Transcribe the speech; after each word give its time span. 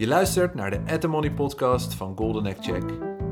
Je 0.00 0.06
luistert 0.06 0.54
naar 0.54 0.70
de 0.70 0.80
At 0.92 1.06
Money 1.06 1.32
podcast 1.32 1.94
van 1.94 2.16
Golden 2.16 2.46
Egg 2.46 2.56
Check, 2.60 2.82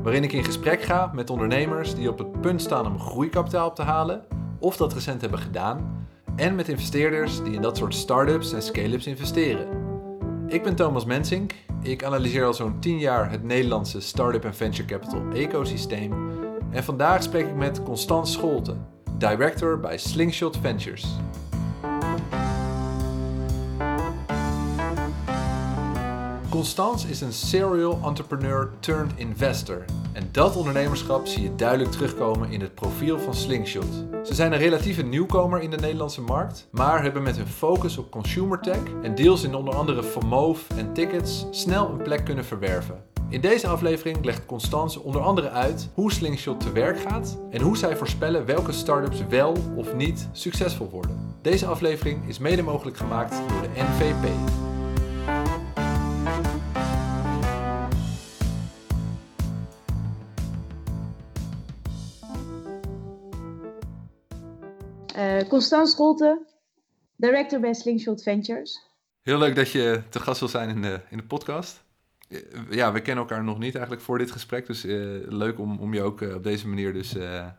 waarin 0.03 0.23
ik 0.23 0.31
in 0.31 0.43
gesprek 0.43 0.81
ga 0.81 1.11
met 1.13 1.29
ondernemers 1.29 1.95
die 1.95 2.09
op 2.09 2.17
het 2.17 2.41
punt 2.41 2.61
staan 2.61 2.85
om 2.85 2.99
groeikapitaal 2.99 3.67
op 3.67 3.75
te 3.75 3.81
halen 3.81 4.25
of 4.59 4.77
dat 4.77 4.93
recent 4.93 5.21
hebben 5.21 5.39
gedaan, 5.39 6.07
en 6.35 6.55
met 6.55 6.67
investeerders 6.67 7.43
die 7.43 7.53
in 7.53 7.61
dat 7.61 7.77
soort 7.77 7.95
start-ups 7.95 8.53
en 8.53 8.61
scale-ups 8.61 9.07
investeren. 9.07 9.67
Ik 10.47 10.63
ben 10.63 10.75
Thomas 10.75 11.05
Mensink. 11.05 11.53
Ik 11.81 12.03
analyseer 12.03 12.45
al 12.45 12.53
zo'n 12.53 12.79
10 12.79 12.99
jaar 12.99 13.31
het 13.31 13.43
Nederlandse 13.43 13.99
start-up 13.99 14.45
en 14.45 14.55
venture 14.55 14.87
capital 14.87 15.21
ecosysteem. 15.33 16.13
En 16.71 16.83
vandaag 16.83 17.23
spreek 17.23 17.47
ik 17.47 17.55
met 17.55 17.83
Constance 17.83 18.33
Scholte, 18.33 18.75
director 19.17 19.79
bij 19.79 19.97
Slingshot 19.97 20.57
Ventures. 20.57 21.07
Constance 26.59 27.07
is 27.07 27.21
een 27.21 27.33
serial 27.33 27.99
entrepreneur 28.03 28.69
turned 28.79 29.11
investor. 29.15 29.85
En 30.13 30.29
dat 30.31 30.55
ondernemerschap 30.55 31.27
zie 31.27 31.43
je 31.43 31.55
duidelijk 31.55 31.91
terugkomen 31.91 32.51
in 32.51 32.61
het 32.61 32.75
profiel 32.75 33.19
van 33.19 33.33
Slingshot. 33.33 34.05
Ze 34.23 34.33
zijn 34.33 34.51
een 34.51 34.57
relatieve 34.59 35.01
nieuwkomer 35.01 35.61
in 35.61 35.69
de 35.69 35.77
Nederlandse 35.77 36.21
markt, 36.21 36.67
maar 36.71 37.03
hebben 37.03 37.23
met 37.23 37.37
hun 37.37 37.47
focus 37.47 37.97
op 37.97 38.11
consumer 38.11 38.59
tech 38.59 38.81
en 39.03 39.15
deals 39.15 39.43
in 39.43 39.55
onder 39.55 39.75
andere 39.75 40.03
Vermoof 40.03 40.67
en 40.75 40.93
Tickets 40.93 41.45
snel 41.51 41.89
een 41.89 42.03
plek 42.03 42.25
kunnen 42.25 42.45
verwerven. 42.45 43.03
In 43.29 43.41
deze 43.41 43.67
aflevering 43.67 44.25
legt 44.25 44.45
Constance 44.45 44.99
onder 44.99 45.21
andere 45.21 45.49
uit 45.49 45.89
hoe 45.93 46.11
Slingshot 46.11 46.59
te 46.59 46.71
werk 46.71 46.99
gaat 46.99 47.37
en 47.51 47.61
hoe 47.61 47.77
zij 47.77 47.97
voorspellen 47.97 48.45
welke 48.45 48.71
startups 48.71 49.27
wel 49.29 49.55
of 49.75 49.93
niet 49.93 50.27
succesvol 50.31 50.89
worden. 50.89 51.35
Deze 51.41 51.65
aflevering 51.65 52.27
is 52.27 52.39
mede 52.39 52.61
mogelijk 52.61 52.97
gemaakt 52.97 53.41
door 53.49 53.61
de 53.61 53.69
NVP. 53.81 54.27
Uh, 65.17 65.47
Constance 65.47 65.91
Scholte, 65.91 66.45
director 67.15 67.59
bij 67.59 67.73
Slingshot 67.73 68.23
Ventures. 68.23 68.87
Heel 69.21 69.37
leuk 69.37 69.55
dat 69.55 69.71
je 69.71 70.01
te 70.09 70.19
gast 70.19 70.39
wil 70.39 70.49
zijn 70.49 70.69
in 70.69 70.81
de, 70.81 70.99
in 71.09 71.17
de 71.17 71.23
podcast. 71.23 71.83
Ja, 72.69 72.91
we 72.91 73.01
kennen 73.01 73.23
elkaar 73.23 73.43
nog 73.43 73.59
niet 73.59 73.73
eigenlijk 73.73 74.03
voor 74.03 74.17
dit 74.17 74.31
gesprek. 74.31 74.67
Dus 74.67 74.85
uh, 74.85 75.27
leuk 75.27 75.59
om, 75.59 75.79
om 75.79 75.93
je 75.93 76.01
ook 76.01 76.21
uh, 76.21 76.35
op 76.35 76.43
deze 76.43 76.67
manier 76.67 76.93
dus 76.93 77.15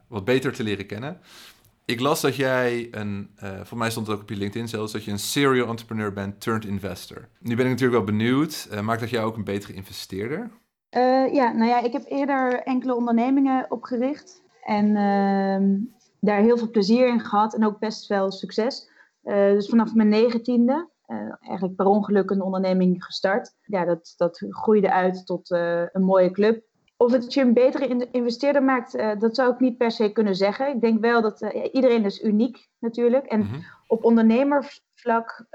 wat 0.08 0.24
beter 0.24 0.52
te 0.52 0.62
leren 0.62 0.86
kennen. 0.86 1.20
Ik 1.84 2.00
las 2.00 2.20
dat 2.20 2.36
jij 2.36 2.88
een, 2.90 3.30
voor 3.62 3.78
mij 3.78 3.90
stond 3.90 4.06
het 4.06 4.16
ook 4.16 4.22
op 4.22 4.28
je 4.28 4.36
LinkedIn 4.36 4.68
zelfs, 4.68 4.92
dat 4.92 5.04
je 5.04 5.10
een 5.10 5.18
serial 5.18 5.68
entrepreneur 5.68 6.12
bent 6.12 6.40
turned 6.40 6.64
investor. 6.64 7.28
Nu 7.38 7.56
ben 7.56 7.64
ik 7.64 7.70
natuurlijk 7.70 8.04
wel 8.04 8.16
benieuwd, 8.16 8.68
maakt 8.82 9.00
dat 9.00 9.10
jou 9.10 9.26
ook 9.26 9.36
een 9.36 9.44
betere 9.44 9.72
investeerder? 9.72 10.50
ja, 11.32 11.52
nou 11.52 11.64
ja, 11.64 11.82
ik 11.82 11.92
heb 11.92 12.04
eerder 12.08 12.62
enkele 12.62 12.94
ondernemingen 12.94 13.70
opgericht. 13.70 14.42
En 14.64 14.96
ehm, 14.96 15.99
daar 16.20 16.40
heel 16.40 16.58
veel 16.58 16.70
plezier 16.70 17.08
in 17.08 17.20
gehad 17.20 17.54
en 17.54 17.66
ook 17.66 17.78
best 17.78 18.06
wel 18.06 18.30
succes. 18.30 18.90
Uh, 19.24 19.34
dus 19.34 19.68
vanaf 19.68 19.94
mijn 19.94 20.08
negentiende, 20.08 20.88
uh, 21.06 21.34
eigenlijk 21.40 21.76
per 21.76 21.86
ongeluk 21.86 22.30
een 22.30 22.42
onderneming 22.42 23.04
gestart. 23.04 23.54
Ja, 23.62 23.84
dat, 23.84 24.14
dat 24.16 24.46
groeide 24.48 24.92
uit 24.92 25.26
tot 25.26 25.50
uh, 25.50 25.82
een 25.92 26.04
mooie 26.04 26.30
club. 26.30 26.62
Of 26.96 27.12
het 27.12 27.34
je 27.34 27.40
een 27.40 27.54
betere 27.54 28.08
investeerder 28.10 28.62
maakt, 28.62 29.20
dat 29.20 29.34
zou 29.34 29.52
ik 29.52 29.60
niet 29.60 29.76
per 29.76 29.90
se 29.90 30.12
kunnen 30.12 30.34
zeggen. 30.34 30.74
Ik 30.74 30.80
denk 30.80 31.00
wel 31.00 31.22
dat 31.22 31.40
iedereen 31.72 32.04
is 32.04 32.22
uniek 32.22 32.68
natuurlijk. 32.78 33.26
En 33.26 33.40
mm-hmm. 33.40 33.64
op 33.86 34.04
ondernemervlak 34.04 35.46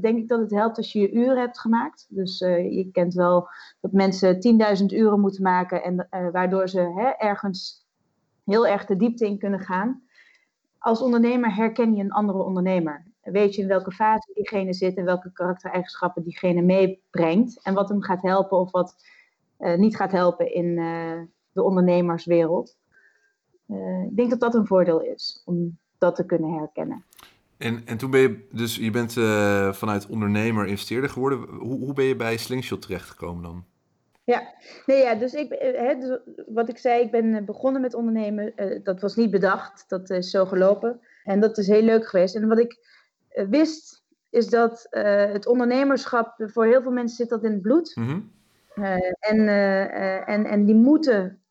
denk 0.00 0.18
ik 0.18 0.28
dat 0.28 0.40
het 0.40 0.50
helpt 0.50 0.76
als 0.76 0.92
je 0.92 1.00
je 1.00 1.12
uren 1.12 1.38
hebt 1.38 1.60
gemaakt. 1.60 2.06
Dus 2.08 2.38
je 2.38 2.88
kent 2.92 3.14
wel 3.14 3.48
dat 3.80 3.92
mensen 3.92 4.34
10.000 4.80 4.84
uren 4.86 5.20
moeten 5.20 5.42
maken 5.42 5.82
en 5.82 6.08
waardoor 6.32 6.68
ze 6.68 6.80
hè, 6.80 7.08
ergens 7.08 7.81
heel 8.44 8.66
erg 8.66 8.86
de 8.86 8.96
diepte 8.96 9.26
in 9.26 9.38
kunnen 9.38 9.60
gaan. 9.60 10.02
Als 10.78 11.00
ondernemer 11.00 11.54
herken 11.54 11.94
je 11.94 12.02
een 12.02 12.12
andere 12.12 12.42
ondernemer. 12.42 13.04
Weet 13.22 13.54
je 13.54 13.62
in 13.62 13.68
welke 13.68 13.92
fase 13.92 14.32
diegene 14.34 14.74
zit 14.74 14.96
en 14.96 15.04
welke 15.04 15.32
karaktereigenschappen 15.32 16.22
diegene 16.22 16.62
meebrengt. 16.62 17.62
En 17.62 17.74
wat 17.74 17.88
hem 17.88 18.02
gaat 18.02 18.22
helpen 18.22 18.58
of 18.58 18.70
wat 18.70 18.94
uh, 19.58 19.76
niet 19.76 19.96
gaat 19.96 20.12
helpen 20.12 20.54
in 20.54 20.66
uh, 20.66 21.20
de 21.52 21.62
ondernemerswereld. 21.62 22.76
Uh, 23.68 24.02
ik 24.02 24.16
denk 24.16 24.30
dat 24.30 24.40
dat 24.40 24.54
een 24.54 24.66
voordeel 24.66 25.00
is 25.00 25.42
om 25.44 25.78
dat 25.98 26.14
te 26.14 26.26
kunnen 26.26 26.52
herkennen. 26.52 27.04
En, 27.56 27.86
en 27.86 27.96
toen 27.96 28.10
ben 28.10 28.20
je 28.20 28.46
dus, 28.52 28.76
je 28.76 28.90
bent 28.90 29.12
vanuit 29.76 30.06
ondernemer 30.06 30.66
investeerder 30.66 31.10
geworden. 31.10 31.38
Hoe, 31.38 31.78
hoe 31.78 31.92
ben 31.92 32.04
je 32.04 32.16
bij 32.16 32.36
Slingshot 32.36 32.82
terechtgekomen 32.82 33.42
dan? 33.42 33.64
Ja, 34.24 34.54
nee, 34.86 35.02
ja 35.02 35.14
dus, 35.14 35.34
ik, 35.34 35.50
eh, 35.50 35.80
hè, 35.80 35.94
dus 35.98 36.18
wat 36.46 36.68
ik 36.68 36.78
zei, 36.78 37.02
ik 37.02 37.10
ben 37.10 37.34
eh, 37.34 37.44
begonnen 37.44 37.80
met 37.80 37.94
ondernemen. 37.94 38.52
Uh, 38.56 38.80
dat 38.82 39.00
was 39.00 39.16
niet 39.16 39.30
bedacht, 39.30 39.84
dat 39.88 40.10
is 40.10 40.30
zo 40.30 40.44
gelopen. 40.44 41.00
En 41.24 41.40
dat 41.40 41.58
is 41.58 41.66
heel 41.66 41.82
leuk 41.82 42.06
geweest. 42.06 42.34
En 42.34 42.48
wat 42.48 42.58
ik 42.58 42.78
uh, 43.34 43.46
wist, 43.48 44.02
is 44.30 44.48
dat 44.48 44.86
uh, 44.90 45.32
het 45.32 45.46
ondernemerschap, 45.46 46.34
voor 46.36 46.64
heel 46.64 46.82
veel 46.82 46.90
mensen 46.90 47.16
zit 47.16 47.28
dat 47.28 47.44
in 47.44 47.52
het 47.52 47.62
bloed. 47.62 47.96
Mm 47.96 48.06
-hmm. 48.06 48.30
en, 49.18 49.48
en, 50.26 50.44
en 50.44 50.64
die 50.64 50.74
moeten 50.74 51.42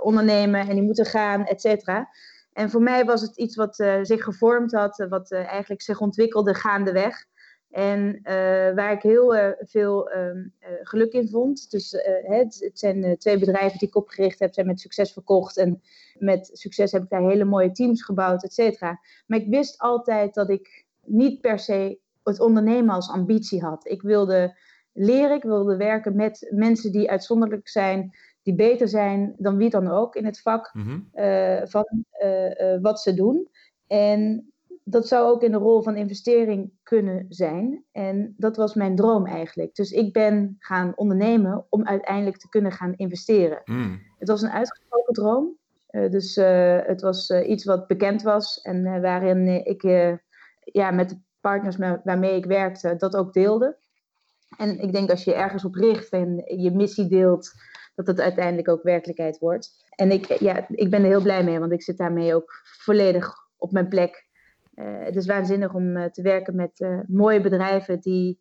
ondernemen 0.00 0.60
en 0.60 0.74
die 0.74 0.82
moeten 0.82 1.06
gaan, 1.06 1.46
et 1.46 1.60
cetera. 1.60 2.08
En 2.52 2.70
voor 2.70 2.82
mij 2.82 3.04
was 3.04 3.20
het 3.20 3.36
iets 3.36 3.56
wat 3.56 3.74
zich 4.02 4.24
gevormd 4.24 4.72
had, 4.72 5.06
wat 5.08 5.32
eigenlijk 5.32 5.82
zich 5.82 6.00
ontwikkelde 6.00 6.54
gaandeweg. 6.54 7.24
En 7.72 8.16
uh, 8.16 8.24
waar 8.74 8.92
ik 8.92 9.02
heel 9.02 9.36
uh, 9.36 9.48
veel 9.58 10.12
uh, 10.12 10.30
geluk 10.82 11.12
in 11.12 11.28
vond. 11.28 11.70
Dus 11.70 11.90
het, 12.22 12.60
het, 12.60 12.78
zijn 12.78 13.18
twee 13.18 13.38
bedrijven 13.38 13.78
die 13.78 13.88
ik 13.88 13.96
opgericht 13.96 14.38
heb, 14.38 14.54
zijn 14.54 14.66
met 14.66 14.80
succes 14.80 15.12
verkocht. 15.12 15.56
En 15.56 15.82
met 16.18 16.50
succes 16.52 16.92
heb 16.92 17.02
ik 17.02 17.08
daar 17.08 17.28
hele 17.28 17.44
mooie 17.44 17.72
teams 17.72 18.02
gebouwd, 18.02 18.44
et 18.44 18.52
cetera. 18.52 19.00
Maar 19.26 19.38
ik 19.38 19.48
wist 19.48 19.78
altijd 19.78 20.34
dat 20.34 20.50
ik 20.50 20.86
niet 21.04 21.40
per 21.40 21.58
se 21.58 21.98
het 22.22 22.40
ondernemen 22.40 22.94
als 22.94 23.10
ambitie 23.10 23.60
had. 23.60 23.88
Ik 23.88 24.02
wilde 24.02 24.56
leren, 24.92 25.36
ik 25.36 25.42
wilde 25.42 25.76
werken 25.76 26.16
met 26.16 26.48
mensen 26.50 26.92
die 26.92 27.10
uitzonderlijk 27.10 27.68
zijn, 27.68 28.16
die 28.42 28.54
beter 28.54 28.88
zijn 28.88 29.34
dan 29.38 29.56
wie 29.56 29.70
dan 29.70 29.88
ook 29.88 30.16
in 30.16 30.24
het 30.24 30.40
vak 30.40 30.70
mm 30.74 30.82
-hmm. 30.82 31.08
van 31.68 32.04
wat 32.80 33.00
ze 33.00 33.14
doen. 33.14 33.48
En 33.86 34.51
dat 34.84 35.08
zou 35.08 35.30
ook 35.30 35.42
in 35.42 35.50
de 35.50 35.58
rol 35.58 35.82
van 35.82 35.96
investering 35.96 36.72
kunnen 36.82 37.26
zijn. 37.28 37.84
En 37.92 38.34
dat 38.36 38.56
was 38.56 38.74
mijn 38.74 38.96
droom 38.96 39.26
eigenlijk. 39.26 39.74
Dus 39.74 39.90
ik 39.90 40.12
ben 40.12 40.56
gaan 40.58 40.92
ondernemen 40.96 41.66
om 41.68 41.86
uiteindelijk 41.86 42.36
te 42.36 42.48
kunnen 42.48 42.72
gaan 42.72 42.94
investeren. 42.96 43.60
Hmm. 43.64 44.00
Het 44.18 44.28
was 44.28 44.42
een 44.42 44.50
uitgesproken 44.50 45.14
droom. 45.14 45.56
Uh, 45.90 46.10
dus 46.10 46.36
uh, 46.36 46.78
het 46.82 47.00
was 47.00 47.28
uh, 47.30 47.48
iets 47.48 47.64
wat 47.64 47.86
bekend 47.86 48.22
was 48.22 48.60
en 48.60 49.00
waarin 49.00 49.66
ik 49.66 49.82
ja, 50.64 50.90
met 50.90 51.08
de 51.08 51.16
partners 51.40 51.76
waarmee 52.04 52.36
ik 52.36 52.44
werkte 52.44 52.96
dat 52.96 53.16
ook 53.16 53.32
deelde. 53.32 53.76
En 54.56 54.78
ik 54.78 54.92
denk 54.92 55.10
als 55.10 55.24
je 55.24 55.34
ergens 55.34 55.64
op 55.64 55.74
richt 55.74 56.10
en 56.10 56.42
je 56.60 56.70
missie 56.70 57.08
deelt, 57.08 57.52
dat 57.94 58.06
het 58.06 58.20
uiteindelijk 58.20 58.68
ook 58.68 58.82
werkelijkheid 58.82 59.38
wordt. 59.38 59.84
En 59.90 60.10
ik, 60.10 60.26
ja, 60.26 60.66
ik 60.68 60.90
ben 60.90 61.02
er 61.02 61.08
heel 61.08 61.22
blij 61.22 61.44
mee, 61.44 61.58
want 61.58 61.72
ik 61.72 61.82
zit 61.82 61.96
daarmee 61.96 62.34
ook 62.34 62.52
volledig 62.62 63.34
op 63.56 63.72
mijn 63.72 63.88
plek 63.88 64.26
het 64.74 65.16
is 65.16 65.26
waanzinnig 65.26 65.74
om 65.74 65.96
uh, 65.96 66.04
te 66.04 66.22
werken 66.22 66.54
met 66.54 66.80
uh, 66.80 67.00
mooie 67.06 67.40
bedrijven 67.40 68.00
die 68.00 68.40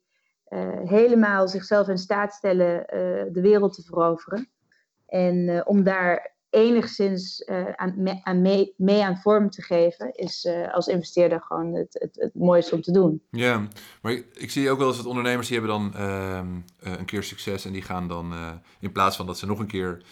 helemaal 0.83 1.47
zichzelf 1.47 1.87
in 1.87 1.97
staat 1.97 2.33
stellen 2.33 2.83
de 3.33 3.41
wereld 3.41 3.73
te 3.73 3.83
veroveren. 3.83 4.49
En 5.05 5.65
om 5.65 5.83
daar 5.83 6.35
enigszins 6.49 7.45
aan, 7.75 7.93
me, 7.97 8.23
aan 8.23 8.41
mee, 8.41 8.73
mee, 8.77 9.03
aan 9.03 9.17
vorm 9.17 9.49
te 9.49 9.61
geven, 9.61 10.13
is 10.15 10.47
als 10.71 10.87
investeerder 10.87 11.41
gewoon 11.41 11.73
het, 11.73 11.93
het, 11.99 12.15
het, 12.19 12.35
mooiste 12.35 12.75
om 12.75 12.81
te 12.81 12.91
doen. 12.91 13.21
Ja, 13.29 13.67
maar 14.01 14.11
ik, 14.11 14.25
ik 14.33 14.51
zie 14.51 14.69
ook 14.69 14.77
wel 14.77 14.87
eens 14.87 14.97
dat 14.97 15.05
ondernemers 15.05 15.47
die 15.47 15.59
hebben 15.59 15.77
dan 15.77 15.93
ehm, 15.95 16.47
een 16.99 17.05
keer 17.05 17.23
succes 17.23 17.65
en 17.65 17.71
die 17.71 17.81
gaan 17.81 18.07
dan 18.07 18.33
in 18.79 18.91
plaats 18.91 19.15
van 19.15 19.25
dat 19.25 19.37
ze 19.37 19.45
nog 19.45 19.59
een 19.59 19.67
keer 19.67 20.03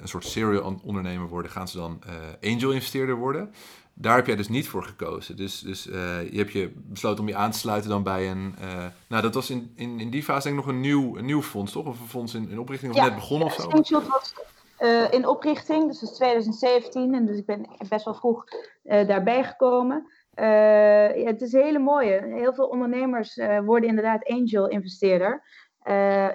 een 0.00 0.08
soort 0.08 0.24
serial 0.24 0.80
ondernemer 0.84 1.28
worden, 1.28 1.50
gaan 1.50 1.68
ze 1.68 1.76
dan 1.76 2.02
angel 2.40 2.72
investeerder 2.72 3.16
worden 3.16 3.50
daar 4.00 4.16
heb 4.16 4.26
jij 4.26 4.36
dus 4.36 4.48
niet 4.48 4.68
voor 4.68 4.82
gekozen. 4.82 5.36
Dus, 5.36 5.60
dus 5.60 5.86
uh, 5.86 5.94
je 6.30 6.38
hebt 6.38 6.52
je 6.52 6.72
besloten 6.74 7.20
om 7.20 7.28
je 7.28 7.36
aan 7.36 7.50
te 7.50 7.58
sluiten 7.58 7.90
dan 7.90 8.02
bij 8.02 8.30
een... 8.30 8.54
Uh, 8.60 8.86
nou, 9.08 9.22
dat 9.22 9.34
was 9.34 9.50
in, 9.50 9.72
in, 9.76 10.00
in 10.00 10.10
die 10.10 10.22
fase 10.22 10.48
denk 10.48 10.58
ik 10.58 10.64
nog 10.64 10.74
een 10.74 10.80
nieuw, 10.80 11.16
een 11.16 11.24
nieuw 11.24 11.42
fonds, 11.42 11.72
toch? 11.72 11.86
Of 11.86 12.00
een 12.00 12.08
fonds 12.08 12.34
in, 12.34 12.48
in 12.48 12.58
oprichting 12.58 12.92
of 12.92 12.98
ja, 12.98 13.04
net 13.04 13.14
begonnen 13.14 13.46
of 13.46 13.54
zo? 13.54 13.68
Slingshot 13.68 14.06
was 14.06 14.34
uh, 14.78 15.12
in 15.12 15.26
oprichting, 15.26 15.86
dus 15.86 16.00
dat 16.00 16.10
is 16.10 16.16
2017. 16.16 17.14
En 17.14 17.26
dus 17.26 17.38
ik 17.38 17.46
ben 17.46 17.66
best 17.88 18.04
wel 18.04 18.14
vroeg 18.14 18.44
daarbij 18.82 19.44
gekomen. 19.44 20.06
ja, 20.34 21.24
het 21.24 21.40
is 21.40 21.52
een 21.52 21.62
hele 21.62 21.78
mooie. 21.78 22.22
Heel 22.22 22.54
veel 22.54 22.66
ondernemers 22.66 23.40
worden 23.64 23.88
inderdaad 23.88 24.24
angel-investeerder. 24.24 25.42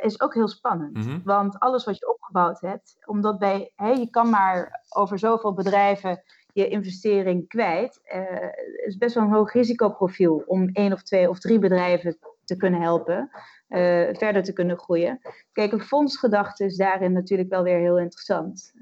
is 0.02 0.22
ook 0.22 0.34
heel 0.34 0.48
spannend. 0.48 0.98
Mm 0.98 1.04
-hmm. 1.04 1.22
Want 1.24 1.60
alles 1.60 1.84
wat 1.84 1.98
je 1.98 2.14
opgebouwd 2.14 2.62
hebt, 2.62 2.98
omdat 3.06 3.40
bij, 3.40 3.72
hey, 3.76 3.96
je 3.96 4.10
kan 4.10 4.30
maar 4.30 4.86
over 4.90 5.20
zoveel 5.20 5.54
bedrijven 5.54 6.24
je 6.56 6.68
investering 6.68 7.48
kwijt. 7.48 8.02
Uh, 8.16 8.86
is 8.86 8.98
best 8.98 9.16
wel 9.16 9.24
een 9.24 9.32
hoog 9.32 9.54
risicoprofiel 9.54 10.44
om 10.48 10.70
één 10.74 10.94
of 10.94 11.04
twee 11.04 11.30
of 11.30 11.40
drie 11.40 11.60
bedrijven 11.60 12.18
te 12.44 12.58
kunnen 12.58 12.82
helpen, 12.82 13.30
verder 14.18 14.44
te 14.44 14.54
kunnen 14.54 14.78
groeien. 14.78 15.20
Kijk, 15.52 15.72
een 15.72 15.82
fondsgedachte 15.82 16.66
is 16.66 16.78
daarin 16.78 17.12
natuurlijk 17.12 17.50
wel 17.50 17.64
weer 17.64 17.80
heel 17.80 18.00
interessant. 18.00 18.74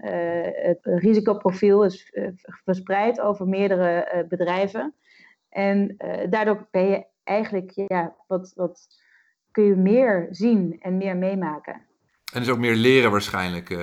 het 0.53 0.79
risicoprofiel 0.81 1.83
is 1.83 2.13
verspreid 2.63 3.21
over 3.21 3.47
meerdere 3.47 4.25
bedrijven. 4.29 4.93
En 5.49 5.95
daardoor 6.29 6.67
ben 6.71 6.87
je 6.87 7.05
eigenlijk, 7.23 7.71
ja, 7.87 8.15
wat, 8.27 8.53
wat 8.55 8.87
kun 9.51 9.63
je 9.63 9.75
meer 9.75 10.27
zien 10.29 10.77
en 10.79 10.97
meer 10.97 11.17
meemaken. 11.17 11.81
En 12.33 12.39
dus 12.39 12.49
ook 12.49 12.57
meer 12.57 12.75
leren 12.75 13.11
waarschijnlijk, 13.11 13.77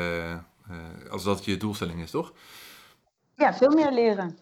als 1.10 1.24
dat 1.24 1.44
je 1.44 1.56
doelstelling 1.56 2.00
is, 2.00 2.10
toch? 2.10 2.32
Ja, 3.40 3.54
veel 3.54 3.70
meer 3.70 3.92
leren. 3.92 4.38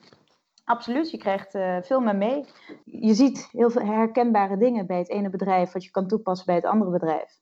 Absoluut, 0.64 1.10
je 1.10 1.18
krijgt 1.18 1.54
uh, 1.54 1.76
veel 1.82 2.00
meer 2.00 2.16
mee. 2.16 2.44
Je 2.84 3.14
ziet 3.14 3.48
heel 3.52 3.70
veel 3.70 3.84
herkenbare 3.84 4.56
dingen 4.56 4.86
bij 4.86 4.98
het 4.98 5.08
ene 5.08 5.30
bedrijf 5.30 5.72
wat 5.72 5.84
je 5.84 5.90
kan 5.90 6.08
toepassen 6.08 6.46
bij 6.46 6.54
het 6.54 6.64
andere 6.64 6.90
bedrijf. 6.90 7.38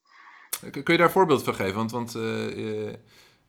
Kun 0.70 0.82
je 0.85 0.97
daar 0.97 1.06
een 1.06 1.11
voorbeeld 1.12 1.43
van 1.43 1.55
geven? 1.55 1.75
Want, 1.75 1.91
want 1.91 2.14
uh, 2.14 2.93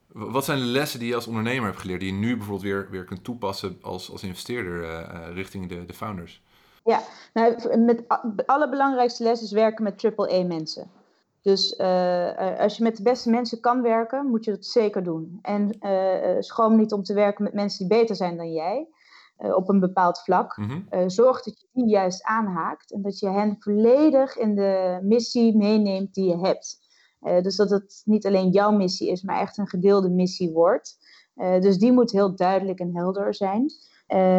wat 0.07 0.45
zijn 0.45 0.57
de 0.57 0.65
lessen 0.65 1.00
die 1.00 1.07
je 1.07 1.15
als 1.15 1.27
ondernemer 1.27 1.65
hebt 1.65 1.80
geleerd, 1.80 2.00
die 2.00 2.13
je 2.13 2.19
nu 2.19 2.36
bijvoorbeeld 2.36 2.62
weer, 2.62 2.88
weer 2.89 3.04
kunt 3.04 3.24
toepassen 3.24 3.77
als, 3.81 4.12
als 4.12 4.24
investeerder 4.24 4.83
uh, 4.83 5.33
richting 5.33 5.68
de, 5.69 5.86
de 5.86 5.94
founders? 5.94 6.42
Ja, 6.83 7.01
nou, 7.33 7.77
met 7.77 8.03
de 8.36 8.48
allerbelangrijkste 8.48 9.24
les 9.24 9.42
is 9.42 9.51
werken 9.51 9.83
met 9.83 10.00
triple-A 10.00 10.44
mensen. 10.44 10.92
Dus 11.42 11.80
uh, 11.80 12.60
als 12.60 12.78
je 12.78 12.84
met 12.84 12.98
de 12.98 13.04
beste 13.04 13.30
mensen 13.30 13.60
kan 13.60 13.81
werken, 13.81 14.25
moet 14.25 14.45
je 14.45 14.51
dat 14.51 14.66
zeker 14.66 15.04
doen. 15.04 15.39
En 15.42 15.78
uh, 15.80 16.36
schroom 16.39 16.75
niet 16.75 16.92
om 16.92 17.04
te 17.04 17.13
werken 17.13 17.44
met 17.44 17.54
mensen 17.54 17.88
die 17.88 17.98
beter 17.98 18.16
zijn 18.16 18.38
dan 18.38 18.51
jij. 18.51 18.88
op 19.38 19.69
een 19.69 19.80
bepaald 19.80 20.19
vlak. 20.19 20.57
Mhm. 20.57 21.10
zorg 21.10 21.44
dat 21.44 21.60
je 21.60 21.68
die 21.72 21.89
juist 21.89 22.24
aanhaakt. 22.24 22.92
En 22.92 23.01
dat 23.01 23.19
je 23.19 23.30
hen 23.30 23.56
volledig 23.60 24.38
in 24.38 24.56
de 24.56 25.00
missie 25.04 25.57
meeneemt 25.57 26.13
die 26.13 26.30
je 26.30 26.38
hebt. 26.38 26.80
dus 27.19 27.56
dat 27.56 27.69
het 27.69 28.01
niet 28.06 28.25
alleen 28.25 28.50
jouw 28.50 28.72
missie 28.72 29.12
is, 29.12 29.22
maar 29.22 29.39
echt 29.39 29.57
een 29.57 29.68
gedeelde 29.68 30.10
missie 30.10 30.51
wordt. 30.51 30.98
dus 31.36 31.78
die 31.78 31.92
moet 31.92 32.12
heel 32.12 32.36
duidelijk 32.36 32.80
en 32.80 32.95
helder 32.95 33.36
zijn. 33.36 33.66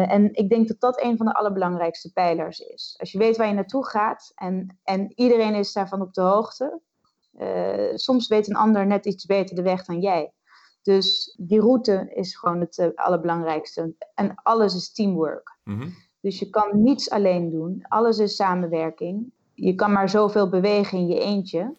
en 0.09 0.33
ik 0.33 0.49
denk 0.49 0.67
dat 0.67 0.79
dat 0.79 1.01
een 1.01 1.17
van 1.17 1.25
de 1.25 1.33
allerbelangrijkste 1.33 2.11
pijlers 2.11 2.59
is. 2.59 2.95
Als 2.99 3.11
je 3.11 3.17
weet 3.17 3.37
waar 3.37 3.47
je 3.47 3.53
naartoe 3.53 3.85
gaat 3.85 4.31
en, 4.35 4.79
en 4.83 5.11
iedereen 5.15 5.55
is 5.55 5.73
daarvan 5.73 6.01
op 6.01 6.13
de 6.13 6.21
hoogte, 6.21 6.81
uh, 7.37 7.95
soms 7.95 8.27
weet 8.27 8.49
een 8.49 8.55
ander 8.55 8.87
net 8.87 9.05
iets 9.05 9.25
beter 9.25 9.55
de 9.55 9.61
weg 9.61 9.85
dan 9.85 9.99
jij. 9.99 10.33
Dus 10.81 11.35
die 11.41 11.59
route 11.59 12.11
is 12.13 12.35
gewoon 12.35 12.59
het 12.59 12.77
uh, 12.77 12.87
allerbelangrijkste. 12.95 13.93
En 14.15 14.35
alles 14.35 14.75
is 14.75 14.91
teamwork. 14.91 15.57
Mm 15.63 15.93
Dus 16.21 16.39
je 16.39 16.49
kan 16.49 16.83
niets 16.83 17.09
alleen 17.09 17.49
doen. 17.49 17.85
Alles 17.87 18.19
is 18.19 18.35
samenwerking. 18.35 19.31
Je 19.53 19.75
kan 19.75 19.91
maar 19.91 20.09
zoveel 20.09 20.49
bewegen 20.49 20.97
in 20.97 21.07
je 21.07 21.19
eentje. 21.19 21.77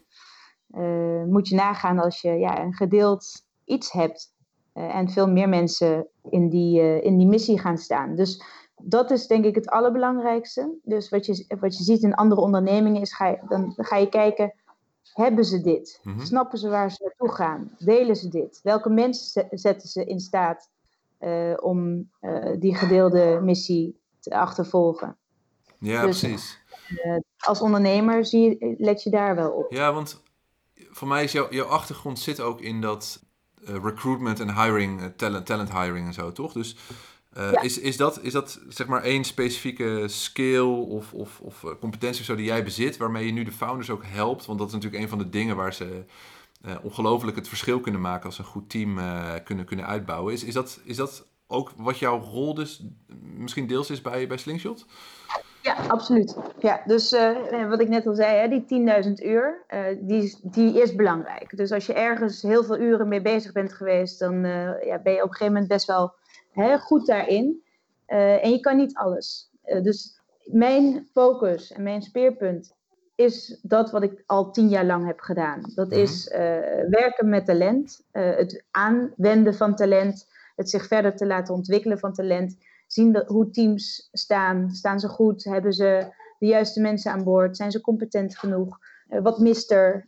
Uh, 0.77 1.23
moet 1.23 1.47
je 1.47 1.55
nagaan 1.55 1.99
als 1.99 2.21
je 2.21 2.31
ja, 2.31 2.63
een 2.63 2.73
gedeeld 2.73 3.25
iets 3.65 3.91
hebt. 3.91 4.29
en 4.73 5.09
veel 5.09 5.27
meer 5.27 5.49
mensen 5.49 6.07
in 6.29 6.49
die, 6.49 7.01
in 7.01 7.17
die 7.17 7.27
missie 7.27 7.59
gaan 7.59 7.77
staan. 7.77 8.15
Dus 8.15 8.43
dat 8.83 9.11
is 9.11 9.27
denk 9.27 9.45
ik 9.45 9.55
het 9.55 9.69
allerbelangrijkste. 9.69 10.77
Dus 10.83 11.09
wat 11.09 11.25
je, 11.25 11.55
wat 11.59 11.77
je 11.77 11.83
ziet 11.83 12.03
in 12.03 12.15
andere 12.15 12.41
ondernemingen 12.41 13.01
is, 13.01 13.13
ga 13.13 13.27
je, 13.27 13.39
dan 13.47 13.73
ga 13.75 13.95
je 13.95 14.09
kijken 14.09 14.53
hebben 15.13 15.45
ze 15.45 15.61
dit? 15.61 15.99
Mhm. 16.03 16.25
Snappen 16.25 16.57
ze 16.57 16.69
waar 16.69 16.91
ze 16.91 17.03
naartoe 17.03 17.31
gaan? 17.31 17.75
Delen 17.77 18.15
ze 18.15 18.27
dit? 18.29 18.59
Welke 18.63 18.89
mensen 18.89 19.47
zetten 19.51 19.89
ze 19.89 20.05
in 20.05 20.19
staat 20.19 20.69
uh, 21.19 21.53
om 21.59 22.09
uh, 22.21 22.59
die 22.59 22.75
gedeelde 22.75 23.39
missie 23.43 23.99
te 24.19 24.35
achtervolgen? 24.35 25.17
Ja, 25.79 26.05
dus, 26.05 26.19
precies. 26.19 26.59
Uh, 27.05 27.17
als 27.37 27.61
ondernemer 27.61 28.25
zie 28.25 28.41
je, 28.49 28.75
let 28.77 29.03
je 29.03 29.09
daar 29.09 29.35
wel 29.35 29.51
op. 29.51 29.71
Ja, 29.71 29.93
want 29.93 30.21
voor 30.75 31.07
mij 31.07 31.23
is 31.23 31.31
jouw, 31.31 31.47
jouw 31.49 31.67
achtergrond 31.67 32.19
zit 32.19 32.39
ook 32.39 32.61
in 32.61 32.81
dat 32.81 33.23
recruitment 33.63 34.39
en 34.39 34.61
hiring, 34.61 35.13
talent, 35.15 35.45
talent 35.45 35.71
hiring 35.71 36.07
en 36.07 36.13
zo, 36.13 36.31
toch? 36.31 36.53
Dus 36.53 36.75
uh, 37.37 37.63
is, 37.63 37.79
is, 37.79 37.97
dat, 37.97 38.19
is 38.21 38.33
dat 38.33 38.59
zeg 38.67 38.87
maar 38.87 39.03
één 39.03 39.23
specifieke 39.23 40.03
skill 40.07 40.69
of, 40.69 41.13
of, 41.13 41.39
of 41.39 41.63
eh, 41.63 41.71
competentie 41.79 42.19
of 42.19 42.25
zo 42.25 42.35
die 42.35 42.45
jij 42.45 42.63
bezit, 42.63 42.97
waarmee 42.97 43.25
je 43.25 43.31
nu 43.31 43.43
de 43.43 43.51
founders 43.51 43.89
ook 43.89 44.03
helpt? 44.05 44.45
Want 44.45 44.59
dat 44.59 44.67
is 44.67 44.73
natuurlijk 44.73 45.03
een 45.03 45.09
van 45.09 45.17
de 45.17 45.29
dingen 45.29 45.55
waar 45.55 45.73
ze 45.73 46.03
uh, 46.65 46.71
ongelooflijk 46.81 47.37
het 47.37 47.47
verschil 47.47 47.79
kunnen 47.79 48.01
maken 48.01 48.25
als 48.25 48.35
ze 48.35 48.41
een 48.41 48.47
goed 48.47 48.69
team 48.69 48.97
uh, 48.97 49.33
kunnen, 49.43 49.65
kunnen 49.65 49.87
uitbouwen. 49.87 50.33
Is, 50.33 50.43
is, 50.43 50.53
dat, 50.53 50.79
is 50.83 50.95
dat 50.95 51.25
ook 51.47 51.71
wat 51.77 51.99
jouw 51.99 52.19
rol 52.19 52.53
dus 52.53 52.83
misschien 53.37 53.67
deels 53.67 53.89
is 53.89 54.01
bij, 54.01 54.27
bij 54.27 54.37
Slingshot? 54.37 54.85
Ja, 55.61 55.75
absoluut. 55.87 56.37
Ja, 56.59 56.81
dus 56.85 57.13
uh, 57.13 57.69
wat 57.69 57.81
ik 57.81 57.89
net 57.89 58.07
al 58.07 58.13
zei, 58.13 58.37
hè, 58.37 58.47
die 58.47 59.03
10.000 59.05 59.11
uur, 59.25 59.65
uh, 59.69 59.79
die, 59.99 60.37
die 60.41 60.81
is 60.81 60.95
belangrijk. 60.95 61.57
Dus 61.57 61.71
als 61.71 61.85
je 61.85 61.93
ergens 61.93 62.41
heel 62.41 62.63
veel 62.63 62.79
uren 62.79 63.07
mee 63.07 63.21
bezig 63.21 63.51
bent 63.51 63.73
geweest, 63.73 64.19
dan 64.19 64.45
uh, 64.45 64.83
ja, 64.83 64.99
ben 64.99 65.13
je 65.13 65.23
op 65.23 65.29
een 65.29 65.35
gegeven 65.35 65.53
moment 65.53 65.67
best 65.67 65.87
wel 65.87 66.13
hè, 66.51 66.77
goed 66.79 67.05
daarin. 67.05 67.63
Uh, 68.07 68.43
en 68.43 68.51
je 68.51 68.59
kan 68.59 68.77
niet 68.77 68.95
alles. 68.95 69.51
Uh, 69.65 69.83
dus 69.83 70.19
mijn 70.43 71.07
focus 71.11 71.71
en 71.71 71.83
mijn 71.83 72.01
speerpunt 72.01 72.75
is 73.15 73.59
dat 73.61 73.91
wat 73.91 74.03
ik 74.03 74.23
al 74.25 74.51
tien 74.51 74.69
jaar 74.69 74.85
lang 74.85 75.05
heb 75.05 75.19
gedaan. 75.19 75.61
Dat 75.75 75.89
mhm. 75.89 75.99
is 75.99 76.27
uh, 76.27 76.37
werken 76.89 77.29
met 77.29 77.45
talent, 77.45 78.03
het 78.11 78.63
aanwenden 78.71 79.55
van 79.55 79.75
talent, 79.75 80.27
het 80.55 80.69
zich 80.69 80.87
verder 80.87 81.15
te 81.15 81.25
laten 81.25 81.53
ontwikkelen 81.53 81.99
van 81.99 82.13
talent. 82.13 82.57
Zien 82.87 83.11
dat, 83.11 83.27
hoe 83.27 83.49
teams 83.49 84.09
staan. 84.11 84.69
Staan 84.71 84.99
ze 84.99 85.07
goed? 85.07 85.43
Hebben 85.43 85.73
ze 85.73 86.13
de 86.39 86.45
juiste 86.45 86.81
mensen 86.81 87.11
aan 87.11 87.23
boord? 87.23 87.57
Zijn 87.57 87.71
ze 87.71 87.81
competent 87.81 88.37
genoeg? 88.37 88.77
wat 89.21 89.39
mist 89.39 89.71
er? 89.71 90.05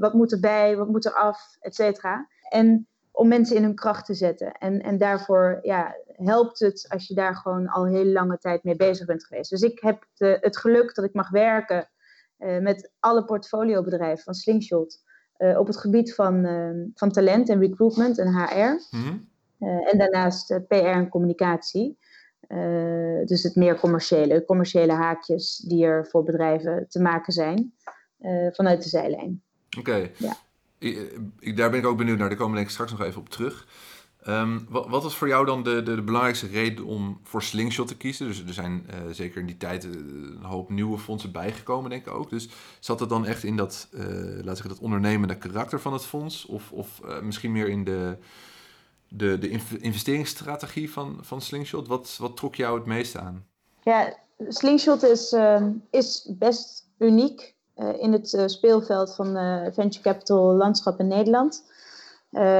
wat 0.00 0.14
moet 0.14 0.32
erbij? 0.32 0.76
Wat 0.76 0.88
moet 0.88 1.04
er 1.04 1.12
af? 1.12 1.56
Et 1.60 1.74
cetera. 1.74 2.28
En 2.48 2.86
om 3.16 3.28
mensen 3.28 3.56
in 3.56 3.62
hun 3.62 3.74
kracht 3.74 4.06
te 4.06 4.14
zetten. 4.14 4.52
En, 4.52 4.82
en 4.82 4.98
daarvoor 4.98 5.58
ja, 5.62 5.96
helpt 6.06 6.58
het 6.58 6.86
als 6.88 7.06
je 7.06 7.14
daar 7.14 7.36
gewoon 7.36 7.68
al 7.68 7.86
heel 7.86 8.04
lange 8.04 8.38
tijd 8.38 8.64
mee 8.64 8.76
bezig 8.76 9.06
bent 9.06 9.24
geweest. 9.24 9.50
Dus 9.50 9.60
ik 9.60 9.80
heb 9.80 10.06
de, 10.14 10.38
het 10.40 10.56
geluk 10.56 10.94
dat 10.94 11.04
ik 11.04 11.14
mag 11.14 11.30
werken 11.30 11.88
uh, 12.38 12.58
met 12.58 12.92
alle 13.00 13.24
portfoliobedrijven 13.24 14.24
van 14.24 14.34
Slingshot. 14.34 15.04
Uh, 15.38 15.58
op 15.58 15.66
het 15.66 15.76
gebied 15.76 16.14
van, 16.14 16.44
uh, 16.46 16.84
van 16.94 17.10
talent 17.10 17.48
en 17.48 17.60
recruitment 17.60 18.18
en 18.18 18.34
HR. 18.34 18.96
Mhm. 18.96 19.16
en 19.58 19.98
daarnaast 19.98 20.60
PR 20.68 20.74
en 20.74 21.08
communicatie. 21.08 21.98
dus 23.24 23.42
het 23.42 23.54
meer 23.54 23.80
commerciële, 23.80 24.44
commerciële 24.44 24.92
haakjes 24.92 25.56
die 25.56 25.84
er 25.84 26.06
voor 26.06 26.22
bedrijven 26.22 26.86
te 26.88 27.00
maken 27.00 27.32
zijn 27.32 27.74
vanuit 28.50 28.82
de 28.82 28.88
zijlijn. 28.88 29.42
Oké. 29.78 30.10
Ja 30.16 30.36
ik, 31.38 31.56
daar 31.56 31.70
ben 31.70 31.78
ik 31.78 31.86
ook 31.86 31.96
benieuwd 31.96 32.18
naar. 32.18 32.28
Daar 32.28 32.36
komen 32.36 32.52
we 32.52 32.58
denk 32.58 32.68
ik 32.68 32.74
straks 32.74 32.90
nog 32.92 33.02
even 33.02 33.20
op 33.20 33.28
terug. 33.28 33.66
Um, 34.28 34.66
wat, 34.68 34.88
wat, 34.88 35.02
was 35.02 35.16
voor 35.16 35.28
jou 35.28 35.46
dan 35.46 35.62
de, 35.62 35.82
de, 35.82 35.94
de, 35.94 36.02
belangrijkste 36.02 36.46
reden 36.46 36.84
om 36.84 37.20
voor 37.22 37.42
Slingshot 37.42 37.88
te 37.88 37.96
kiezen? 37.96 38.26
Dus 38.26 38.44
er 38.46 38.52
zijn 38.52 38.86
uh, 38.90 39.12
zeker 39.12 39.40
in 39.40 39.46
die 39.46 39.56
tijd 39.56 39.84
uh, 39.84 39.90
een 39.92 40.42
hoop 40.42 40.70
nieuwe 40.70 40.98
fondsen 40.98 41.32
bijgekomen, 41.32 41.90
denk 41.90 42.06
ik 42.06 42.12
ook. 42.12 42.30
Dus 42.30 42.48
zat 42.80 43.00
het 43.00 43.08
dan 43.08 43.26
echt 43.26 43.44
in 43.44 43.56
dat, 43.56 43.88
uh, 43.90 44.02
zeggen, 44.44 44.68
dat 44.68 44.78
ondernemende 44.78 45.38
karakter 45.38 45.80
van 45.80 45.92
het 45.92 46.04
fonds? 46.04 46.46
Of, 46.46 46.72
of 46.72 47.00
misschien 47.22 47.52
meer 47.52 47.68
in 47.68 47.84
de, 47.84 48.16
de, 49.08 49.38
de 49.38 49.48
investeringsstrategie 49.80 50.92
van, 50.92 51.18
van 51.20 51.40
Slingshot? 51.40 51.88
Wat, 51.88 52.16
wat 52.20 52.36
trok 52.36 52.54
jou 52.54 52.78
het 52.78 52.86
meeste 52.86 53.18
aan? 53.18 53.44
Ja, 53.82 54.16
Slingshot 54.48 55.02
is, 55.02 55.32
ehm, 55.32 55.70
is 55.90 56.30
best 56.38 56.88
uniek. 56.98 57.54
Eh, 57.76 58.02
in 58.02 58.12
het 58.12 58.34
eh, 58.34 58.46
speelveld 58.46 59.14
van 59.14 59.36
uh, 59.36 59.66
venture 59.72 60.02
capital 60.02 60.54
landschap 60.54 61.00
in 61.00 61.06
Nederland. 61.06 61.64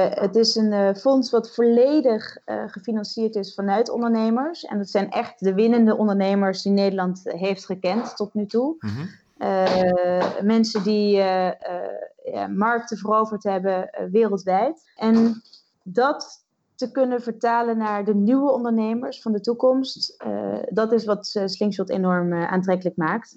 het 0.09 0.35
is 0.35 0.55
een 0.55 0.95
fonds 0.95 1.31
wat 1.31 1.53
volledig 1.53 2.37
gefinancierd 2.45 3.35
is 3.35 3.53
vanuit 3.53 3.89
ondernemers. 3.89 4.63
En 4.65 4.77
dat 4.77 4.89
zijn 4.89 5.11
echt 5.11 5.39
de 5.39 5.53
winnende 5.53 5.97
ondernemers 5.97 6.61
die 6.61 6.71
Nederland 6.71 7.21
heeft 7.23 7.65
gekend 7.65 8.15
tot 8.15 8.33
nu 8.33 8.45
toe. 8.45 8.75
Mhm. 8.79 10.45
mensen 10.45 10.83
die 10.83 11.09
ja, 11.15 12.47
markten 12.55 12.97
veroverd 12.97 13.43
hebben 13.43 13.89
wereldwijd. 14.11 14.91
En 14.95 15.41
dat 15.83 16.45
te 16.75 16.91
kunnen 16.91 17.21
vertalen 17.21 17.77
naar 17.77 18.05
de 18.05 18.15
nieuwe 18.15 18.51
ondernemers 18.51 19.21
van 19.21 19.31
de 19.31 19.41
toekomst, 19.41 20.23
dat 20.69 20.91
is 20.91 21.05
wat 21.05 21.39
Slingshot 21.45 21.89
enorm 21.89 22.33
aantrekkelijk 22.33 22.97
maakt. 22.97 23.35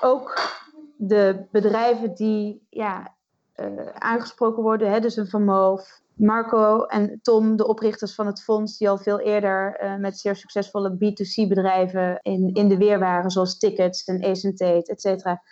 Ook 0.00 0.60
de 1.02 1.46
bedrijven 1.50 2.14
die 2.14 2.66
ja, 2.70 3.14
uh, 3.56 3.86
aangesproken 3.92 4.62
worden, 4.62 4.90
hè, 4.90 5.00
dus 5.00 5.16
een 5.16 5.28
Van 5.28 5.44
Marco 6.14 6.84
en 6.84 7.18
Tom, 7.22 7.56
de 7.56 7.66
oprichters 7.66 8.14
van 8.14 8.26
het 8.26 8.42
fonds, 8.42 8.78
die 8.78 8.88
al 8.88 8.98
veel 8.98 9.20
eerder 9.20 9.80
uh, 9.82 9.96
met 9.96 10.18
zeer 10.18 10.36
succesvolle 10.36 10.94
B2C-bedrijven 10.94 12.18
in, 12.22 12.54
in 12.54 12.68
de 12.68 12.76
weer 12.76 12.98
waren, 12.98 13.30
zoals 13.30 13.58
Tickets 13.58 14.04
en 14.04 14.24
Ace 14.24 14.52
Tate, 14.52 14.92
et 14.92 15.00
cetera. 15.00 15.42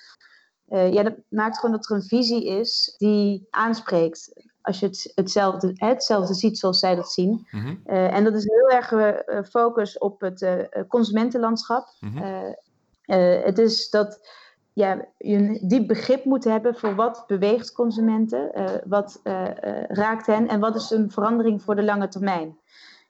Uh, 0.68 0.92
ja, 0.92 1.02
dat 1.02 1.14
maakt 1.28 1.58
gewoon 1.58 1.76
dat 1.76 1.90
er 1.90 1.96
een 1.96 2.02
visie 2.02 2.46
is 2.46 2.94
die 2.98 3.46
aanspreekt. 3.50 4.32
Als 4.60 4.80
je 4.80 4.86
het, 4.86 5.12
hetzelfde, 5.14 5.72
hetzelfde 5.74 6.34
ziet 6.34 6.58
zoals 6.58 6.78
zij 6.78 6.94
dat 6.94 7.10
zien. 7.10 7.46
Mm 7.50 7.60
-hmm. 7.60 7.82
uh, 7.86 8.14
en 8.14 8.24
dat 8.24 8.34
is 8.34 8.44
heel 8.44 8.68
erg 8.68 8.92
focus 9.48 9.98
op 9.98 10.20
het 10.20 10.68
consumentenlandschap. 10.88 11.88
Mm 12.00 12.16
-hmm. 12.16 12.54
het 13.44 13.58
is 13.58 13.90
dat 13.90 14.20
ja, 14.78 15.08
je 15.18 15.36
een 15.36 15.58
diep 15.68 15.86
begrip 15.86 16.24
moet 16.24 16.44
hebben 16.44 16.74
voor 16.74 16.94
wat 16.94 17.24
beweegt 17.26 17.72
consumenten, 17.72 18.50
uh, 18.54 18.64
wat 18.84 19.20
uh, 19.24 19.42
uh, 19.42 19.82
raakt 19.86 20.26
hen 20.26 20.48
en 20.48 20.60
wat 20.60 20.76
is 20.76 20.90
een 20.90 21.10
verandering 21.10 21.62
voor 21.62 21.76
de 21.76 21.82
lange 21.82 22.08
termijn. 22.08 22.58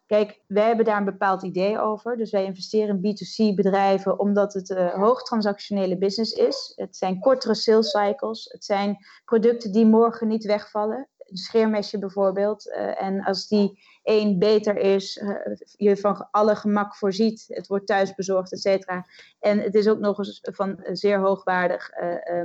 Kijk, 0.06 0.40
wij 0.46 0.66
hebben 0.66 0.84
daar 0.84 0.98
een 0.98 1.04
bepaald 1.04 1.42
idee 1.42 1.78
over. 1.78 2.16
Dus 2.16 2.30
wij 2.30 2.44
investeren 2.44 3.00
in 3.02 3.16
B2C 3.16 3.54
bedrijven 3.54 4.18
omdat 4.18 4.52
het 4.52 4.70
uh, 4.70 4.94
hoogtransactionele 4.94 5.98
business 5.98 6.32
is. 6.32 6.72
Het 6.76 6.96
zijn 6.96 7.20
kortere 7.20 7.54
sales 7.54 7.90
cycles. 7.90 8.48
Het 8.52 8.64
zijn 8.64 8.96
producten 9.25 9.72
die 9.72 9.87
morgen 9.87 10.28
niet 10.28 10.44
wegvallen. 10.44 11.08
Een 11.28 11.37
scheermesje 11.37 11.99
bijvoorbeeld. 11.99 12.66
Uh, 12.66 13.02
en 13.02 13.25
als 13.25 13.49
die 13.49 13.82
één 14.02 14.38
beter 14.38 14.76
is, 14.76 15.16
uh, 15.16 15.30
je 15.76 15.97
van 15.97 16.28
alle 16.30 16.56
gemak 16.56 16.97
voorziet. 16.97 17.44
Het 17.49 17.66
wordt 17.66 17.87
thuis 17.87 18.14
bezorgd, 18.14 18.52
et 18.52 18.61
cetera. 18.61 19.06
En 19.40 19.58
het 19.58 19.75
is 19.75 19.88
ook 19.88 19.99
nog 19.99 20.18
eens 20.18 20.38
van 20.42 20.80
zeer 20.92 21.18
hoogwaardig 21.18 21.90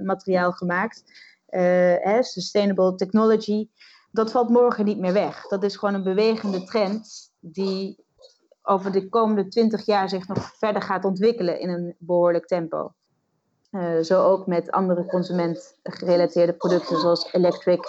materiaal 0.04 0.52
gemaakt. 0.52 1.04
Hè, 1.46 2.24
sustainable 2.24 2.96
technology. 2.96 3.70
Dat 4.12 4.32
valt 4.32 4.50
morgen 4.50 4.86
niet 4.86 5.00
meer 5.00 5.14
weg. 5.14 5.48
Dat 5.48 5.64
is 5.64 5.76
gewoon 5.76 5.96
een 5.96 6.04
bewegende 6.04 6.64
trend 6.64 7.32
die 7.40 8.06
over 8.62 8.92
de 8.92 9.10
komende 9.10 9.48
twintig 9.48 9.86
jaar 9.86 10.10
zich 10.10 10.28
nog 10.28 10.58
verder 10.58 10.82
gaat 10.82 11.06
ontwikkelen 11.06 11.60
in 11.60 11.70
een 11.70 11.96
behoorlijk 12.00 12.46
tempo. 12.46 12.94
Zo 14.02 14.24
ook 14.24 14.48
met 14.48 14.72
andere 14.72 15.06
consumentgerelateerde 15.06 16.54
producten 16.54 17.00
zoals 17.00 17.34
electric, 17.34 17.86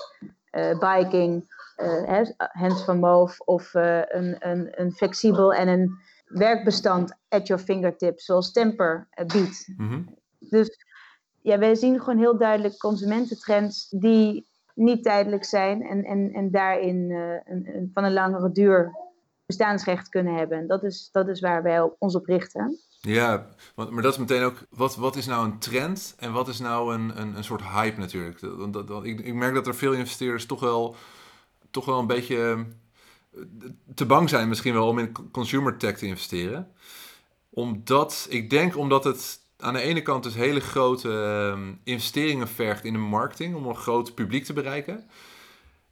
biking, 0.79 1.53
uh, 1.77 2.21
hands 2.37 2.85
van 2.85 2.99
Move 2.99 3.45
of 3.45 3.75
een, 3.75 4.37
een, 4.49 4.81
een, 4.81 4.93
flexibel 4.93 5.53
en 5.53 5.69
een 5.69 5.99
werkbestand 6.25 7.15
at 7.29 7.47
your 7.47 7.63
fingertips 7.63 8.25
zoals 8.25 8.53
Temper 8.53 9.09
biedt. 9.27 9.69
Mm 9.77 9.89
-hmm. 9.89 10.19
Dus 10.39 10.79
ja, 11.43 11.59
wij 11.59 11.75
zien 11.75 12.01
gewoon 12.01 12.19
heel 12.19 12.39
duidelijk 12.39 12.79
consumententrends 12.79 13.89
die 13.91 14.47
niet 14.75 15.03
tijdelijk 15.03 15.45
zijn 15.45 15.83
en, 15.83 16.05
en, 16.05 16.33
en 16.33 16.51
daarin 16.51 17.11
een, 17.45 17.69
een, 17.77 17.91
van 17.93 18.05
een 18.05 18.13
langere 18.13 18.53
duur 18.53 18.93
bestaansrecht 19.47 20.09
kunnen 20.09 20.35
hebben. 20.35 20.59
En 20.59 20.67
dat 20.67 20.83
is, 20.83 21.09
dat 21.13 21.29
is 21.29 21.41
waar 21.41 21.63
wij 21.63 21.91
ons 21.99 22.15
op 22.15 22.27
richten. 22.27 22.79
Ja, 23.07 23.47
maar 23.75 24.03
dat 24.03 24.13
is 24.13 24.19
meteen 24.19 24.43
ook, 24.43 24.67
wat, 24.71 24.97
wat 24.97 25.17
is 25.17 25.27
nou 25.27 25.45
een 25.45 25.59
trend 25.59 26.15
en 26.19 26.33
wat 26.33 26.49
is 26.49 26.59
nou 26.59 26.95
een, 26.95 27.21
een, 27.21 27.37
een 27.37 27.45
soort 27.45 27.63
hype 27.63 28.01
natuurlijk? 28.01 28.43
Ik, 29.03 29.21
ik 29.21 29.35
merk 29.35 29.55
dat 29.55 29.67
er 29.67 29.75
veel 29.75 29.93
investeerders 29.93 30.47
toch 30.47 30.61
wel, 30.61 30.97
toch 31.71 31.85
wel 31.85 31.99
een 31.99 32.07
beetje 32.07 32.67
eh, 33.35 33.41
te 33.95 34.07
bang 34.07 34.29
zijn 34.29 34.49
misschien 34.49 34.75
wel 34.75 34.89
om 34.89 34.99
in 34.99 35.31
consumer 35.31 35.77
tech 35.77 35.99
te 35.99 36.07
investeren. 36.07 36.73
Omdat, 37.51 38.27
ik 38.31 38.51
denk 38.51 38.77
omdat 38.77 39.05
het 39.05 39.41
aan 39.59 39.75
de 39.75 39.81
ene 39.81 40.03
kant 40.03 40.23
dus 40.23 40.35
hele 40.35 40.61
grote 40.61 41.09
uh, 41.57 41.69
investeringen 41.85 42.49
vergt 42.49 42.85
in 42.85 42.93
de 42.93 42.99
marketing 42.99 43.55
om 43.55 43.67
een 43.67 43.77
groot 43.77 44.15
publiek 44.15 44.45
te 44.45 44.53
bereiken. 44.53 45.09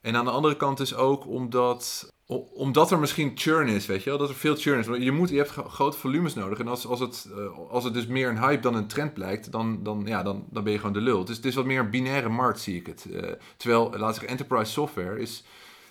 En 0.00 0.16
aan 0.16 0.24
de 0.24 0.30
andere 0.30 0.56
kant 0.56 0.80
is 0.80 0.94
ook 0.94 1.26
omdat 1.26 2.12
omdat 2.38 2.90
er 2.90 2.98
misschien 2.98 3.32
churn 3.34 3.68
is, 3.68 3.86
weet 3.86 4.02
je 4.02 4.10
wel, 4.10 4.18
dat 4.18 4.28
er 4.28 4.34
veel 4.34 4.56
churn 4.56 4.78
is. 4.78 5.04
Je, 5.04 5.12
moet, 5.12 5.28
je 5.28 5.36
hebt 5.36 5.50
grote 5.50 5.98
volumes 5.98 6.34
nodig. 6.34 6.58
En 6.58 6.68
als, 6.68 6.86
als, 6.86 7.00
het, 7.00 7.28
uh, 7.36 7.58
als 7.70 7.84
het 7.84 7.94
dus 7.94 8.06
meer 8.06 8.28
een 8.28 8.38
hype 8.38 8.60
dan 8.62 8.74
een 8.74 8.86
trend 8.86 9.14
blijkt, 9.14 9.52
dan, 9.52 9.82
dan, 9.82 10.02
ja, 10.04 10.22
dan, 10.22 10.46
dan 10.50 10.64
ben 10.64 10.72
je 10.72 10.78
gewoon 10.78 10.92
de 10.92 11.00
lul. 11.00 11.24
Dus 11.24 11.36
het 11.36 11.44
is 11.44 11.54
wat 11.54 11.64
meer 11.64 11.80
een 11.80 11.90
binaire 11.90 12.28
markt, 12.28 12.60
zie 12.60 12.76
ik 12.76 12.86
het. 12.86 13.06
Uh, 13.10 13.32
terwijl, 13.56 13.82
laat 13.90 14.08
ik 14.08 14.14
zeggen, 14.14 14.28
enterprise 14.28 14.72
software 14.72 15.18
is... 15.18 15.44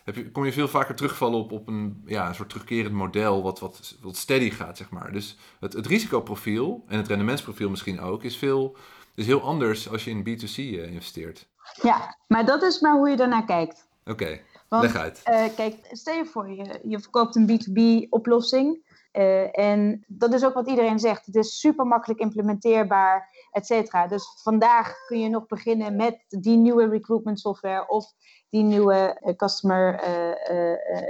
Heb 0.04 0.16
je, 0.16 0.32
kom 0.32 0.46
je 0.46 0.54
veel 0.54 0.68
vaker 0.68 0.96
terugvallen 0.96 1.40
op, 1.40 1.52
op 1.52 1.68
een, 1.68 2.04
ja, 2.06 2.28
een 2.28 2.36
soort 2.36 2.50
terugkerend 2.50 2.94
model 2.94 3.44
wat, 3.44 3.60
wat, 3.60 3.98
wat 4.02 4.16
steady 4.16 4.50
gaat, 4.50 4.78
zeg 4.78 4.90
maar. 4.90 5.12
Dus 5.12 5.38
het, 5.60 5.74
het 5.74 5.86
risicoprofiel 5.86 6.84
en 6.88 6.98
het 6.98 7.08
rendementsprofiel 7.08 7.70
misschien 7.70 8.00
ook 8.00 8.24
is, 8.24 8.38
veel, 8.38 8.76
is 9.16 9.26
heel 9.26 9.42
anders 9.42 9.90
als 9.90 10.04
je 10.04 10.10
in 10.10 10.20
B2C 10.20 10.58
uh, 10.58 10.84
eh, 10.84 10.92
investeert. 10.92 11.48
Ja, 11.82 12.18
maar 12.28 12.46
dat 12.46 12.64
is 12.64 12.80
maar 12.80 12.98
hoe 12.98 13.10
je 13.10 13.16
daarnaar 13.16 13.46
kijkt. 13.46 13.88
Oké. 14.06 14.12
Okay. 14.12 14.44
Want, 14.72 14.84
Leg 14.84 14.96
uit. 14.96 15.22
Uh, 15.30 15.56
kijk, 15.56 15.76
stel 15.92 16.14
je 16.14 16.26
voor, 16.26 16.50
je, 16.50 16.80
je 16.84 17.00
verkoopt 17.00 17.36
een 17.36 17.50
B2B-oplossing. 17.50 18.90
Uh, 19.14 19.44
eh, 19.44 19.50
en 19.60 20.04
dat 20.08 20.34
is 20.34 20.46
ook 20.46 20.54
wat 20.54 20.70
iedereen 20.70 21.00
zegt. 21.00 21.26
Het 21.26 21.36
is 21.36 21.60
super 21.60 21.86
makkelijk 21.86 22.20
implementeerbaar, 22.20 23.30
et 23.52 23.66
cetera. 23.66 24.08
Dus 24.08 24.40
vandaag 24.42 24.94
kun 25.08 25.20
je 25.20 25.30
nog 25.30 25.46
beginnen 25.46 25.96
met 25.96 26.26
die 26.28 26.58
nieuwe 26.58 26.88
recruitment 26.88 27.40
software 27.40 27.88
of 27.88 28.14
die 28.50 28.64
nieuwe 28.64 29.22
uh, 29.24 29.36
customer 29.36 30.00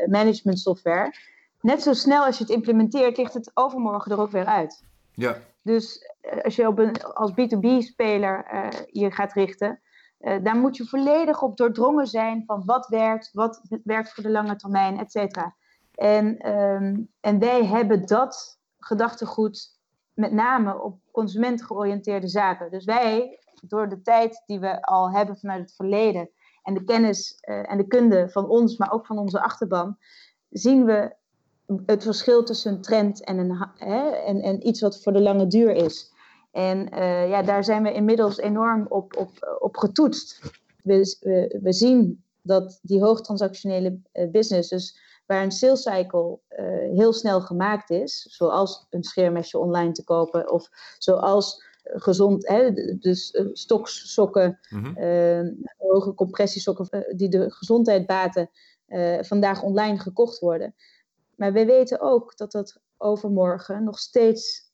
management 0.06 0.60
software. 0.60 1.14
Net 1.60 1.82
zo 1.82 1.94
snel 1.94 2.26
als 2.26 2.38
je 2.38 2.44
het 2.44 2.54
implementeert, 2.54 3.18
ligt 3.18 3.34
het 3.34 3.52
overmorgen 3.54 4.12
er 4.12 4.20
ook 4.20 4.32
weer 4.32 4.46
uit. 4.46 4.84
Ja. 5.14 5.38
Dus 5.62 6.12
als 6.44 6.56
je 6.56 6.68
op 6.68 6.80
een, 6.80 7.04
als 7.04 7.32
B2B-speler 7.32 8.46
je 8.92 9.12
gaat 9.12 9.34
richten, 9.34 9.80
uh, 10.22 10.44
daar 10.44 10.56
moet 10.56 10.78
je 10.78 10.86
volledig 10.86 11.42
op 11.42 11.58
doordrongen 11.58 12.08
zijn 12.08 12.44
van 12.46 12.64
wat 12.66 12.88
werkt, 12.88 13.30
wat 13.34 13.62
werkt 13.84 14.14
voor 14.14 14.24
de 14.24 14.30
lange 14.32 14.56
termijn, 14.56 15.00
et 15.00 15.12
cetera. 15.12 15.56
En, 15.96 16.50
um, 16.50 17.10
en 17.20 17.40
wij 17.40 17.66
hebben 17.66 18.06
dat 18.06 18.60
gedachtegoed 18.80 19.80
met 20.14 20.32
name 20.32 20.82
op 20.82 21.00
consumentengeoriënteerde 21.12 22.28
zaken. 22.28 22.72
Dus 22.72 22.86
wij, 22.86 23.40
door 23.62 23.90
de 23.90 24.02
tijd 24.02 24.44
die 24.46 24.60
we 24.60 24.82
al 24.82 25.12
hebben 25.12 25.38
vanuit 25.38 25.62
het 25.62 25.76
verleden 25.76 26.30
en 26.64 26.74
de 26.74 26.84
kennis 26.84 27.38
uh, 27.42 27.72
en 27.72 27.78
de 27.78 27.88
kunde 27.88 28.30
van 28.30 28.50
ons, 28.50 28.78
maar 28.78 28.92
ook 28.92 29.06
van 29.06 29.18
onze 29.18 29.42
achterban, 29.42 29.98
zien 30.50 30.86
we 30.86 31.16
het 31.86 32.04
verschil 32.04 32.44
tussen 32.44 32.72
een 32.72 32.82
trend 32.82 33.24
en, 33.24 33.38
een, 33.38 33.68
hè, 33.76 34.10
en, 34.10 34.42
en 34.42 34.68
iets 34.68 34.82
wat 34.82 35.04
voor 35.04 35.14
de 35.14 35.22
lange 35.22 35.48
duur 35.48 35.72
is. 35.72 36.14
En 36.52 36.94
uh, 36.94 37.30
ja, 37.30 37.42
daar 37.42 37.64
zijn 37.64 37.84
we 37.84 37.94
inmiddels 37.94 38.38
enorm 38.38 38.86
op, 38.90 39.18
op, 39.18 39.58
op 39.60 39.78
getoetst. 39.78 40.42
We, 40.84 41.18
we, 41.20 41.60
we 41.62 41.74
zien 41.74 42.24
dat 42.42 42.80
die 42.82 43.02
hoogtransactionele 43.02 44.00
uh, 44.14 44.32
business, 44.32 44.70
dus 44.70 45.00
waar 45.26 45.44
een 45.44 45.52
sales 45.52 45.82
cycle 45.82 46.40
uh, 46.50 46.66
heel 46.98 47.14
snel 47.14 47.42
gemaakt 47.42 47.90
is, 47.90 48.26
zoals 48.30 48.88
een 48.90 49.04
scheermesje 49.04 49.58
online 49.58 49.92
te 49.92 50.04
kopen 50.04 50.52
of 50.52 50.70
zoals 50.98 51.70
gezond, 51.84 52.48
hè, 52.48 52.72
dus 53.00 53.40
stoks, 53.54 54.14
sokken, 54.14 54.60
mm 54.70 54.84
-hmm. 54.84 55.66
hoge 55.78 56.14
compressiesokken 56.14 57.06
die 57.16 57.30
de 57.30 57.52
gezondheid 57.52 58.06
baten, 58.06 58.50
vandaag 59.22 59.64
online 59.64 60.00
gekocht 60.00 60.40
worden. 60.40 60.76
Maar 61.36 61.54
we 61.54 61.66
weten 61.66 62.00
ook 62.00 62.38
dat 62.38 62.52
dat 62.52 62.80
overmorgen 62.98 63.84
nog 63.84 64.00
steeds 64.00 64.71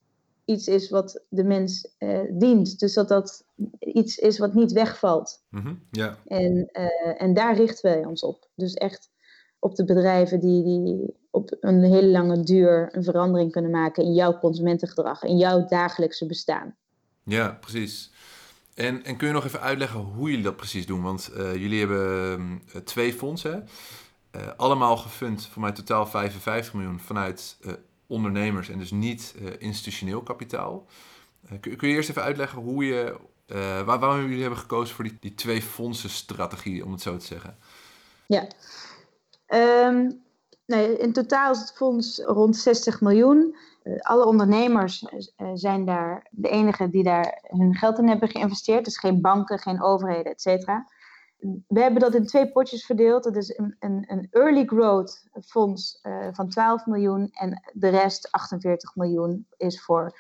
iets 0.48 0.68
is 0.68 0.90
wat 0.90 1.24
de 1.30 1.44
mens 1.44 1.96
uh, 2.00 2.20
dient. 2.32 2.80
Dus 2.80 2.94
dat 2.94 3.08
dat 3.08 3.46
iets 3.80 4.18
is 4.18 4.38
wat 4.38 4.54
niet 4.54 4.72
wegvalt. 4.72 5.44
Mm 5.50 5.62
-hmm, 5.62 5.84
yeah. 5.92 6.14
en, 6.26 6.70
uh, 6.74 7.22
en 7.22 7.34
daar 7.34 7.56
richten 7.56 7.92
wij 7.92 8.06
ons 8.06 8.24
op. 8.24 8.50
Dus 8.56 8.74
echt 8.74 9.10
op 9.60 9.76
de 9.76 9.86
bedrijven 9.86 10.40
die, 10.40 10.64
die 10.64 11.16
op 11.32 11.58
een 11.60 11.84
hele 11.84 12.08
lange 12.08 12.44
duur 12.44 12.90
een 12.92 13.04
verandering 13.04 13.52
kunnen 13.52 13.72
maken 13.72 14.04
in 14.04 14.14
jouw 14.14 14.40
consumentengedrag, 14.40 15.24
in 15.24 15.38
jouw 15.38 15.66
dagelijkse 15.66 16.26
bestaan. 16.26 16.76
Ja, 17.24 17.58
precies. 17.62 18.12
En, 18.74 19.04
en 19.04 19.18
kun 19.18 19.28
je 19.28 19.34
nog 19.34 19.46
even 19.46 19.62
uitleggen 19.62 20.00
hoe 20.00 20.30
jullie 20.30 20.44
dat 20.44 20.56
precies 20.56 20.86
doen? 20.86 21.02
Want 21.02 21.32
uh, 21.38 21.56
jullie 21.56 21.80
hebben 21.80 22.62
twee 22.84 23.14
fondsen. 23.14 23.68
Allemaal 24.58 24.98
gefund 24.98 25.46
voor 25.46 25.62
mij 25.62 25.72
totaal 25.72 26.06
55 26.06 26.74
miljoen 26.74 27.00
vanuit 27.00 27.58
ondernemers 28.08 28.70
en 28.70 28.80
dus 28.80 28.92
niet 28.92 29.36
uh, 29.42 29.50
institutioneel 29.58 30.22
kapitaal. 30.22 30.86
Uh, 31.46 31.60
kun, 31.60 31.76
kun, 31.76 31.90
je 31.90 31.96
eerst 31.96 32.10
even 32.10 32.22
uitleggen 32.24 32.62
hoe 32.62 32.86
je, 32.86 33.18
uh, 33.48 33.82
waar, 33.82 34.00
waarom 34.00 34.22
jullie 34.22 34.42
hebben 34.42 34.60
gekozen 34.60 34.96
voor 34.96 35.04
die, 35.04 35.18
die 35.20 35.36
twee 35.36 35.62
fondsenstrategie, 35.62 36.86
om 36.86 36.92
het 36.92 37.02
zo 37.02 37.18
te 37.18 37.26
zeggen? 37.26 37.58
Ja, 38.26 38.48
um, 39.88 40.22
nee, 40.66 40.98
in 40.98 41.14
totaal 41.14 41.52
is 41.52 41.60
het 41.60 41.74
fonds 41.76 42.20
rond 42.20 42.58
60 42.58 43.02
miljoen. 43.02 43.56
alle 44.00 44.26
ondernemers 44.26 45.06
zijn 45.54 45.86
daar 45.86 46.28
de 46.32 46.50
enige 46.50 46.90
die 46.90 47.04
daar 47.04 47.40
hun 47.48 47.76
geld 47.76 47.98
in 47.98 48.08
hebben 48.08 48.30
geïnvesteerd. 48.30 48.86
Dus 48.86 48.98
geen 48.98 49.22
banken, 49.22 49.60
geen 49.60 49.84
overheden, 49.84 50.32
et 50.32 50.42
cetera. 50.42 50.88
We 51.68 51.80
hebben 51.80 52.02
dat 52.02 52.16
in 52.16 52.26
twee 52.26 52.52
potjes 52.52 52.86
verdeeld. 52.86 53.24
Dat 53.24 53.36
is 53.36 53.58
een, 53.58 53.76
een, 53.80 54.06
een 54.08 54.28
early 54.32 54.66
growth 54.66 55.30
fonds 55.46 56.00
uh, 56.04 56.28
van 56.32 56.50
12 56.50 56.86
miljoen 56.86 57.30
en 57.32 57.62
de 57.74 57.90
rest 57.90 58.32
48 58.32 58.96
miljoen 58.96 59.48
is 59.58 59.82
voor 59.82 60.20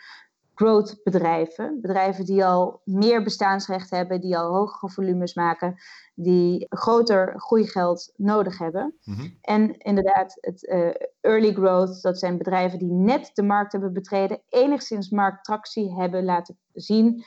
growth 0.57 1.03
bedrijven. 1.03 1.81
Bedrijven 1.81 2.25
die 2.25 2.45
al 2.45 2.81
meer 2.83 3.23
bestaansrecht 3.23 3.89
hebben, 3.89 4.21
die 4.21 4.37
al 4.37 4.53
hogere 4.53 4.91
volumes 4.91 5.33
maken, 5.33 5.75
die 6.15 6.65
groter 6.69 7.33
groeigeld 7.39 8.13
nodig 8.15 8.57
hebben. 8.57 8.95
Mm 9.03 9.15
-hmm. 9.15 9.37
En 9.41 9.77
inderdaad, 9.77 10.37
het 10.41 10.63
uh, 10.63 10.89
early 11.21 11.53
growth, 11.53 12.01
dat 12.01 12.19
zijn 12.19 12.37
bedrijven 12.37 12.79
die 12.79 12.91
net 12.91 13.31
de 13.33 13.43
markt 13.43 13.71
hebben 13.71 13.93
betreden, 13.93 14.41
enigszins 14.49 15.09
markttractie 15.09 15.95
hebben 15.95 16.25
laten 16.25 16.57
zien 16.73 17.25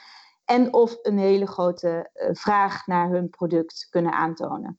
en 0.50 0.72
of 0.72 0.98
een 1.02 1.18
hele 1.18 1.46
grote 1.46 2.10
uh, 2.14 2.28
vraag 2.32 2.86
naar 2.86 3.10
hun 3.10 3.30
product 3.30 3.86
kunnen 3.90 4.12
aantonen. 4.12 4.78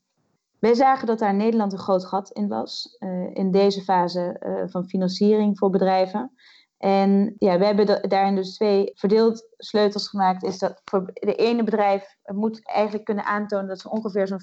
Wij 0.59 0.73
zagen 0.73 1.07
dat 1.07 1.19
daar 1.19 1.33
Nederland 1.33 1.73
een 1.73 1.79
groot 1.79 2.05
gat 2.05 2.29
in 2.29 2.47
was, 2.47 2.95
uh, 2.99 3.35
in 3.35 3.51
deze 3.51 3.81
fase 3.81 4.35
uh, 4.39 4.63
van 4.65 4.85
financiering 4.85 5.57
voor 5.57 5.69
bedrijven. 5.69 6.31
En 6.77 7.35
ja, 7.37 7.57
we 7.57 7.65
hebben 7.65 8.09
daarin 8.09 8.35
dus 8.35 8.55
twee 8.55 8.91
verdeeld 8.93 9.47
sleutels 9.57 10.07
gemaakt. 10.07 10.43
Is 10.43 10.57
dat 10.57 10.81
voor 10.85 11.09
de 11.13 11.35
ene 11.35 11.63
bedrijf 11.63 12.15
moet 12.23 12.67
eigenlijk 12.67 13.05
kunnen 13.05 13.25
aantonen 13.25 13.67
dat 13.67 13.79
ze 13.79 13.89
ongeveer 13.89 14.27
zo'n 14.27 14.41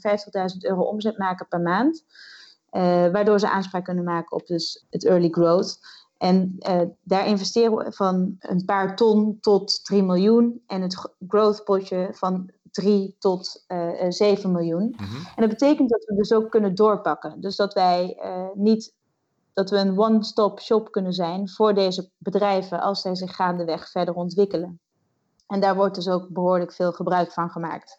50.000 0.52 0.56
euro 0.58 0.82
omzet 0.82 1.18
maken 1.18 1.48
per 1.48 1.60
maand. 1.60 2.04
Waardoor 3.12 3.40
ze 3.40 3.50
aanspraak 3.50 3.84
kunnen 3.84 4.04
maken 4.04 4.36
op 4.36 4.46
dus 4.46 4.86
het 4.90 5.04
early 5.04 5.28
growth. 5.30 5.78
En 6.18 6.56
uh, 6.58 6.80
daar 7.02 7.26
investeren 7.26 7.76
we 7.76 7.92
van 7.92 8.36
een 8.38 8.64
paar 8.64 8.96
ton 8.96 9.38
tot 9.40 9.84
3 9.84 10.02
miljoen. 10.02 10.62
En 10.66 10.82
het 10.82 11.10
growth 11.28 11.64
potje 11.64 12.08
van 12.12 12.50
3 12.70 13.16
tot 13.18 13.64
uh, 13.68 14.02
eh, 14.02 14.10
7 14.10 14.52
miljoen. 14.52 14.82
Mm 14.82 14.94
-hmm. 14.96 15.26
En 15.34 15.48
dat 15.48 15.48
betekent 15.48 15.90
dat 15.90 16.04
we 16.04 16.14
dus 16.14 16.32
ook 16.32 16.50
kunnen 16.50 16.74
doorpakken. 16.74 17.40
Dus 17.40 17.56
dat 17.56 17.74
wij 17.74 18.18
niet 18.54 18.96
dat 19.52 19.70
we 19.70 19.76
een 19.76 19.98
one-stop 19.98 20.60
shop 20.60 20.90
kunnen 20.90 21.12
zijn 21.12 21.48
voor 21.48 21.74
deze 21.74 22.10
bedrijven 22.18 22.80
als 22.80 23.00
zij 23.00 23.14
zich 23.14 23.36
gaandeweg 23.36 23.90
verder 23.90 24.14
ontwikkelen. 24.14 24.80
En 25.46 25.60
daar 25.60 25.76
wordt 25.76 25.94
dus 25.94 26.08
ook 26.08 26.28
behoorlijk 26.28 26.72
veel 26.72 26.92
gebruik 26.92 27.32
van 27.32 27.50
gemaakt. 27.50 27.98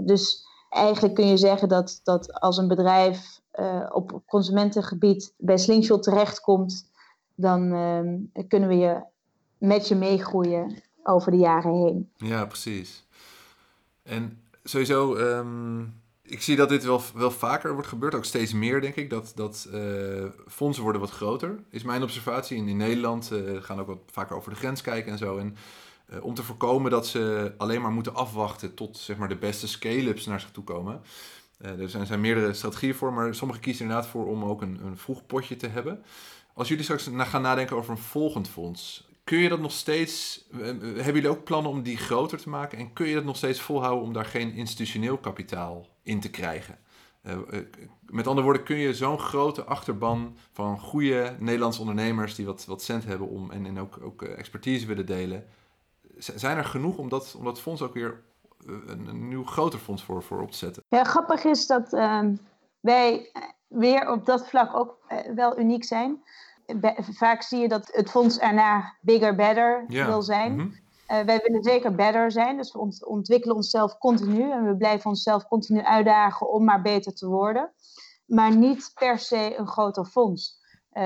Dus 0.00 0.46
eigenlijk 0.68 1.14
kun 1.14 1.26
je 1.26 1.36
zeggen 1.36 1.68
dat, 1.68 2.00
dat 2.02 2.40
als 2.40 2.56
een 2.56 2.68
bedrijf 2.68 3.40
op 3.92 4.22
consumentengebied 4.26 5.34
bij 5.36 5.58
Slingshot 5.58 6.02
terechtkomt, 6.02 6.90
dan 7.34 7.72
uh, 7.72 8.44
kunnen 8.48 8.68
we 8.68 8.74
je 8.74 9.02
met 9.58 9.88
je 9.88 9.94
meegroeien 9.94 10.82
over 11.02 11.30
de 11.30 11.36
jaren 11.36 11.74
heen. 11.74 12.10
Ja, 12.16 12.46
precies. 12.46 13.06
En 14.02 14.40
sowieso, 14.64 15.16
um, 15.16 16.00
ik 16.22 16.42
zie 16.42 16.56
dat 16.56 16.68
dit 16.68 16.84
wel, 16.84 17.00
wel 17.14 17.30
vaker 17.30 17.72
wordt 17.72 17.88
gebeurd, 17.88 18.14
ook 18.14 18.24
steeds 18.24 18.52
meer 18.52 18.80
denk 18.80 18.94
ik, 18.94 19.10
dat, 19.10 19.32
dat 19.34 19.68
uh, 19.72 20.24
fondsen 20.46 20.82
worden 20.82 21.00
wat 21.00 21.10
groter, 21.10 21.64
is 21.70 21.82
mijn 21.82 22.02
observatie. 22.02 22.58
En 22.58 22.68
in 22.68 22.76
Nederland 22.76 23.30
uh, 23.32 23.62
gaan 23.62 23.80
ook 23.80 23.86
wat 23.86 23.98
vaker 24.06 24.36
over 24.36 24.50
de 24.50 24.58
grens 24.58 24.80
kijken 24.80 25.12
en 25.12 25.18
zo. 25.18 25.38
En 25.38 25.56
om 26.22 26.34
te 26.34 26.42
voorkomen 26.42 26.90
dat 26.90 27.06
ze 27.06 27.52
alleen 27.56 27.82
maar 27.82 27.92
moeten 27.92 28.14
afwachten 28.14 28.74
tot 28.74 28.96
zeg 28.96 29.16
maar, 29.16 29.28
de 29.28 29.36
beste 29.36 29.68
scale-ups 29.68 30.26
naar 30.26 30.40
zich 30.40 30.50
toe 30.50 30.64
komen. 30.64 31.00
Er 31.58 31.90
zijn, 31.90 32.06
zijn 32.06 32.20
meerdere 32.20 32.52
strategieën 32.52 32.94
voor, 32.94 33.12
maar 33.12 33.34
sommigen 33.34 33.62
kiezen 33.62 33.84
inderdaad 33.84 34.10
voor 34.10 34.26
om 34.26 34.44
ook 34.44 34.62
een, 34.62 34.80
een 34.84 34.96
vroeg 34.96 35.26
potje 35.26 35.56
te 35.56 35.66
hebben. 35.66 36.02
Als 36.54 36.68
jullie 36.68 36.84
straks 36.84 37.10
gaan 37.14 37.42
nadenken 37.42 37.76
over 37.76 37.90
een 37.90 37.98
volgend 37.98 38.48
fonds, 38.48 39.08
kun 39.24 39.38
je 39.38 39.48
dat 39.48 39.60
nog 39.60 39.72
steeds, 39.72 40.44
hebben 40.50 41.14
jullie 41.14 41.28
ook 41.28 41.44
plannen 41.44 41.70
om 41.70 41.82
die 41.82 41.96
groter 41.96 42.38
te 42.38 42.48
maken? 42.48 42.78
En 42.78 42.92
kun 42.92 43.06
je 43.06 43.14
dat 43.14 43.24
nog 43.24 43.36
steeds 43.36 43.60
volhouden 43.60 44.04
om 44.04 44.12
daar 44.12 44.24
geen 44.24 44.54
institutioneel 44.54 45.18
kapitaal 45.18 45.88
in 46.02 46.20
te 46.20 46.30
krijgen? 46.30 46.78
Uh, 47.22 47.38
met 48.06 48.26
andere 48.26 48.44
woorden, 48.44 48.64
kun 48.64 48.76
je 48.76 48.94
zo'n 48.94 49.18
grote 49.18 49.64
achterban 49.64 50.36
van 50.52 50.80
goede 50.80 51.36
Nederlandse 51.38 51.80
ondernemers 51.80 52.34
die 52.34 52.46
wat, 52.46 52.64
wat 52.64 52.82
cent 52.82 53.04
hebben 53.04 53.28
om 53.28 53.50
en, 53.50 53.66
en 53.66 53.78
ook, 53.78 53.98
ook 54.02 54.22
expertise 54.22 54.86
willen 54.86 55.06
delen, 55.06 55.46
zijn 56.16 56.56
er 56.56 56.64
genoeg 56.64 56.96
om 56.96 57.08
dat, 57.08 57.34
om 57.38 57.44
dat 57.44 57.60
fonds 57.60 57.82
ook 57.82 57.94
weer 57.94 58.22
een, 58.66 59.06
een 59.06 59.28
nieuw 59.28 59.44
groter 59.44 59.78
fonds 59.78 60.04
voor, 60.04 60.22
voor 60.22 60.40
op 60.42 60.50
te 60.50 60.56
zetten? 60.56 60.84
Ja, 60.88 61.04
grappig 61.04 61.44
is 61.44 61.66
dat 61.66 61.92
uh, 61.92 62.22
wij 62.80 63.32
weer 63.66 64.10
op 64.10 64.26
dat 64.26 64.48
vlak 64.48 64.76
ook 64.76 64.98
wel 65.34 65.58
uniek 65.58 65.84
zijn 65.84 66.22
vaak 67.00 67.42
zie 67.42 67.58
je 67.58 67.68
dat 67.68 67.88
het 67.92 68.10
fonds 68.10 68.38
erna 68.38 68.96
bigger, 69.00 69.34
better 69.34 69.84
wil 69.88 70.22
zijn. 70.22 70.52
Mm 70.52 70.72
wij 71.08 71.40
willen 71.44 71.62
zeker 71.62 71.94
better 71.94 72.32
zijn, 72.32 72.56
dus 72.56 72.72
we 72.72 73.06
ontwikkelen 73.06 73.56
onszelf 73.56 73.98
continu 73.98 74.50
en 74.50 74.64
we 74.64 74.76
blijven 74.76 75.10
onszelf 75.10 75.46
continu 75.46 75.82
uitdagen 75.82 76.50
om 76.50 76.64
maar 76.64 76.82
beter 76.82 77.14
te 77.14 77.26
worden. 77.26 77.72
Maar 78.26 78.56
niet 78.56 78.90
per 78.94 79.18
se 79.18 79.54
een 79.58 79.66
groter 79.66 80.04
fonds. 80.04 80.60
Uh, 80.92 81.02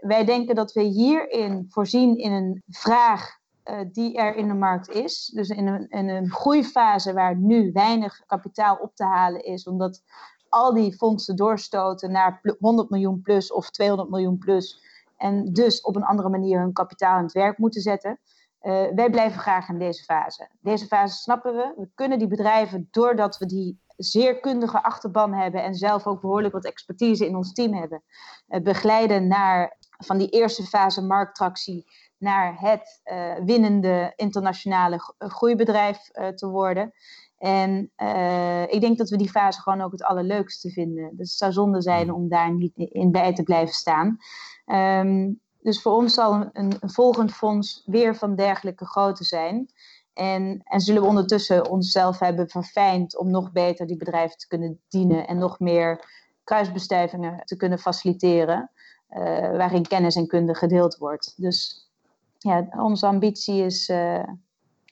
wij 0.00 0.24
denken 0.24 0.54
dat 0.54 0.72
we 0.72 0.82
hierin 0.82 1.66
voorzien 1.68 2.18
in 2.18 2.32
een 2.32 2.62
vraag 2.66 3.37
uh, 3.70 3.80
die 3.92 4.16
er 4.16 4.34
in 4.34 4.48
de 4.48 4.54
markt 4.54 4.88
is. 4.88 5.30
Dus 5.34 5.48
in 5.48 5.66
een, 5.66 6.08
een 6.08 6.30
groeifase 6.30 7.12
waar 7.12 7.36
nu 7.36 7.72
weinig 7.72 8.22
kapitaal 8.26 8.76
op 8.76 8.94
te 8.94 9.04
halen 9.04 9.44
is, 9.44 9.66
omdat 9.66 10.02
al 10.48 10.74
die 10.74 10.96
fondsen 10.96 11.36
doorstoten 11.36 12.12
naar 12.12 12.40
100 12.58 12.90
miljoen 12.90 13.20
plus 13.22 13.52
of 13.52 13.70
200 13.70 14.10
miljoen 14.10 14.38
plus 14.38 14.86
en 15.16 15.52
dus 15.52 15.80
op 15.80 15.96
een 15.96 16.04
andere 16.04 16.28
manier 16.28 16.60
hun 16.60 16.72
kapitaal 16.72 17.16
aan 17.16 17.22
het 17.22 17.32
werk 17.32 17.58
moeten 17.58 17.80
zetten. 17.80 18.18
Uh, 18.62 18.86
wij 18.94 19.10
blijven 19.10 19.40
graag 19.40 19.68
in 19.68 19.78
deze 19.78 20.04
fase. 20.04 20.48
Deze 20.60 20.86
fase 20.86 21.16
snappen 21.16 21.54
we. 21.54 21.72
We 21.76 21.88
kunnen 21.94 22.18
die 22.18 22.28
bedrijven, 22.28 22.88
doordat 22.90 23.38
we 23.38 23.46
die 23.46 23.80
zeer 23.96 24.40
kundige 24.40 24.82
achterban 24.82 25.34
hebben 25.34 25.62
en 25.62 25.74
zelf 25.74 26.06
ook 26.06 26.20
behoorlijk 26.20 26.54
wat 26.54 26.64
expertise 26.64 27.26
in 27.26 27.36
ons 27.36 27.52
team 27.52 27.74
hebben, 27.74 28.02
uh, 28.48 28.62
begeleiden 28.62 29.26
naar 29.26 29.76
van 30.04 30.18
die 30.18 30.28
eerste 30.28 30.62
fase 30.62 31.02
markttractie 31.02 31.84
naar 32.18 32.60
het 32.60 33.00
uh, 33.04 33.34
winnende 33.44 34.12
internationale 34.16 35.14
groeibedrijf 35.18 35.98
te 36.34 36.48
worden. 36.48 36.92
En 37.38 37.92
ik 38.68 38.80
denk 38.80 38.98
dat 38.98 39.08
we 39.08 39.16
die 39.16 39.30
fase 39.30 39.60
gewoon 39.60 39.80
ook 39.80 39.92
het 39.92 40.04
allerleukste 40.04 40.70
vinden. 40.70 41.16
Dus 41.16 41.28
het 41.28 41.38
zou 41.38 41.52
zonde 41.52 41.82
zijn 41.82 42.12
om 42.12 42.28
daar 42.28 42.54
niet 42.54 42.72
in 42.76 43.10
bij 43.10 43.34
te 43.34 43.42
blijven 43.42 43.74
staan. 43.74 44.18
Um, 44.66 45.40
dus 45.62 45.82
voor 45.82 45.92
ons 45.92 46.14
zal 46.14 46.34
een, 46.34 46.50
een, 46.52 46.90
volgend 46.90 47.32
fonds 47.32 47.82
weer 47.86 48.16
van 48.16 48.34
dergelijke 48.34 48.86
grootte 48.86 49.24
zijn. 49.24 49.68
En, 50.12 50.60
en 50.64 50.80
zullen 50.80 51.02
we 51.02 51.08
ondertussen 51.08 51.70
onszelf 51.70 52.18
hebben 52.18 52.48
verfijnd 52.48 53.18
om 53.18 53.30
nog 53.30 53.52
beter 53.52 53.86
die 53.86 53.96
bedrijven 53.96 54.38
te 54.38 54.46
kunnen 54.46 54.80
dienen 54.88 55.26
en 55.26 55.38
nog 55.38 55.58
meer 55.58 56.04
kruisbestuivingen 56.44 57.44
te 57.44 57.56
kunnen 57.56 57.78
faciliteren, 57.78 58.70
uh, 59.10 59.18
waarin 59.50 59.86
kennis 59.86 60.16
en 60.16 60.26
kunde 60.26 60.54
gedeeld 60.54 60.96
wordt. 60.96 61.34
Dus 61.36 61.87
ja, 62.38 62.68
onze 62.70 63.06
ambitie 63.06 63.62
is 63.62 63.88
uh, 63.88 64.24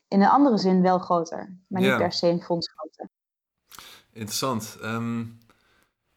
in 0.08 0.20
een 0.20 0.28
andere 0.28 0.58
zin 0.58 0.82
wel 0.82 0.98
groter, 0.98 1.56
maar 1.66 1.80
niet 1.80 1.90
ja. 1.90 1.96
per 1.96 2.12
se 2.12 2.26
een 2.26 2.42
fonds 2.42 2.72
groter. 2.76 3.08
Interessant. 4.12 4.78
Um, 4.82 5.38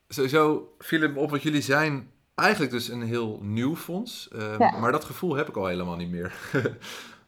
sowieso 0.07 0.73
viel 0.77 1.01
het 1.01 1.13
me 1.13 1.19
op 1.19 1.29
wat 1.29 1.41
jullie 1.41 1.61
zijn 1.61 2.11
eigenlijk 2.35 2.71
dus 2.71 2.87
een 2.87 3.01
heel 3.01 3.39
nieuw 3.41 3.75
fonds. 3.75 4.29
Uh, 4.35 4.79
Maar 4.79 4.91
dat 4.91 5.05
gevoel 5.05 5.35
heb 5.35 5.47
ik 5.47 5.57
al 5.57 5.65
helemaal 5.65 5.95
niet 5.95 6.09
meer. 6.09 6.33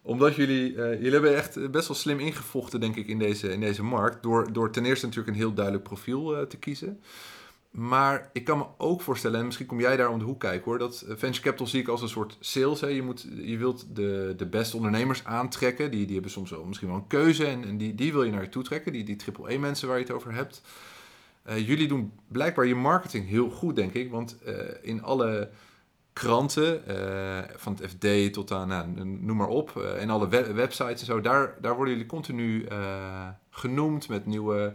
Omdat 0.03 0.35
jullie, 0.35 0.73
uh, 0.73 0.93
jullie 0.93 1.11
hebben 1.11 1.35
echt 1.35 1.71
best 1.71 1.87
wel 1.87 1.97
slim 1.97 2.19
ingevochten, 2.19 2.79
denk 2.79 2.95
ik, 2.95 3.07
in 3.07 3.19
deze, 3.19 3.51
in 3.51 3.59
deze 3.59 3.83
markt. 3.83 4.23
Door, 4.23 4.53
door 4.53 4.71
ten 4.71 4.85
eerste 4.85 5.05
natuurlijk 5.05 5.35
een 5.35 5.41
heel 5.41 5.53
duidelijk 5.53 5.83
profiel 5.83 6.37
uh, 6.37 6.45
te 6.45 6.57
kiezen. 6.57 7.03
Maar 7.71 8.29
ik 8.33 8.43
kan 8.43 8.57
me 8.57 8.65
ook 8.77 9.01
voorstellen, 9.01 9.39
en 9.39 9.45
misschien 9.45 9.65
kom 9.65 9.79
jij 9.79 9.97
daar 9.97 10.09
om 10.09 10.19
de 10.19 10.25
hoek 10.25 10.39
kijken 10.39 10.63
hoor, 10.63 10.77
dat 10.77 11.05
venture 11.07 11.43
capital 11.43 11.67
zie 11.67 11.81
ik 11.81 11.87
als 11.87 12.01
een 12.01 12.09
soort 12.09 12.37
sales. 12.39 12.81
Hè. 12.81 12.87
Je, 12.87 13.01
moet, 13.01 13.27
je 13.41 13.57
wilt 13.57 13.95
de, 13.95 14.33
de 14.37 14.45
beste 14.45 14.75
ondernemers 14.75 15.25
aantrekken. 15.25 15.91
Die, 15.91 16.05
die 16.05 16.13
hebben 16.13 16.31
soms 16.31 16.49
wel, 16.49 16.63
misschien 16.63 16.87
wel 16.87 16.97
een 16.97 17.07
keuze 17.07 17.45
en, 17.45 17.63
en 17.63 17.77
die, 17.77 17.95
die 17.95 18.11
wil 18.11 18.23
je 18.23 18.31
naar 18.31 18.41
je 18.41 18.49
toe 18.49 18.63
trekken. 18.63 18.91
Die, 18.91 19.03
die 19.03 19.15
triple 19.15 19.53
E 19.53 19.57
mensen 19.57 19.87
waar 19.87 19.97
je 19.97 20.03
het 20.03 20.13
over 20.13 20.33
hebt. 20.33 20.61
Uh, 21.49 21.67
jullie 21.67 21.87
doen 21.87 22.11
blijkbaar 22.27 22.65
je 22.65 22.75
marketing 22.75 23.27
heel 23.27 23.49
goed, 23.49 23.75
denk 23.75 23.93
ik. 23.93 24.11
Want 24.11 24.37
uh, 24.47 24.53
in 24.81 25.03
alle 25.03 25.49
kranten, 26.13 26.81
van 27.55 27.77
het 27.79 27.89
FD 27.91 28.33
tot 28.33 28.51
aan, 28.51 28.67
nou, 28.67 28.87
noem 29.05 29.37
maar 29.37 29.47
op, 29.47 29.77
en 29.77 30.09
alle 30.09 30.27
web 30.27 30.47
websites 30.47 30.99
en 30.99 31.05
zo, 31.05 31.21
daar, 31.21 31.55
daar 31.61 31.75
worden 31.75 31.93
jullie 31.93 32.09
continu 32.09 32.67
genoemd 33.49 34.09
met 34.09 34.25
nieuwe 34.25 34.73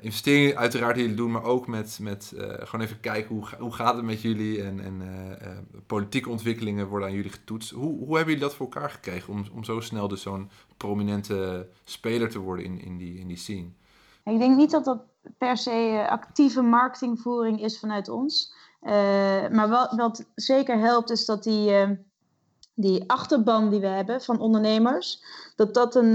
investeringen, 0.00 0.56
uiteraard 0.56 0.94
die 0.94 1.02
jullie 1.02 1.18
doen, 1.18 1.30
maar 1.30 1.44
ook 1.44 1.66
met, 1.66 1.98
met 2.00 2.32
gewoon 2.36 2.80
even 2.80 3.00
kijken 3.00 3.34
hoe, 3.34 3.44
hoe 3.58 3.72
gaat 3.72 3.94
het 3.94 4.04
met 4.04 4.20
jullie 4.20 4.62
en, 4.62 4.80
en 4.80 5.02
politieke 5.86 6.30
ontwikkelingen 6.30 6.86
worden 6.86 7.08
aan 7.08 7.14
jullie 7.14 7.30
getoetst. 7.30 7.70
Hoe, 7.70 7.98
hoe 7.98 8.16
hebben 8.16 8.34
jullie 8.34 8.48
dat 8.48 8.54
voor 8.54 8.66
elkaar 8.66 8.90
gekregen 8.90 9.32
om, 9.32 9.44
om 9.54 9.64
zo 9.64 9.80
snel 9.80 10.08
dus 10.08 10.22
zo'n 10.22 10.50
prominente 10.76 11.68
speler 11.84 12.30
te 12.30 12.38
worden 12.38 12.64
in, 12.64 12.80
in, 12.80 12.98
die, 12.98 13.18
in 13.18 13.28
die 13.28 13.36
scene? 13.36 13.68
Ik 14.24 14.38
denk 14.38 14.56
niet 14.56 14.70
dat 14.70 14.84
dat 14.84 15.02
per 15.38 15.56
se 15.56 15.70
eh, 15.70 16.08
actieve 16.08 16.62
marketingvoering 16.62 17.62
is 17.62 17.78
vanuit 17.78 18.08
ons. 18.08 18.54
Maar 19.50 19.68
wat, 19.68 19.92
wat, 19.94 20.24
zeker 20.34 20.78
helpt 20.78 21.10
is 21.10 21.24
dat 21.24 21.42
die, 21.42 21.98
die 22.74 23.10
achterban 23.10 23.70
die 23.70 23.80
we 23.80 23.86
hebben 23.86 24.20
van 24.22 24.40
ondernemers, 24.40 25.24
dat 25.56 25.74
dat 25.74 25.94
een, 25.94 26.14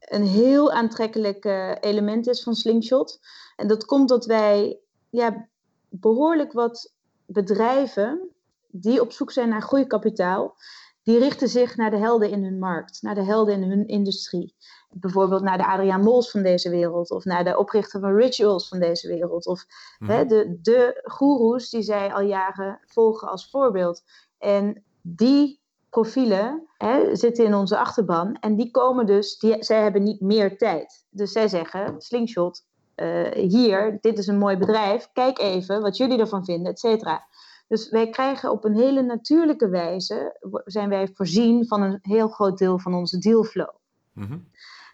een 0.00 0.26
heel 0.26 0.72
aantrekkelijk 0.72 1.44
element 1.80 2.26
is 2.26 2.42
van 2.42 2.54
Slingshot. 2.54 3.20
En 3.56 3.68
dat 3.68 3.84
komt 3.84 4.08
dat 4.08 4.26
wij 4.26 4.78
ja, 5.10 5.48
behoorlijk 5.88 6.52
wat 6.52 6.94
bedrijven 7.26 8.30
die 8.66 9.00
op 9.00 9.12
zoek 9.12 9.30
zijn 9.30 9.48
naar 9.48 9.62
groeikapitaal, 9.62 10.56
die 11.02 11.18
richten 11.18 11.48
zich 11.48 11.76
naar 11.76 11.90
de 11.90 11.96
helden 11.96 12.30
in 12.30 12.44
hun 12.44 12.58
markt, 12.58 13.02
naar 13.02 13.14
de 13.14 13.24
helden 13.24 13.62
in 13.62 13.70
hun 13.70 13.86
industrie 13.86 14.54
bijvoorbeeld 14.92 15.42
naar 15.42 15.58
de 15.58 15.66
Adriaan 15.66 16.02
Mols 16.02 16.30
van 16.30 16.42
deze 16.42 16.70
wereld, 16.70 17.10
of 17.10 17.24
naar 17.24 17.44
de 17.44 17.58
oprichter 17.58 18.00
van 18.00 18.14
Rituals 18.14 18.68
van 18.68 18.78
deze 18.78 19.08
wereld, 19.08 19.46
of 19.46 19.64
hè, 19.98 20.18
mhm. 20.18 20.28
de, 20.28 20.58
de 20.62 21.00
goeroes 21.04 21.70
die 21.70 21.82
zij 21.82 22.12
al 22.12 22.20
jaren 22.20 22.80
volgen 22.86 23.28
als 23.28 23.50
voorbeeld. 23.50 24.02
En 24.38 24.84
die 25.02 25.59
profielen 25.90 26.68
hè, 26.76 27.16
zitten 27.16 27.44
in 27.44 27.54
onze 27.54 27.78
achterban 27.78 28.34
en 28.40 28.56
die 28.56 28.70
komen 28.70 29.06
dus, 29.06 29.38
die, 29.38 29.64
zij 29.64 29.82
hebben 29.82 30.02
niet 30.02 30.20
meer 30.20 30.58
tijd. 30.58 31.04
Dus 31.10 31.32
zij 31.32 31.48
zeggen, 31.48 32.00
slingshot, 32.00 32.64
uh, 32.96 33.28
hier, 33.32 33.98
dit 34.00 34.18
is 34.18 34.26
een 34.26 34.38
mooi 34.38 34.56
bedrijf, 34.56 35.08
kijk 35.12 35.38
even 35.38 35.80
wat 35.80 35.96
jullie 35.96 36.18
ervan 36.18 36.44
vinden, 36.44 36.72
et 36.72 36.78
cetera. 36.78 37.24
Dus 37.68 37.90
wij 37.90 38.10
krijgen 38.10 38.50
op 38.50 38.64
een 38.64 38.76
hele 38.76 39.02
natuurlijke 39.02 39.68
wijze, 39.68 40.36
zijn 40.64 40.88
wij 40.88 41.08
voorzien 41.14 41.66
van 41.66 41.82
een 41.82 41.98
heel 42.02 42.28
groot 42.28 42.58
deel 42.58 42.78
van 42.78 42.94
onze 42.94 43.18
dealflow. 43.18 43.74
Mm 44.12 44.48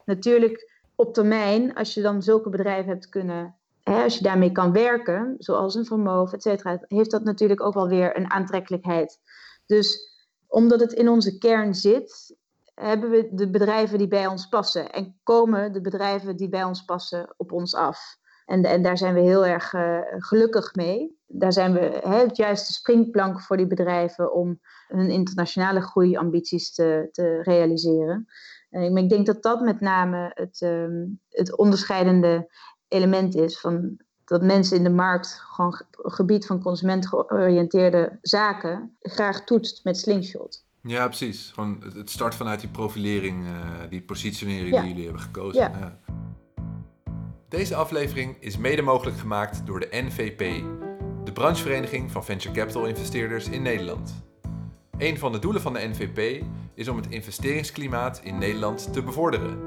Natuurlijk 0.05 0.73
op 0.95 1.15
termijn, 1.15 1.75
als 1.75 1.95
je 1.95 2.03
dan 2.03 2.23
zulke 2.23 2.49
bedrijven 2.49 2.93
hebt 2.93 3.09
kunnen, 3.09 3.57
hè, 3.83 4.03
als 4.03 4.17
je 4.17 4.23
daarmee 4.23 4.53
kan 4.53 4.73
werken, 4.73 5.35
zoals 5.39 5.75
een 5.75 5.85
Vermoof, 5.85 6.33
et 6.33 6.43
cetera, 6.43 6.79
heeft 6.87 7.11
dat 7.11 7.25
natuurlijk 7.25 7.61
ook 7.61 7.75
wel 7.75 7.89
weer 7.89 8.17
een 8.17 8.31
aantrekkelijkheid. 8.31 9.21
Dus 9.67 10.16
omdat 10.57 10.81
het 10.81 10.93
in 10.93 11.09
onze 11.09 11.39
kern 11.39 11.75
zit, 11.75 12.37
hebben 12.75 13.11
we 13.11 13.29
de 13.33 13.51
bedrijven 13.51 13.99
die 13.99 14.09
bij 14.09 14.27
ons 14.27 14.49
passen 14.49 14.91
en 14.91 15.21
komen 15.23 15.73
de 15.73 15.81
bedrijven 15.81 16.37
die 16.37 16.49
bij 16.49 16.65
ons 16.65 16.85
passen 16.85 17.35
op 17.37 17.53
ons 17.53 17.75
af. 17.75 18.17
En, 18.47 18.63
en 18.63 18.83
daar 18.83 18.99
zijn 18.99 19.15
we 19.15 19.21
heel 19.21 19.47
erg 19.47 19.73
uh, 19.73 19.99
gelukkig 20.07 20.75
mee. 20.75 21.19
Daar 21.27 21.53
zijn 21.53 21.73
we 21.73 22.01
hè, 22.03 22.19
het 22.19 22.37
juiste 22.37 22.73
springplank 22.73 23.41
voor 23.41 23.57
die 23.57 23.67
bedrijven 23.67 24.33
om 24.33 24.61
hun 24.87 25.11
internationale 25.11 25.81
groeiambities 25.81 26.75
te, 26.75 27.09
te 27.11 27.43
realiseren. 27.43 28.27
En 28.71 28.97
ik 28.97 29.09
denk 29.09 29.27
dat 29.27 29.43
dat 29.43 29.61
met 29.61 29.81
name 29.81 30.31
het, 30.35 30.61
um, 30.61 31.21
het 31.29 31.57
onderscheidende 31.57 32.53
element 32.89 33.35
is 33.35 33.61
van 33.61 33.97
dat 34.27 34.43
mensen 34.43 34.77
in 34.77 34.85
de 34.85 34.91
markt 34.91 35.43
gewoon 35.49 35.83
gebied 35.93 36.47
van 36.47 36.63
consumentgeoriënteerde 36.63 38.19
zaken 38.23 38.97
graag 39.01 39.45
toetst 39.45 39.85
met 39.85 39.99
slingshot. 39.99 40.65
Ja, 40.83 41.07
precies. 41.07 41.51
Gewoon 41.55 41.83
het 41.95 42.11
start 42.11 42.35
vanuit 42.35 42.61
die 42.61 42.69
profilering, 42.69 43.45
uh, 43.45 43.51
die 43.91 44.03
positionering 44.03 44.77
die 44.77 44.89
jullie 44.89 45.05
hebben 45.05 45.23
gekozen. 45.23 45.61
Ja. 45.61 45.73
Ja. 45.79 45.99
Deze 47.49 47.75
aflevering 47.75 48.37
is 48.41 48.57
mede 48.57 48.83
mogelijk 48.83 49.19
gemaakt 49.19 49.67
door 49.67 49.81
de 49.81 49.89
NVP, 49.91 50.65
de 51.25 51.33
branchevereniging 51.33 52.11
van 52.11 52.25
venture 52.25 52.55
capital 52.55 52.87
investeerders 52.87 53.49
in 53.49 53.63
Nederland. 53.63 54.25
Een 54.99 55.19
van 55.19 55.33
de 55.33 55.39
doelen 55.39 55.63
van 55.63 55.73
de 55.73 55.89
NVP 55.93 56.45
is 56.75 56.89
om 56.89 56.97
het 56.97 57.09
investeringsklimaat 57.09 58.21
in 58.25 58.39
Nederland 58.39 58.93
te 58.93 59.03
bevorderen. 59.03 59.59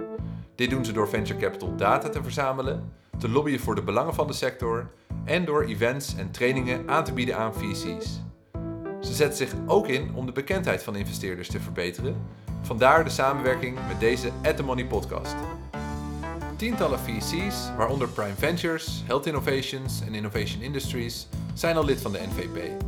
Dit 0.56 0.70
doen 0.70 0.86
ze 0.86 0.92
door 0.92 1.10
venture 1.10 1.40
capital 1.40 1.76
data 1.76 2.10
te 2.10 2.24
verzamelen, 2.24 2.94
te 3.20 3.30
lobbyen 3.30 3.60
voor 3.60 3.76
de 3.76 3.82
belangen 3.82 4.14
van 4.14 4.28
de 4.28 4.34
sector 4.34 4.92
en 5.26 5.46
door 5.46 5.64
events 5.64 6.16
en 6.16 6.32
trainingen 6.32 6.90
aan 6.90 7.04
te 7.04 7.14
bieden 7.14 7.38
aan 7.38 7.54
VC's. 7.54 8.22
Ze 9.02 9.14
zetten 9.14 9.38
zich 9.38 9.54
ook 9.68 9.88
in 9.88 10.14
om 10.16 10.26
de 10.26 10.32
bekendheid 10.32 10.84
van 10.84 10.96
investeerders 10.96 11.48
te 11.48 11.60
verbeteren. 11.60 12.16
Vandaar 12.62 13.04
de 13.04 13.10
samenwerking 13.10 13.78
met 13.88 14.00
deze 14.00 14.32
At 14.44 14.58
The 14.58 14.64
Money 14.64 14.86
podcast. 14.86 15.36
Tientallen 16.56 17.00
VC's, 17.00 17.76
waaronder 17.78 18.08
Prime 18.08 18.36
Ventures, 18.36 19.04
Health 19.06 19.26
Innovations 19.26 20.02
en 20.02 20.14
Innovation 20.14 20.62
Industries, 20.62 21.28
zijn 21.54 21.78
al 21.78 21.86
lid 21.86 22.02
van 22.02 22.12
de 22.12 22.20
NVP. 22.28 22.84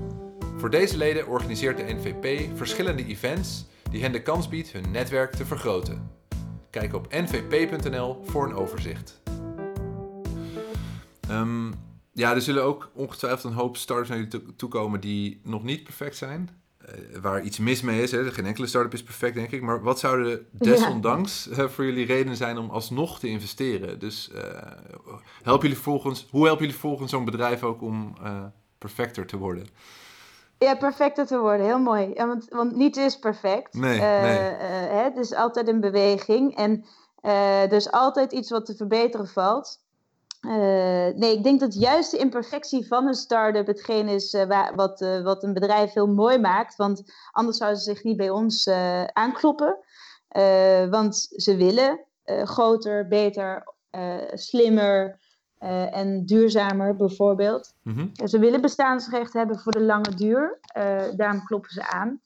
Voor 0.58 0.70
deze 0.70 0.98
leden 0.98 1.28
organiseert 1.28 1.78
de 1.78 1.94
NVP 1.94 2.58
verschillende 2.58 3.06
events 3.06 3.65
die 3.91 4.02
hen 4.02 4.12
de 4.12 4.22
kans 4.22 4.50
biedt 4.50 4.72
hun 4.72 4.91
netwerk 4.91 5.32
te 5.32 5.46
vergroten. 5.46 6.12
Kijk 6.70 6.94
op 6.94 7.13
nvp.nl 7.13 8.22
voor 8.26 8.46
een 8.46 8.56
overzicht. 8.56 9.21
Um, 11.32 11.74
ja, 12.13 12.34
er 12.34 12.41
zullen 12.41 12.63
ook 12.63 12.91
ongetwijfeld 12.94 13.44
een 13.44 13.60
hoop 13.60 13.78
startups 13.78 14.10
naar 14.10 14.17
jullie 14.17 14.56
toe 14.56 14.70
komen 14.70 15.00
die 15.00 15.41
nog 15.44 15.63
niet 15.63 15.84
perfect 15.84 16.15
zijn. 16.15 16.60
Uh, 16.82 17.17
waar 17.22 17.41
iets 17.41 17.60
mis 17.60 17.82
mee 17.82 18.02
is. 18.02 18.12
Hè. 18.12 18.32
Geen 18.32 18.46
enkele 18.46 18.67
start-up 18.67 18.94
is 18.94 19.04
perfect, 19.04 19.36
denk 19.36 19.52
ik. 19.52 19.62
Maar 19.62 19.82
wat 19.82 20.00
zouden 20.00 20.46
desondanks 20.52 21.48
ja. 21.52 21.63
uh, 21.63 21.70
voor 21.70 21.86
jullie 21.86 22.06
redenen 22.06 22.38
zijn 22.38 22.58
om 22.58 22.70
alsnog 22.70 23.20
te 23.20 23.28
investeren? 23.28 24.00
Dus 24.00 24.32
uh, 24.36 24.41
help 25.44 25.62
jullie 25.62 25.78
volgens, 25.78 26.28
hoe 26.30 26.46
helpen 26.46 26.65
jullie 26.65 26.80
volgens 26.80 27.12
zo'n 27.12 27.26
bedrijf 27.26 27.63
ook 27.63 27.82
om 27.82 28.15
perfecter 28.78 29.26
te 29.26 29.38
worden? 29.38 29.67
Ja, 30.58 30.76
perfecter 30.76 31.26
te 31.26 31.39
worden, 31.39 31.65
heel 31.65 31.80
mooi. 31.80 32.12
Ja, 32.13 32.28
want, 32.28 32.48
want 32.50 32.76
niets 32.76 32.98
is 32.98 33.20
perfect. 33.20 33.74
Nee, 33.74 34.00
nee. 34.00 34.38
Hè, 34.38 35.04
het 35.04 35.17
is 35.17 35.34
altijd 35.34 35.67
een 35.67 35.80
beweging 35.80 36.56
en 36.56 36.86
er 37.22 37.74
is 37.74 37.91
altijd 37.91 38.32
iets 38.32 38.50
wat 38.50 38.65
te 38.65 38.76
verbeteren 38.76 39.28
valt. 39.28 39.80
Uh, 40.42 40.54
nee, 41.16 41.38
ik 41.38 41.44
denk 41.44 41.60
dat 41.60 41.74
juist 41.74 42.12
de 42.12 42.18
imperfectie 42.18 42.88
van 42.88 43.08
een 43.08 43.14
start-up 43.14 43.68
hetgeen 43.68 44.08
is 44.08 44.34
uh, 44.34 44.70
wat, 44.76 45.02
uh, 45.02 45.22
wat 45.22 45.44
een 45.44 45.54
bedrijf 45.54 45.94
heel 45.94 46.08
mooi 46.08 46.38
maakt. 46.38 46.76
Want 46.76 47.14
anders 47.32 47.58
zouden 47.58 47.80
ze 47.80 47.92
zich 47.92 48.04
niet 48.04 48.18
bij 48.18 48.30
ons 48.30 48.68
aankloppen. 49.14 49.78
want 50.90 51.16
ze 51.36 51.56
willen 51.56 52.06
groter, 52.26 53.08
beter, 53.08 53.74
slimmer 54.34 55.20
en 55.92 56.26
duurzamer 56.26 56.96
bijvoorbeeld. 56.96 57.74
Mm 57.84 57.94
-hmm. 57.94 58.28
Ze 58.28 58.40
willen 58.40 58.62
bestaansrecht 58.62 59.34
hebben 59.34 59.60
voor 59.60 59.72
de 59.72 59.82
lange 59.82 60.16
duur. 60.16 60.60
daarom 61.16 61.46
kloppen 61.46 61.72
ze 61.72 61.88
aan. 61.88 62.22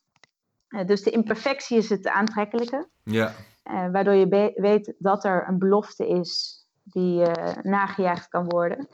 dus 0.86 1.04
de 1.04 1.12
imperfectie 1.12 1.78
is 1.78 1.90
het 1.90 2.08
aantrekkelijke. 2.08 2.88
Ja. 3.04 3.34
waardoor 3.92 4.14
je 4.14 4.54
weet 4.56 4.94
dat 4.98 5.24
er 5.24 5.48
een 5.48 5.60
belofte 5.60 6.08
is 6.08 6.65
die 6.86 7.22
uh, 7.22 7.56
nagejaagd 7.62 8.28
kan 8.28 8.50
worden. 8.50 8.88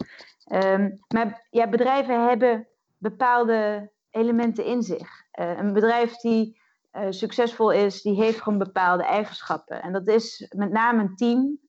Um, 0.53 0.99
maar 1.07 1.47
ja, 1.49 1.69
bedrijven 1.69 2.27
hebben 2.27 2.67
bepaalde 2.97 3.91
elementen 4.09 4.65
in 4.65 4.83
zich. 4.83 5.23
Uh, 5.39 5.57
een 5.57 5.73
bedrijf 5.73 6.15
die 6.15 6.59
uh, 6.93 7.05
succesvol 7.09 7.71
is, 7.71 8.01
die 8.01 8.15
heeft 8.15 8.41
gewoon 8.41 8.59
bepaalde 8.59 9.03
eigenschappen. 9.03 9.81
En 9.81 9.93
dat 9.93 10.07
is 10.07 10.51
met 10.55 10.71
name 10.71 11.01
een 11.01 11.15
team. 11.15 11.59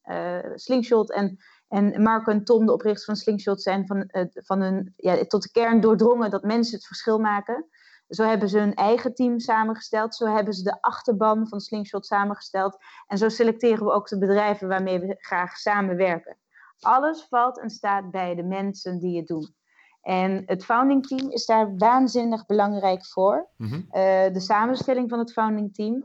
Slingshot 0.55 1.13
en, 1.13 1.39
en 1.69 2.03
Marco 2.03 2.33
en 2.33 2.45
Tom, 2.45 2.67
de 2.67 2.73
oprichters 2.73 3.05
van 3.05 3.17
Slingshot, 3.17 3.63
zijn 3.63 3.87
van, 3.87 4.09
van 4.33 4.61
hun, 4.61 4.93
ja, 4.97 5.25
tot 5.25 5.43
de 5.43 5.51
kern 5.51 5.81
doordrongen 5.81 6.31
dat 6.31 6.43
mensen 6.43 6.77
het 6.77 6.87
verschil 6.87 7.19
maken. 7.19 7.67
Zo 8.15 8.25
hebben 8.25 8.49
ze 8.49 8.59
hun 8.59 8.75
eigen 8.75 9.15
team 9.15 9.39
samengesteld. 9.39 10.15
Zo 10.15 10.27
hebben 10.27 10.55
ze 10.55 10.63
de 10.63 10.81
achterban 10.81 11.49
van 11.49 11.61
Slingshot 11.61 12.07
samengesteld. 12.07 12.77
En 13.07 13.19
zo 13.19 13.29
selecteren 13.29 13.85
we 13.85 13.93
ook 13.93 14.09
de 14.09 14.19
bedrijven 14.19 14.69
waarmee 14.69 15.01
we 15.01 15.15
graag 15.19 15.57
samenwerken. 15.57 16.39
Alles 16.81 17.27
valt 17.29 17.61
en 17.61 17.71
staat 17.71 18.11
bij 18.11 18.35
de 18.35 18.43
mensen 18.43 18.99
die 18.99 19.17
het 19.17 19.27
doen. 19.27 19.55
En 20.03 20.43
het 20.47 20.65
founding 20.65 21.07
team 21.07 21.31
is 21.31 21.47
daar 21.47 21.77
waanzinnig 21.77 22.47
belangrijk 22.47 23.07
voor. 23.07 23.49
Mhm. 23.57 23.75
Eh, 23.75 24.33
de 24.33 24.41
samenstelling 24.41 25.11
van 25.11 25.19
het 25.19 25.33
founding 25.33 25.75
team. 25.75 26.05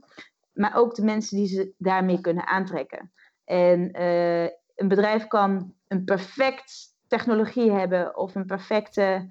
Maar 0.53 0.75
ook 0.75 0.95
de 0.95 1.03
mensen 1.03 1.37
die 1.37 1.47
ze 1.47 1.73
daarmee 1.77 2.21
kunnen 2.21 2.47
aantrekken. 2.47 3.11
En 3.45 4.01
uh, 4.01 4.43
een 4.75 4.87
bedrijf 4.87 5.27
kan 5.27 5.73
een 5.87 6.03
perfect 6.03 6.95
technologie 7.07 7.71
hebben 7.71 8.17
of 8.17 8.35
een 8.35 8.45
perfecte 8.45 9.27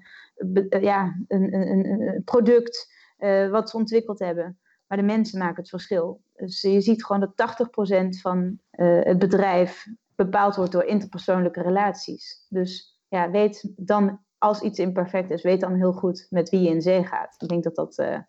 eh, 0.69 0.81
ja, 0.81 1.15
een, 1.27 1.53
een, 1.53 1.85
een 1.85 2.23
product 2.23 2.93
uh, 3.19 3.49
wat 3.49 3.69
ze 3.69 3.77
ontwikkeld 3.77 4.19
hebben. 4.19 4.59
Maar 4.87 4.97
de 4.97 5.03
mensen 5.03 5.39
maken 5.39 5.55
het 5.55 5.69
verschil. 5.69 6.21
Dus 6.35 6.61
je 6.61 6.81
ziet 6.81 7.05
gewoon 7.05 7.33
dat 7.35 7.67
80% 8.15 8.21
van 8.21 8.59
uh, 8.71 9.03
het 9.03 9.19
bedrijf 9.19 9.85
bepaald 10.15 10.55
wordt 10.55 10.71
door 10.71 10.83
interpersoonlijke 10.83 11.61
relaties. 11.61 12.45
Dus 12.49 12.99
ja, 13.07 13.31
weet 13.31 13.73
dan, 13.75 14.19
als 14.37 14.61
iets 14.61 14.79
imperfect 14.79 15.31
is, 15.31 15.43
weet 15.43 15.59
dan 15.59 15.75
heel 15.75 15.93
goed 15.93 16.27
met 16.29 16.49
wie 16.49 16.61
je 16.61 16.69
in 16.69 16.81
zee 16.81 17.05
gaat. 17.05 17.35
Ik 17.37 17.47
denk 17.47 17.63
dat 17.63 17.75
dat 17.75 17.97
een 17.97 18.25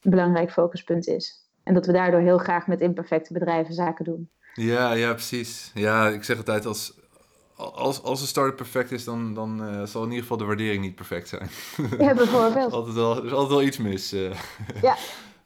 belangrijk 0.00 0.52
focuspunt 0.52 1.06
is. 1.06 1.50
En 1.62 1.74
dat 1.74 1.86
we 1.86 1.92
daardoor 1.92 2.20
heel 2.20 2.38
graag 2.38 2.66
met 2.66 2.80
imperfecte 2.80 3.32
bedrijven 3.32 3.74
zaken 3.74 4.04
doen. 4.04 4.30
Ja, 4.54 4.92
ja, 4.92 5.12
precies. 5.12 5.70
Ja, 5.74 6.08
ik 6.08 6.24
zeg 6.24 6.36
altijd 6.36 6.66
als 6.66 7.01
als, 7.70 8.02
als 8.02 8.20
een 8.20 8.26
start 8.26 8.56
perfect 8.56 8.90
is, 8.90 9.04
dan, 9.04 9.34
dan 9.34 9.62
uh, 9.62 9.82
zal 9.82 10.02
in 10.02 10.08
ieder 10.08 10.22
geval 10.22 10.36
de 10.36 10.44
waardering 10.44 10.82
niet 10.82 10.94
perfect 10.94 11.28
zijn. 11.28 11.50
Ja, 12.06 12.14
bijvoorbeeld. 12.14 12.72
altijd 12.78 12.94
wel, 12.94 13.16
er 13.16 13.24
is 13.24 13.32
altijd 13.32 13.50
wel 13.50 13.62
iets 13.62 13.78
mis. 13.78 14.12
Uh. 14.12 14.30
Ja. 14.82 14.96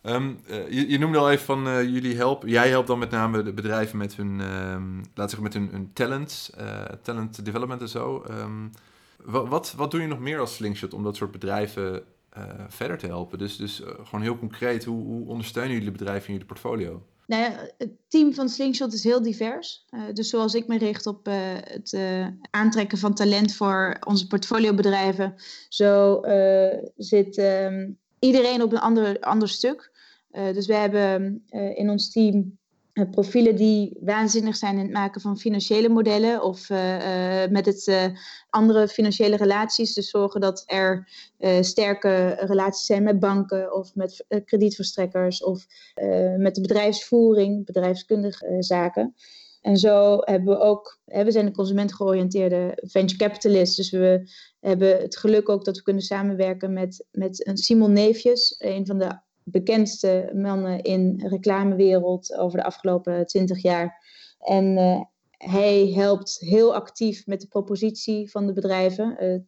um, 0.03 0.41
uh, 0.51 0.71
je, 0.71 0.91
je, 0.91 0.99
noemde 0.99 1.19
al 1.19 1.31
even 1.31 1.45
van 1.45 1.91
jullie 1.93 2.17
helpen. 2.17 2.49
Jij 2.49 2.69
helpt 2.69 2.87
dan 2.87 2.99
met 2.99 3.11
name 3.11 3.43
de 3.43 3.53
bedrijven 3.53 3.99
met 3.99 4.17
hun, 4.17 4.41
um, 4.41 5.01
laat 5.15 5.31
zeggen, 5.31 5.43
met 5.43 5.53
hun, 5.53 5.69
hun 5.73 5.91
talent, 5.93 6.51
talent 7.03 7.45
development 7.45 7.81
en 7.81 7.89
zo. 7.89 8.25
Um, 8.31 8.71
wat, 9.25 9.75
wat 9.77 9.91
doe 9.91 10.01
je 10.01 10.07
nog 10.07 10.19
meer 10.19 10.39
als 10.39 10.55
Slingshot 10.55 10.95
om 10.95 11.03
dat 11.03 11.17
soort 11.17 11.31
bedrijven 11.31 12.03
verder 12.69 12.99
te 12.99 13.07
helpen? 13.07 13.39
Dus, 13.39 13.57
dus 13.57 13.83
gewoon 14.05 14.23
heel 14.23 14.39
concreet, 14.39 14.85
hoe, 14.85 15.05
hoe 15.05 15.29
ondersteunen 15.29 15.75
jullie 15.75 15.91
bedrijven 15.91 16.27
in 16.27 16.33
jullie 16.33 16.49
portfolio? 16.49 17.03
Nou 17.27 17.53
het 17.79 17.91
team 18.09 18.35
van 18.35 18.49
Slingshot 18.49 18.93
is 18.93 19.05
heel 19.05 19.23
divers. 19.23 19.87
Uh, 19.91 20.03
dus 20.13 20.29
zoals 20.29 20.55
ik 20.55 20.67
me 20.67 20.79
richt 20.79 21.07
op 21.07 21.29
uh, 21.29 21.35
het 21.61 21.93
uh, 21.93 22.27
aantrekken 22.51 22.99
van 22.99 23.15
talent 23.15 23.55
voor 23.55 23.97
onze 24.07 24.27
portfoliobedrijven, 24.27 25.35
zo 25.69 26.21
zit 26.97 27.39
um, 27.39 27.99
iedereen 28.19 28.63
op 28.63 28.73
een 28.73 28.79
ander, 28.79 29.21
ander 29.21 29.49
stuk. 29.49 29.93
dus 30.31 30.67
we 30.67 30.75
hebben 30.75 31.45
in 31.75 31.91
ons 31.91 32.11
team 32.11 32.59
profielen 33.11 33.57
die 33.57 33.99
waanzinnig 34.01 34.57
zijn 34.57 34.75
in 34.79 34.85
het 34.85 34.93
maken 34.93 35.21
van 35.21 35.39
financiële 35.39 35.89
modellen 35.89 36.43
of 36.43 36.71
uh, 36.71 36.97
uh, 37.45 37.51
met 37.51 37.67
het 37.67 38.13
andere 38.51 38.89
financiële 38.89 39.37
relaties. 39.37 39.95
Dus 39.95 40.11
zorgen 40.11 40.41
dat 40.41 40.63
er 40.67 41.09
sterke 41.61 42.37
relaties 42.41 42.87
zijn 42.87 43.03
met 43.03 43.21
banken 43.21 43.75
of 43.75 43.95
met 43.95 44.25
kredietverstrekkers 44.45 45.45
of 45.45 45.67
met 46.37 46.55
de 46.55 46.61
bedrijfsvoering, 46.61 47.65
bedrijfskundige 47.65 48.57
zaken. 48.59 49.15
En 49.67 49.77
zo 49.77 50.19
hebben 50.21 50.55
we 50.55 50.61
ook, 50.61 50.99
we 51.05 51.31
zijn 51.31 51.47
een 51.47 51.53
consumentgeoriënteerde 51.53 52.79
venture 52.83 53.19
capitalist. 53.19 53.77
Dus 53.77 53.91
we 53.91 54.31
hebben 54.61 54.97
het 55.01 55.17
geluk 55.17 55.49
ook 55.49 55.65
dat 55.65 55.77
we 55.77 55.83
kunnen 55.83 56.03
samenwerken 56.03 56.73
met, 56.73 57.07
met 57.11 57.47
een 57.47 57.57
Simon 57.57 57.93
Neefjes, 57.93 58.55
een 58.59 58.87
van 58.87 58.99
de 58.99 59.19
bekendste 59.49 60.31
mannen 60.35 60.83
in 60.83 61.17
de 61.17 61.29
reclamewereld 61.29 62.37
over 62.37 62.59
de 62.59 62.65
afgelopen 62.65 63.27
twintig 63.27 63.63
jaar. 63.63 64.05
En 64.39 64.65
uh, 64.65 65.01
hij 65.31 65.93
helpt 65.95 66.39
heel 66.39 66.75
actief 66.75 67.27
met 67.27 67.41
de 67.41 67.47
propositie 67.47 68.31
van 68.31 68.47
de 68.47 68.53
bedrijven, 68.53 69.17
uh, 69.25 69.41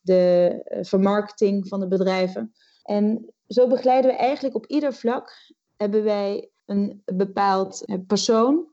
de 0.00 0.62
uh, 0.64 0.78
vermarkting 0.84 1.68
van 1.68 1.80
de 1.80 1.88
bedrijven. 1.88 2.52
En 2.82 3.32
zo 3.48 3.66
begeleiden 3.66 4.10
we 4.10 4.16
eigenlijk 4.16 4.54
op 4.54 4.66
ieder 4.66 4.94
vlak, 4.94 5.52
hebben 5.76 6.04
wij 6.04 6.50
een 6.66 7.02
bepaald 7.04 7.84
persoon 8.06 8.66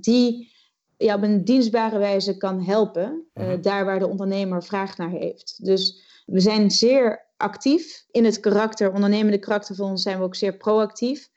die 0.00 0.50
ja, 0.96 1.14
op 1.14 1.22
een 1.22 1.44
dienstbare 1.44 1.98
wijze 1.98 2.36
kan 2.36 2.62
helpen, 2.62 3.26
uh, 3.34 3.52
daar 3.60 3.84
waar 3.84 3.98
de 3.98 4.08
ondernemer 4.08 4.64
vraag 4.64 4.96
naar 4.96 5.10
heeft. 5.10 5.64
Dus 5.64 6.02
we 6.26 6.40
zijn 6.40 6.70
zeer 6.70 7.31
actief 7.42 8.04
in 8.10 8.24
het 8.24 8.40
karakter, 8.40 8.92
ondernemende 8.92 9.38
karakter 9.38 9.74
van 9.74 9.90
ons 9.90 10.02
zijn 10.02 10.18
we 10.18 10.24
ook 10.24 10.34
zeer 10.34 10.56
proactief. 10.56 11.28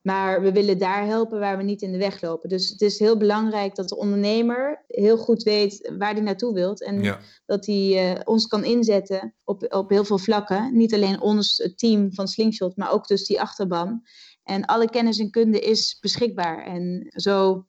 Maar 0.00 0.42
we 0.42 0.52
willen 0.52 0.78
daar 0.78 1.06
helpen 1.06 1.38
waar 1.38 1.56
we 1.56 1.62
niet 1.62 1.82
in 1.82 1.92
de 1.92 1.98
weg 1.98 2.20
lopen. 2.20 2.48
Dus 2.48 2.68
het 2.68 2.80
is 2.80 2.98
heel 2.98 3.16
belangrijk 3.16 3.74
dat 3.74 3.88
de 3.88 3.96
ondernemer 3.96 4.84
heel 4.88 5.16
goed 5.16 5.42
weet 5.42 5.92
waar 5.98 6.12
hij 6.12 6.22
naartoe 6.22 6.54
wilt. 6.54 6.82
En 6.82 7.18
dat 7.46 7.66
hij 7.66 8.14
uh, 8.14 8.20
ons 8.24 8.46
kan 8.46 8.64
inzetten 8.64 9.34
op, 9.44 9.74
op 9.74 9.90
heel 9.90 10.04
veel 10.04 10.18
vlakken. 10.18 10.76
Niet 10.76 10.94
alleen 10.94 11.20
ons 11.20 11.70
team 11.76 12.14
van 12.14 12.28
Slingshot, 12.28 12.76
maar 12.76 12.92
ook 12.92 13.06
dus 13.06 13.26
die 13.26 13.40
achterban. 13.40 14.02
En 14.42 14.64
alle 14.64 14.90
kennis 14.90 15.18
en 15.18 15.30
kunde 15.30 15.60
is 15.60 15.98
beschikbaar. 16.00 16.64
En 16.64 17.06
zo 17.08 17.66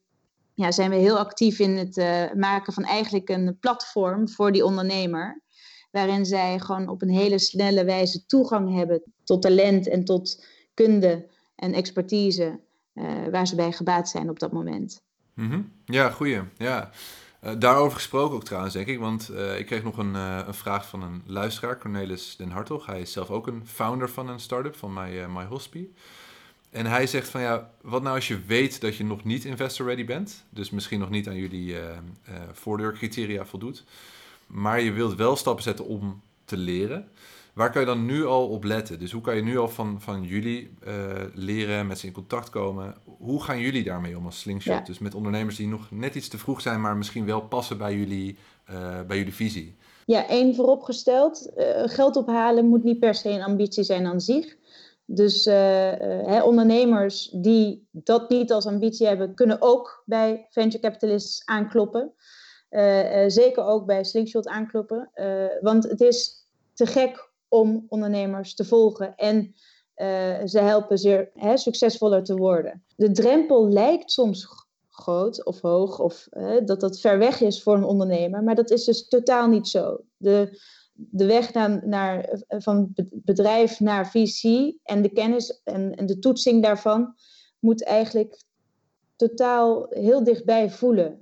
ja, 0.53 0.71
zijn 0.71 0.89
we 0.89 0.95
heel 0.95 1.17
actief 1.17 1.59
in 1.59 1.77
het 1.77 1.97
uh, 1.97 2.33
maken 2.33 2.73
van 2.73 2.83
eigenlijk 2.83 3.29
een 3.29 3.57
platform 3.59 4.29
voor 4.29 4.51
die 4.51 4.65
ondernemer. 4.65 5.41
Waarin 5.97 6.25
zij 6.25 6.59
gewoon 6.59 6.87
op 6.87 7.01
een 7.01 7.09
hele 7.09 7.39
snelle 7.39 7.85
wijze 7.85 8.25
toegang 8.25 8.75
hebben 8.75 9.01
tot 9.23 9.41
talent 9.41 9.87
en 9.87 10.03
tot 10.03 10.45
kunde 10.73 11.27
en 11.55 11.73
expertise. 11.73 12.59
Uh, 12.93 13.05
waar 13.31 13.47
ze 13.47 13.55
bij 13.55 13.71
gebaat 13.71 14.09
zijn 14.09 14.29
op 14.29 14.39
dat 14.39 14.51
moment. 14.51 15.01
-hmm. 15.33 15.71
Ja, 15.85 16.09
goeie. 16.09 16.39
Ja. 16.57 16.89
Uh, 17.43 17.51
daarover 17.59 17.97
gesproken 17.97 18.35
ook 18.35 18.43
trouwens, 18.43 18.73
denk 18.73 18.87
ik. 18.87 18.99
Want 18.99 19.31
ik 19.57 19.65
kreeg 19.65 19.83
nog 19.83 19.97
een, 19.97 20.13
een, 20.13 20.53
vraag 20.53 20.87
van 20.87 21.01
een 21.03 21.21
luisteraar, 21.25 21.77
Cornelis 21.77 22.35
Den 22.35 22.51
Hartog. 22.51 22.85
Hij 22.85 23.01
is 23.01 23.11
zelf 23.11 23.29
ook 23.29 23.47
een 23.47 23.67
founder 23.67 24.09
van 24.09 24.29
een 24.29 24.39
start-up 24.39 24.75
van 24.75 24.93
My, 24.93 25.25
My 25.25 25.45
Hospie. 25.45 25.93
En 26.69 26.85
hij 26.85 27.07
zegt 27.07 27.29
van 27.29 27.41
ja, 27.41 27.71
wat 27.81 28.01
nou 28.01 28.15
als 28.15 28.27
je 28.27 28.41
weet 28.45 28.81
dat 28.81 28.95
je 28.95 29.03
nog 29.03 29.23
niet 29.23 29.45
investor 29.45 29.85
ready 29.85 30.05
bent, 30.05 30.43
dus 30.49 30.69
misschien 30.69 30.99
nog 30.99 31.09
niet 31.09 31.27
aan 31.27 31.37
jullie 31.37 31.75
voordeurcriteria 32.51 33.45
voldoet, 33.45 33.83
maar 34.47 34.81
je 34.81 34.91
wilt 34.91 35.15
wel 35.15 35.35
stappen 35.35 35.63
zetten 35.63 35.85
om 35.85 36.21
te 36.45 36.57
leren. 36.57 37.07
Waar 37.53 37.71
kan 37.71 37.81
je 37.81 37.87
dan 37.87 38.05
nu 38.05 38.25
al 38.25 38.47
op 38.47 38.63
letten? 38.63 38.99
Dus 38.99 39.11
hoe 39.11 39.21
kan 39.21 39.35
je 39.35 39.41
nu 39.41 39.57
al 39.57 39.69
van, 39.69 40.01
van 40.01 40.23
jullie 40.23 40.77
uh, 40.87 40.93
leren, 41.33 41.87
met 41.87 41.99
ze 41.99 42.05
in 42.05 42.13
contact 42.13 42.49
komen? 42.49 42.95
Hoe 43.17 43.43
gaan 43.43 43.59
jullie 43.59 43.83
daarmee 43.83 44.17
om 44.17 44.25
als 44.25 44.39
slingshot? 44.39 44.73
Ja. 44.73 44.83
Dus 44.83 44.99
met 44.99 45.15
ondernemers 45.15 45.55
die 45.55 45.67
nog 45.67 45.91
net 45.91 46.15
iets 46.15 46.27
te 46.27 46.37
vroeg 46.37 46.61
zijn, 46.61 46.81
maar 46.81 46.97
misschien 46.97 47.25
wel 47.25 47.41
passen 47.41 47.77
bij 47.77 47.95
jullie, 47.95 48.37
bij 49.07 49.17
jullie 49.17 49.33
visie. 49.33 49.75
Ja, 50.05 50.27
één 50.27 50.55
vooropgesteld. 50.55 51.51
geld 51.85 52.15
ophalen 52.15 52.67
moet 52.67 52.83
niet 52.83 52.99
per 52.99 53.15
se 53.15 53.29
een 53.29 53.43
ambitie 53.43 53.83
zijn 53.83 54.05
aan 54.05 54.21
zich. 54.21 54.57
Dus 55.09 55.47
uh, 55.47 56.45
ondernemers 56.45 57.29
die 57.33 57.87
dat 57.91 58.29
niet 58.29 58.51
als 58.51 58.65
ambitie 58.65 59.07
hebben, 59.07 59.33
kunnen 59.33 59.61
ook 59.61 60.03
bij 60.05 60.47
venture 60.49 60.83
capitalists 60.83 61.45
aankloppen. 61.45 62.13
Uh, 62.69 63.23
zeker 63.27 63.63
ook 63.63 63.85
bij 63.85 64.03
Slingshot 64.03 64.47
aankloppen. 64.47 65.09
want 65.61 65.83
het 65.83 66.01
is 66.01 66.45
te 66.73 66.85
gek 66.85 67.31
om 67.47 67.85
ondernemers 67.89 68.55
te 68.55 68.65
volgen 68.65 69.15
en 69.15 69.55
ze 70.45 70.59
helpen 70.59 70.97
zeer 70.97 71.29
hè, 71.33 71.57
succesvoller 71.57 72.23
te 72.23 72.35
worden. 72.35 72.83
De 72.95 73.11
drempel 73.11 73.69
lijkt 73.69 74.11
soms 74.11 74.47
groot 74.89 75.45
of 75.45 75.61
hoog 75.61 75.99
of 75.99 76.27
dat 76.65 76.79
dat 76.79 76.99
ver 76.99 77.17
weg 77.17 77.41
is 77.41 77.63
voor 77.63 77.75
een 77.75 77.83
ondernemer, 77.83 78.43
maar 78.43 78.55
dat 78.55 78.71
is 78.71 78.83
dus 78.83 79.07
totaal 79.07 79.47
niet 79.47 79.67
zo. 79.67 79.99
De, 80.17 80.59
de 80.97 81.25
weg 81.25 81.53
naar, 81.53 81.87
naar, 81.87 82.23
eh, 82.23 82.59
van 82.59 82.93
bedrijf 83.11 83.79
naar 83.79 84.11
VC 84.11 84.43
en 84.83 85.01
de 85.01 85.09
kennis 85.13 85.61
en, 85.63 85.95
en 85.95 86.05
de 86.05 86.19
toetsing 86.19 86.63
daarvan 86.63 87.15
moet 87.59 87.83
eigenlijk 87.83 88.43
totaal 89.15 89.85
heel 89.89 90.23
dichtbij 90.23 90.69
voelen. 90.69 91.19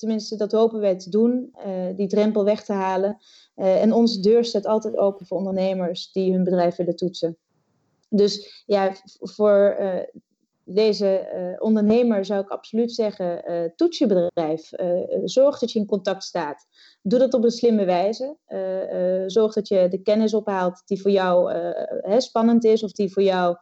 Tenminste, 0.00 0.36
dat 0.36 0.52
hopen 0.52 0.80
wij 0.80 0.96
te 0.96 1.10
doen, 1.10 1.54
uh, 1.66 1.96
die 1.96 2.08
drempel 2.08 2.44
weg 2.44 2.64
te 2.64 2.72
halen. 2.72 3.18
Uh, 3.56 3.82
en 3.82 3.92
onze 3.92 4.20
deur 4.20 4.44
staat 4.44 4.66
altijd 4.66 4.96
open 4.96 5.26
voor 5.26 5.38
ondernemers 5.38 6.12
die 6.12 6.32
hun 6.32 6.44
bedrijf 6.44 6.76
willen 6.76 6.96
toetsen. 6.96 7.36
Dus 8.08 8.62
ja, 8.66 8.92
voor 9.20 9.76
uh, 9.80 9.94
deze 10.64 11.28
ondernemer 11.58 12.24
zou 12.24 12.40
ik 12.40 12.48
absoluut 12.48 12.92
zeggen: 12.92 13.42
toets 13.76 13.98
je 13.98 14.06
bedrijf. 14.06 14.70
zorg 15.24 15.58
dat 15.58 15.72
je 15.72 15.78
in 15.78 15.86
contact 15.86 16.22
staat. 16.22 16.66
Doe 17.02 17.18
dat 17.18 17.34
op 17.34 17.44
een 17.44 17.50
slimme 17.50 17.84
wijze. 17.84 18.36
Zorg 19.26 19.52
dat 19.52 19.68
je 19.68 19.88
de 19.88 20.02
kennis 20.02 20.34
ophaalt 20.34 20.82
die 20.84 21.00
voor 21.00 21.10
jou 21.10 21.52
hè, 22.00 22.20
spannend 22.20 22.64
is 22.64 22.82
of 22.82 22.92
die 22.92 23.12
voor 23.12 23.22
jou 23.22 23.56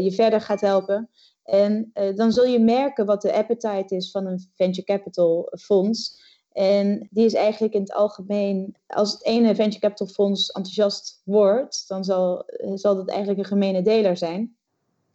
je 0.00 0.12
verder 0.14 0.40
gaat 0.40 0.60
helpen. 0.60 1.10
En 1.44 1.90
dan 2.14 2.32
zul 2.32 2.44
je 2.44 2.58
merken 2.58 3.06
wat 3.06 3.22
de 3.22 3.34
appetite 3.34 3.96
is 3.96 4.10
van 4.10 4.26
een 4.26 4.50
venture 4.54 4.86
capital 4.86 5.52
fonds. 5.60 6.22
En 6.52 7.08
die 7.10 7.24
is 7.24 7.34
eigenlijk 7.34 7.74
in 7.74 7.80
het 7.80 7.92
algemeen, 7.92 8.76
als 8.86 9.12
het 9.12 9.24
ene 9.24 9.54
venture 9.54 9.80
capital 9.80 10.06
fonds 10.06 10.50
enthousiast 10.50 11.20
wordt, 11.24 11.88
dan 11.88 12.04
zal, 12.04 12.44
zal 12.74 12.94
dat 12.94 13.08
eigenlijk 13.08 13.38
een 13.38 13.44
gemene 13.44 13.82
deler 13.82 14.16
zijn. 14.16 14.56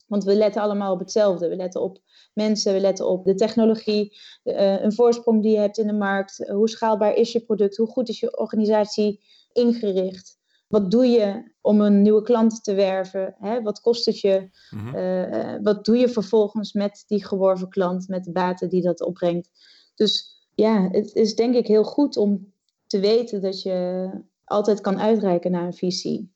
Want 0.08 0.24
we 0.24 0.36
letten 0.36 0.62
allemaal 0.62 0.94
op 0.94 1.00
hetzelfde. 1.00 1.50
We 1.50 1.56
letten 1.56 1.82
op 1.82 2.00
mensen, 2.34 2.74
we 2.74 2.80
letten 2.80 3.08
op 3.08 3.26
de 3.26 3.36
technologie, 3.36 4.18
uh, 4.44 4.82
een 4.82 4.94
voorsprong 4.94 5.42
die 5.42 5.52
je 5.52 5.58
hebt 5.58 5.78
in 5.78 5.88
de 5.88 5.94
markt. 5.94 6.48
hoe 6.48 6.70
schaalbaar 6.70 7.16
is 7.16 7.32
je 7.32 7.40
product? 7.40 7.78
Hoe 7.78 7.88
goed 7.88 8.10
is 8.10 8.20
je 8.20 8.38
organisatie 8.38 9.22
ingericht? 9.54 10.39
Wat 10.70 10.92
doe 10.92 11.06
je 11.06 11.52
om 11.62 11.82
een 11.82 12.02
nieuwe 12.02 12.22
klant 12.22 12.64
te 12.64 12.74
werven? 12.74 13.36
Hè? 13.40 13.62
Wat 13.62 13.82
kost 13.82 14.06
het 14.06 14.20
je? 14.20 14.50
Mm-hmm. 14.70 14.96
uh, 14.96 15.56
wat 15.64 15.86
doe 15.86 15.98
je 15.98 16.10
vervolgens 16.10 16.74
met 16.74 17.04
die 17.08 17.26
geworven 17.26 17.70
klant, 17.70 18.08
met 18.08 18.24
de 18.24 18.32
baten 18.32 18.70
die 18.70 18.82
dat 18.82 19.02
opbrengt? 19.02 19.50
Dus 19.96 20.38
ja, 20.56 20.90
het 20.92 21.14
is 21.14 21.36
denk 21.36 21.56
ik 21.56 21.68
heel 21.68 21.84
goed 21.84 22.18
om 22.18 22.54
te 22.88 23.00
weten 23.00 23.42
dat 23.42 23.62
je 23.62 24.10
altijd 24.46 24.82
kan 24.82 25.00
uitreiken 25.00 25.52
naar 25.52 25.66
een 25.66 25.74
visie. 25.74 26.32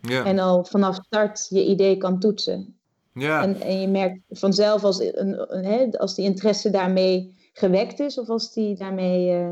Yeah. 0.00 0.26
En 0.26 0.38
al 0.38 0.64
vanaf 0.64 0.94
start 0.94 1.46
je 1.48 1.66
idee 1.66 1.96
kan 1.96 2.18
toetsen. 2.18 2.78
En, 3.14 3.60
en 3.60 3.80
je 3.80 3.88
merkt 3.88 4.20
vanzelf 4.28 4.84
als, 4.84 5.00
een, 5.00 5.54
een, 5.56 5.64
hè, 5.64 5.98
als 5.98 6.14
die 6.14 6.24
interesse 6.24 6.70
daarmee 6.70 7.34
gewekt 7.52 8.00
is 8.00 8.18
of 8.18 8.28
als 8.28 8.52
die 8.52 8.76
daarmee 8.76 9.40
uh, 9.40 9.50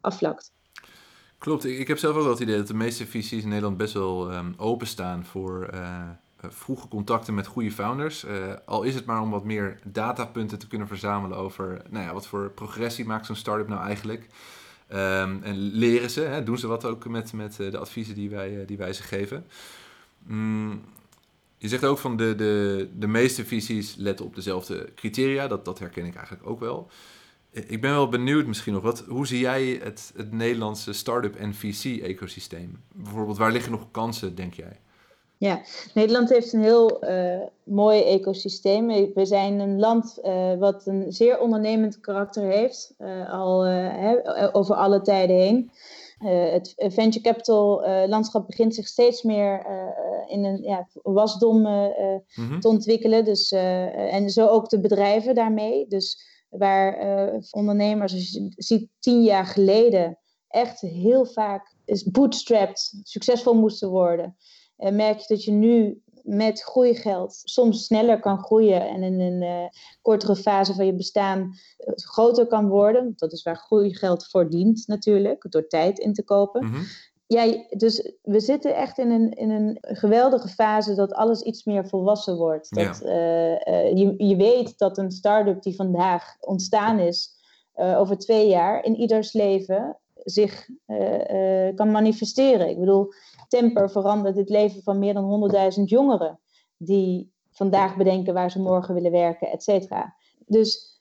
afvlakt. 0.00 0.52
Klopt, 1.46 1.64
ik, 1.64 1.88
heb 1.88 1.98
zelf 1.98 2.16
ook 2.16 2.22
wel 2.22 2.30
het 2.30 2.40
idee 2.40 2.56
dat 2.56 2.66
de 2.66 2.74
meeste 2.74 3.06
VC's 3.06 3.32
in 3.32 3.48
Nederland 3.48 3.76
best 3.76 3.92
wel 3.92 4.34
um, 4.34 4.54
openstaan 4.56 5.24
voor 5.24 5.70
uh, 5.74 6.00
vroege 6.40 6.88
contacten 6.88 7.34
met 7.34 7.46
goede 7.46 7.70
founders. 7.70 8.24
Uh, 8.24 8.32
al 8.64 8.82
is 8.82 8.94
het 8.94 9.04
maar 9.04 9.20
om 9.20 9.30
wat 9.30 9.44
meer 9.44 9.78
datapunten 9.84 10.58
te 10.58 10.66
kunnen 10.66 10.86
verzamelen 10.86 11.38
over 11.38 11.82
nou 11.88 12.04
ja, 12.04 12.12
wat 12.12 12.26
voor 12.26 12.50
progressie 12.50 13.04
maakt 13.04 13.26
zo'n 13.26 13.36
start-up 13.36 13.68
nou 13.68 13.84
eigenlijk. 13.84 14.26
Um, 14.92 15.42
en 15.42 15.56
leren 15.56 16.10
ze, 16.10 16.20
hè, 16.20 16.42
doen 16.42 16.58
ze 16.58 16.66
wat 16.66 16.84
ook 16.84 17.08
met, 17.08 17.32
met 17.32 17.56
de 17.56 17.78
adviezen 17.78 18.14
die 18.14 18.30
wij, 18.30 18.64
die 18.64 18.76
wij 18.76 18.92
ze 18.92 19.02
geven. 19.02 19.46
Mm, 20.22 20.82
je 21.58 21.68
zegt 21.68 21.84
ook 21.84 21.98
van 21.98 22.16
de, 22.16 22.34
de, 22.34 22.88
de 22.98 23.06
meeste 23.06 23.44
visies 23.44 23.94
letten 23.94 24.26
op 24.26 24.34
dezelfde 24.34 24.92
criteria. 24.94 25.48
Dat, 25.48 25.64
dat 25.64 25.78
herken 25.78 26.06
ik 26.06 26.14
eigenlijk 26.14 26.48
ook 26.48 26.60
wel. 26.60 26.90
Ik 27.66 27.80
ben 27.80 27.90
wel 27.90 28.08
benieuwd 28.08 28.46
misschien 28.46 28.72
nog, 28.72 28.82
wat, 28.82 29.04
hoe 29.08 29.26
zie 29.26 29.40
jij 29.40 29.80
het, 29.82 30.12
het 30.16 30.32
Nederlandse 30.32 30.92
start-up 30.92 31.36
en 31.36 31.54
VC-ecosysteem? 31.54 32.82
Bijvoorbeeld, 32.94 33.38
waar 33.38 33.52
liggen 33.52 33.72
nog 33.72 33.90
kansen, 33.90 34.34
denk 34.34 34.54
jij? 34.54 34.80
Ja, 35.38 35.60
Nederland 35.94 36.28
heeft 36.28 36.52
een 36.52 36.62
heel 36.62 37.04
uh, 37.04 37.40
mooi 37.64 38.02
ecosysteem. 38.02 38.86
We 39.14 39.26
zijn 39.26 39.60
een 39.60 39.78
land 39.78 40.18
uh, 40.24 40.54
wat 40.58 40.86
een 40.86 41.12
zeer 41.12 41.38
ondernemend 41.38 42.00
karakter 42.00 42.42
heeft, 42.42 42.94
uh, 42.98 43.32
al 43.32 43.66
over 44.52 44.74
alle 44.74 45.00
tijden 45.00 45.36
heen. 45.36 45.70
Het 46.18 46.74
venture 46.76 47.20
capital 47.20 47.88
landschap 48.08 48.46
begint 48.46 48.74
zich 48.74 48.86
steeds 48.86 49.22
meer 49.22 49.66
in 50.26 50.44
een 50.44 50.62
ja, 50.62 50.88
wasdom 51.02 51.60
mm-hmm. 51.60 52.60
te 52.60 52.68
ontwikkelen. 52.68 53.24
Dus, 53.24 53.52
en 53.52 54.30
zo 54.30 54.46
ook 54.46 54.68
de 54.68 54.80
bedrijven 54.80 55.34
daarmee. 55.34 55.86
Dus 55.88 56.35
waar 56.58 56.98
ondernemers, 57.50 58.12
als 58.12 58.30
je 58.30 58.52
ziet, 58.56 58.88
tien 58.98 59.22
jaar 59.22 59.46
geleden 59.46 60.18
echt 60.48 60.80
heel 60.80 61.26
vaak 61.26 61.74
is 61.84 62.04
bootstrapped, 62.04 63.00
succesvol 63.02 63.54
moesten 63.54 63.88
worden. 63.88 64.36
merk 64.76 65.18
je 65.18 65.34
dat 65.34 65.44
je 65.44 65.52
nu 65.52 66.02
met 66.22 66.62
groeigeld 66.62 67.40
soms 67.44 67.84
sneller 67.84 68.20
kan 68.20 68.38
groeien 68.38 68.88
en 68.88 69.02
in 69.02 69.20
een 69.20 69.70
kortere 70.02 70.36
fase 70.36 70.74
van 70.74 70.86
je 70.86 70.94
bestaan 70.94 71.54
groter 71.94 72.46
kan 72.46 72.68
worden. 72.68 73.12
Dat 73.16 73.32
is 73.32 73.42
waar 73.42 73.56
groeigeld 73.56 74.26
voor 74.26 74.50
dient 74.50 74.86
natuurlijk, 74.86 75.46
door 75.50 75.66
tijd 75.66 75.98
in 75.98 76.12
te 76.12 76.24
kopen. 76.24 76.64
Mm 76.64 76.84
ja, 77.26 77.64
dus 77.70 78.12
we 78.22 78.40
zitten 78.40 78.74
echt 78.74 78.98
in 78.98 79.10
een, 79.10 79.30
in 79.30 79.50
een 79.50 79.78
geweldige 79.80 80.48
fase 80.48 80.94
dat 80.94 81.12
alles 81.12 81.42
iets 81.42 81.64
meer 81.64 81.88
volwassen 81.88 82.36
wordt. 82.36 82.74
Dat, 82.74 83.02
eh, 83.02 83.66
eh, 83.68 83.96
je, 83.96 84.14
je 84.16 84.36
weet 84.36 84.78
dat 84.78 84.98
een 84.98 85.10
start-up 85.10 85.62
die 85.62 85.74
vandaag 85.74 86.36
ontstaan 86.40 86.98
is, 86.98 87.34
uh, 87.76 87.98
over 87.98 88.18
twee 88.18 88.48
jaar 88.48 88.84
in 88.84 88.96
ieders 88.96 89.32
leven 89.32 89.98
zich 90.24 90.68
kan 91.74 91.90
manifesteren. 91.90 92.68
Ik 92.68 92.78
bedoel, 92.78 93.12
Temper 93.48 93.90
verandert 93.90 94.36
het 94.36 94.48
leven 94.48 94.82
van 94.82 94.98
meer 94.98 95.14
dan 95.14 95.50
100.000 95.78 95.84
jongeren 95.84 96.38
die 96.76 97.32
vandaag 97.50 97.96
bedenken 97.96 98.34
waar 98.34 98.50
ze 98.50 98.60
morgen 98.60 98.94
willen 98.94 99.10
werken, 99.10 99.50
et 99.50 99.62
cetera. 99.62 100.14
Dus 100.46 100.95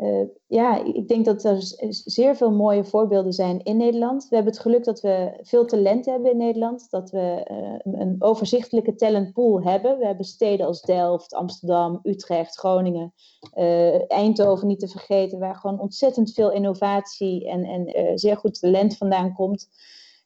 uh, 0.00 0.22
ja, 0.46 0.84
ik 0.84 1.08
denk 1.08 1.24
dat 1.24 1.44
er 1.44 1.56
zeer 1.88 2.36
veel 2.36 2.50
mooie 2.50 2.84
voorbeelden 2.84 3.32
zijn 3.32 3.62
in 3.62 3.76
Nederland. 3.76 4.28
We 4.28 4.34
hebben 4.34 4.52
het 4.52 4.62
geluk 4.62 4.84
dat 4.84 5.00
we 5.00 5.38
veel 5.42 5.64
talent 5.64 6.06
hebben 6.06 6.30
in 6.30 6.36
Nederland. 6.36 6.90
Dat 6.90 7.10
we 7.10 7.46
uh, 7.50 8.00
een 8.00 8.16
overzichtelijke 8.18 8.94
talentpool 8.94 9.62
hebben. 9.62 9.98
We 9.98 10.06
hebben 10.06 10.24
steden 10.24 10.66
als 10.66 10.82
Delft, 10.82 11.34
Amsterdam, 11.34 12.00
Utrecht, 12.02 12.58
Groningen, 12.58 13.12
uh, 13.54 14.10
Eindhoven 14.10 14.66
niet 14.66 14.80
te 14.80 14.88
vergeten, 14.88 15.38
waar 15.38 15.54
gewoon 15.54 15.80
ontzettend 15.80 16.32
veel 16.32 16.52
innovatie 16.52 17.48
en, 17.48 17.64
en 17.64 18.18
zeer 18.18 18.36
goed 18.36 18.60
talent 18.60 18.96
vandaan 18.96 19.34
komt. 19.34 19.68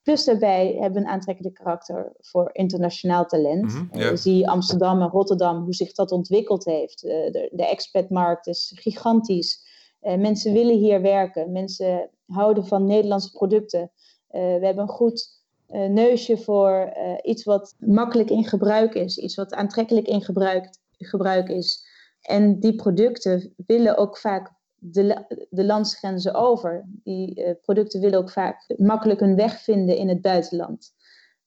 Plus 0.05 0.25
daarbij 0.25 0.77
hebben 0.81 0.93
we 1.03 1.09
een 1.09 1.13
aantrekkelijk 1.13 1.55
karakter 1.55 2.13
voor 2.21 2.51
internationaal 2.53 3.27
talent. 3.27 3.63
Mm 3.63 3.89
-hmm, 3.93 4.17
zie 4.17 4.49
Amsterdam 4.49 5.03
en 5.03 5.09
Rotterdam, 5.09 5.63
hoe 5.63 5.75
zich 5.75 5.93
dat 5.93 6.13
ontwikkeld 6.13 6.65
heeft. 6.65 7.01
de, 7.01 7.51
de 7.53 7.67
expatmarkt 7.67 8.47
is 8.47 8.73
gigantisch. 8.75 9.63
Uh, 10.03 10.17
mensen 10.17 10.53
willen 10.53 10.79
hier 10.79 11.01
werken. 11.01 11.53
Mensen 11.53 12.11
houden 12.27 12.67
van 12.67 12.87
Nederlandse 12.87 13.31
producten. 13.31 13.81
Uh, 13.81 13.89
we 14.31 14.67
hebben 14.67 14.79
een 14.79 14.89
goed 14.89 15.43
neusje 15.89 16.37
voor 16.37 16.93
iets 17.23 17.45
wat 17.45 17.75
makkelijk 17.79 18.31
in 18.31 18.45
gebruik 18.45 18.95
is. 18.95 19.19
Iets 19.19 19.35
wat 19.35 19.55
aantrekkelijk 19.55 20.07
in 20.07 20.23
gebruik, 20.23 20.77
gebruik 20.99 21.49
is. 21.49 21.87
En 22.21 22.61
die 22.61 22.75
producten 22.75 23.55
willen 23.67 23.97
ook 23.97 24.19
vaak 24.19 24.53
de, 24.87 25.47
de 25.51 25.65
landsgrenzen 25.65 26.35
over. 26.35 26.85
Die 26.89 27.55
producten 27.63 28.01
willen 28.01 28.19
ook 28.19 28.31
vaak 28.31 28.75
makkelijk 28.77 29.21
hun 29.21 29.37
weg 29.37 29.61
vinden 29.63 29.97
in 29.97 30.09
het 30.09 30.21
buitenland. 30.21 30.93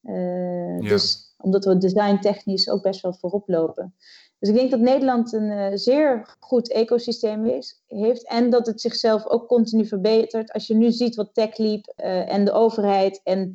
Ja. 0.00 0.78
Dus 0.78 1.34
omdat 1.36 1.64
we 1.64 1.78
designtechnisch 1.78 2.70
ook 2.70 2.82
best 2.82 3.00
wel 3.00 3.14
voorop 3.14 3.48
lopen. 3.48 3.94
Dus 4.38 4.48
ik 4.48 4.54
denk 4.54 4.70
dat 4.70 4.80
Nederland 4.80 5.32
een 5.32 5.50
uh, 5.50 5.66
zeer 5.74 6.36
goed 6.40 6.72
ecosysteem 6.72 7.46
is, 7.46 7.82
heeft 7.86 8.28
en 8.28 8.50
dat 8.50 8.66
het 8.66 8.80
zichzelf 8.80 9.26
ook 9.26 9.48
continu 9.48 9.86
verbetert. 9.86 10.52
Als 10.52 10.66
je 10.66 10.74
nu 10.74 10.90
ziet 10.90 11.14
wat 11.14 11.34
TechLeap 11.34 11.94
uh, 11.96 12.32
en 12.32 12.44
de 12.44 12.52
overheid 12.52 13.20
en 13.24 13.48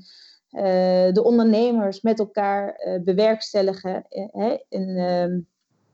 uh, 0.52 0.62
de 1.12 1.24
ondernemers 1.24 2.02
met 2.02 2.20
elkaar 2.20 2.80
bewerkstelligen 3.04 4.06
in, 4.70 4.98
ehm, 4.98 5.40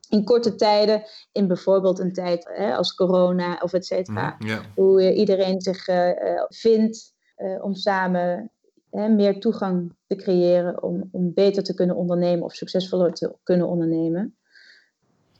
in 0.09 0.23
korte 0.23 0.55
tijden, 0.55 1.03
in 1.31 1.47
bijvoorbeeld 1.47 1.99
een 1.99 2.13
tijd 2.13 2.49
als 2.75 2.93
corona 2.93 3.59
of 3.61 3.73
et 3.73 3.85
cetera. 3.85 4.35
Mm, 4.39 4.47
yeah. 4.47 4.59
Hoe 4.75 5.13
iedereen 5.13 5.61
zich 5.61 5.85
vindt 6.47 7.13
om 7.61 7.75
samen 7.75 8.51
meer 8.91 9.39
toegang 9.39 9.95
te 10.07 10.15
creëren 10.15 10.83
om, 10.83 11.09
om 11.11 11.33
beter 11.33 11.63
te 11.63 11.73
kunnen 11.73 11.95
ondernemen 11.95 12.43
of 12.43 12.53
succesvoller 12.53 13.13
te 13.13 13.35
kunnen 13.43 13.67
ondernemen 13.67 14.37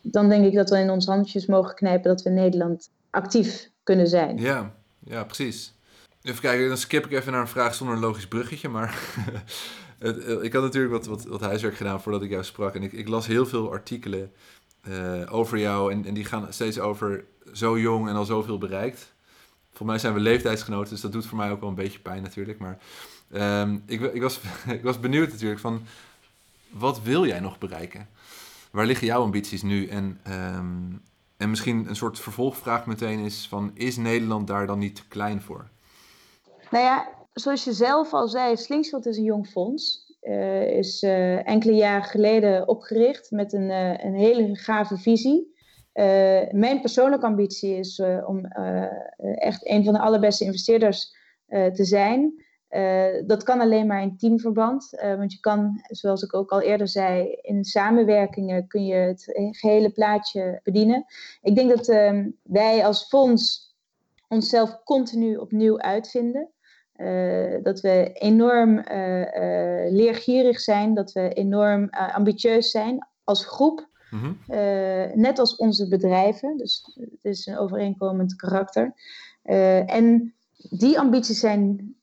dan 0.02 0.30
denk 0.30 0.46
ik 0.46 0.54
dat 0.54 0.70
we 0.70 0.80
in 0.80 0.90
ons 0.90 1.06
handjes 1.06 1.46
mogen 1.46 1.76
knijpen 1.76 2.10
dat 2.10 2.22
we 2.22 2.30
in 2.30 2.36
Nederland 2.36 2.92
actief 3.10 3.70
kunnen 3.84 4.08
zijn. 4.08 4.38
Ja, 4.38 4.76
ja 5.00 5.24
precies. 5.24 5.74
Even 6.22 6.42
kijken, 6.42 6.68
dan 6.68 6.78
skip 6.78 7.06
ik 7.06 7.12
even 7.12 7.32
naar 7.32 7.42
een 7.42 7.48
vraag 7.48 7.76
zonder 7.76 7.96
een 7.96 8.02
logisch 8.02 8.28
bruggetje. 8.28 8.70
Maar 8.70 9.00
eh, 10.00 10.44
ik 10.44 10.54
had 10.54 10.64
natuurlijk 10.64 10.94
wat, 10.94 11.06
wat, 11.06 11.26
wat, 11.26 11.42
huiswerk 11.42 11.76
gedaan 11.76 12.02
voordat 12.02 12.22
ik 12.22 12.30
jou 12.30 12.44
sprak. 12.44 12.76
En 12.76 12.84
ik, 12.84 12.92
ik 12.92 13.08
las 13.08 13.28
heel 13.28 13.46
veel 13.46 13.72
artikelen 13.72 14.32
uh, 14.88 15.34
over 15.34 15.58
jou. 15.58 15.92
En, 15.92 16.06
en 16.06 16.14
die 16.14 16.26
gaan 16.26 16.54
steeds 16.54 16.80
over 16.80 17.26
zo 17.54 17.80
jong 17.80 18.08
en 18.10 18.16
al 18.16 18.26
zoveel 18.26 18.58
bereikt. 18.58 19.14
Voor 19.74 19.86
mij 19.86 20.00
zijn 20.00 20.14
we 20.14 20.20
leeftijdsgenoten, 20.20 20.90
dus 20.90 21.02
dat 21.02 21.12
doet 21.12 21.26
voor 21.26 21.38
mij 21.38 21.52
ook 21.52 21.60
wel 21.60 21.70
een 21.70 21.76
beetje 21.76 22.00
pijn 22.00 22.22
natuurlijk. 22.22 22.60
Maar 22.60 22.78
um, 23.62 23.84
ik, 23.86 24.02
ik, 24.02 24.22
was, 24.22 24.40
ik 24.78 24.84
was 24.84 25.00
benieuwd 25.00 25.30
natuurlijk 25.32 25.60
van, 25.60 25.82
wat 26.70 27.02
wil 27.02 27.26
jij 27.26 27.40
nog 27.40 27.58
bereiken? 27.58 28.10
Waar 28.72 28.86
liggen 28.86 29.08
jouw 29.08 29.22
ambities 29.22 29.62
nu? 29.62 29.88
En, 29.88 30.20
ehm, 30.24 30.92
en 31.38 31.50
misschien 31.50 31.90
een 31.90 31.96
soort 31.96 32.20
vervolgvraag 32.20 32.86
meteen 32.86 33.20
is 33.20 33.48
van, 33.48 33.72
is 33.74 33.98
Nederland 33.98 34.48
daar 34.48 34.68
dan 34.68 34.80
niet 34.80 34.96
te 34.96 35.08
klein 35.08 35.42
voor? 35.42 35.68
Nou 36.72 36.84
ja, 36.84 37.10
zoals 37.34 37.64
je 37.64 37.74
zelf 37.74 38.14
al 38.14 38.28
zei, 38.28 38.58
Slingshot 38.58 39.06
is 39.06 39.18
een 39.18 39.24
jong 39.24 39.48
fonds. 39.48 40.09
Uh, 40.22 40.68
is 40.68 41.04
uh, 41.04 41.48
enkele 41.48 41.74
jaren 41.74 42.04
geleden 42.04 42.68
opgericht 42.68 43.32
met 43.32 43.54
een, 43.54 43.70
uh, 43.70 44.04
een 44.04 44.16
hele 44.16 44.56
gave 44.56 44.98
visie. 44.98 45.58
mijn 46.52 46.82
persoonlijke 46.82 47.26
ambitie 47.26 47.78
is 47.78 48.02
om 48.26 48.46
echt 49.36 49.70
een 49.70 49.84
van 49.84 49.94
de 49.94 50.00
allerbeste 50.00 50.46
investeerders 50.46 51.16
te 51.48 51.84
zijn. 51.84 52.44
Dat 53.26 53.44
kan 53.44 53.62
alleen 53.62 53.88
maar 53.88 54.02
in 54.02 54.18
teamverband, 54.18 54.90
want 55.18 55.32
je 55.34 55.40
kan, 55.40 55.82
zoals 55.82 56.22
ik 56.22 56.34
ook 56.34 56.52
al 56.52 56.62
eerder 56.62 56.88
zei, 56.88 57.38
in 57.42 57.64
samenwerkingen 57.64 58.68
kun 58.68 58.86
je 58.86 58.96
het 58.96 59.24
gehele 59.52 59.92
plaatje 59.92 60.60
bedienen. 60.64 61.06
Ik 61.42 61.56
denk 61.56 61.70
dat 61.70 61.88
uh, 61.88 62.26
wij 62.44 62.86
als 62.86 63.08
fonds 63.08 63.76
onszelf 64.28 64.84
continu 64.84 65.36
opnieuw 65.36 65.80
uitvinden. 65.80 66.50
Eh, 67.00 67.64
dat 67.64 67.82
we 67.82 68.12
enorm 68.14 68.84
leergierig 69.90 70.60
zijn, 70.60 70.94
dat 70.94 71.12
we 71.12 71.34
enorm 71.34 71.90
ambitieus 71.90 72.72
zijn 72.72 73.08
als 73.24 73.46
groep. 73.46 73.88
Mm 74.10 74.20
-hmm. 74.20 74.38
net 75.22 75.40
als 75.40 75.56
onze 75.56 75.88
bedrijven, 75.88 76.58
dus 76.58 76.98
het 77.00 77.24
is 77.24 77.46
een 77.46 77.58
overeenkomend 77.58 78.36
karakter. 78.36 78.94
en 79.86 80.34
die 80.70 81.00
ambities 81.00 81.40
zijn 81.40 81.96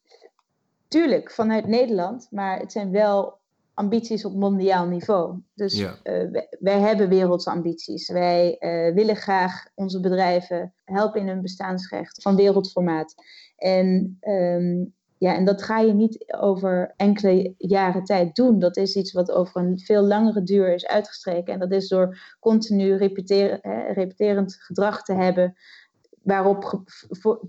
tuurlijk 0.89 1.31
vanuit 1.31 1.67
Nederland, 1.67 2.29
maar 2.31 2.59
het 2.59 2.73
zijn 2.73 2.91
wel 2.91 3.39
ambities 3.77 4.25
op 4.25 4.35
mondiaal 4.35 4.87
niveau. 4.87 5.39
Dus 5.55 5.79
ja. 5.79 5.99
uh, 6.05 6.41
wij, 6.59 6.81
hebben 6.81 7.09
wereldse 7.09 7.51
ambities. 7.51 8.09
Wij 8.09 8.57
uh, 8.61 8.95
willen 8.95 9.17
graag 9.17 9.67
onze 9.75 10.01
bedrijven 10.01 10.75
helpen 10.85 11.21
in 11.21 11.29
hun 11.29 11.43
bestaansrecht 11.43 12.23
van 12.23 12.37
wereldformaat. 12.37 13.15
En, 13.57 14.19
um, 14.21 14.95
ja, 15.19 15.35
en 15.35 15.45
dat 15.45 15.63
ga 15.63 15.79
je 15.79 15.93
niet 15.93 16.33
over 16.41 16.95
enkele 16.97 17.55
jaren 17.59 18.05
tijd 18.05 18.35
doen. 18.35 18.59
Dat 18.59 18.77
is 18.77 18.97
iets 18.97 19.13
wat 19.13 19.31
over 19.31 19.61
een 19.61 19.79
veel 19.79 20.03
langere 20.03 20.43
duur 20.43 20.75
is 20.75 20.87
uitgestreken. 20.87 21.53
En 21.53 21.59
dat 21.59 21.73
is 21.73 21.89
door 21.89 22.37
continu 22.41 22.97
repeteren, 22.97 23.59
hè, 23.63 23.93
repeterend 23.93 24.55
gedrag 24.55 25.03
te 25.03 25.13
hebben 25.13 25.57
waarop 26.23 26.83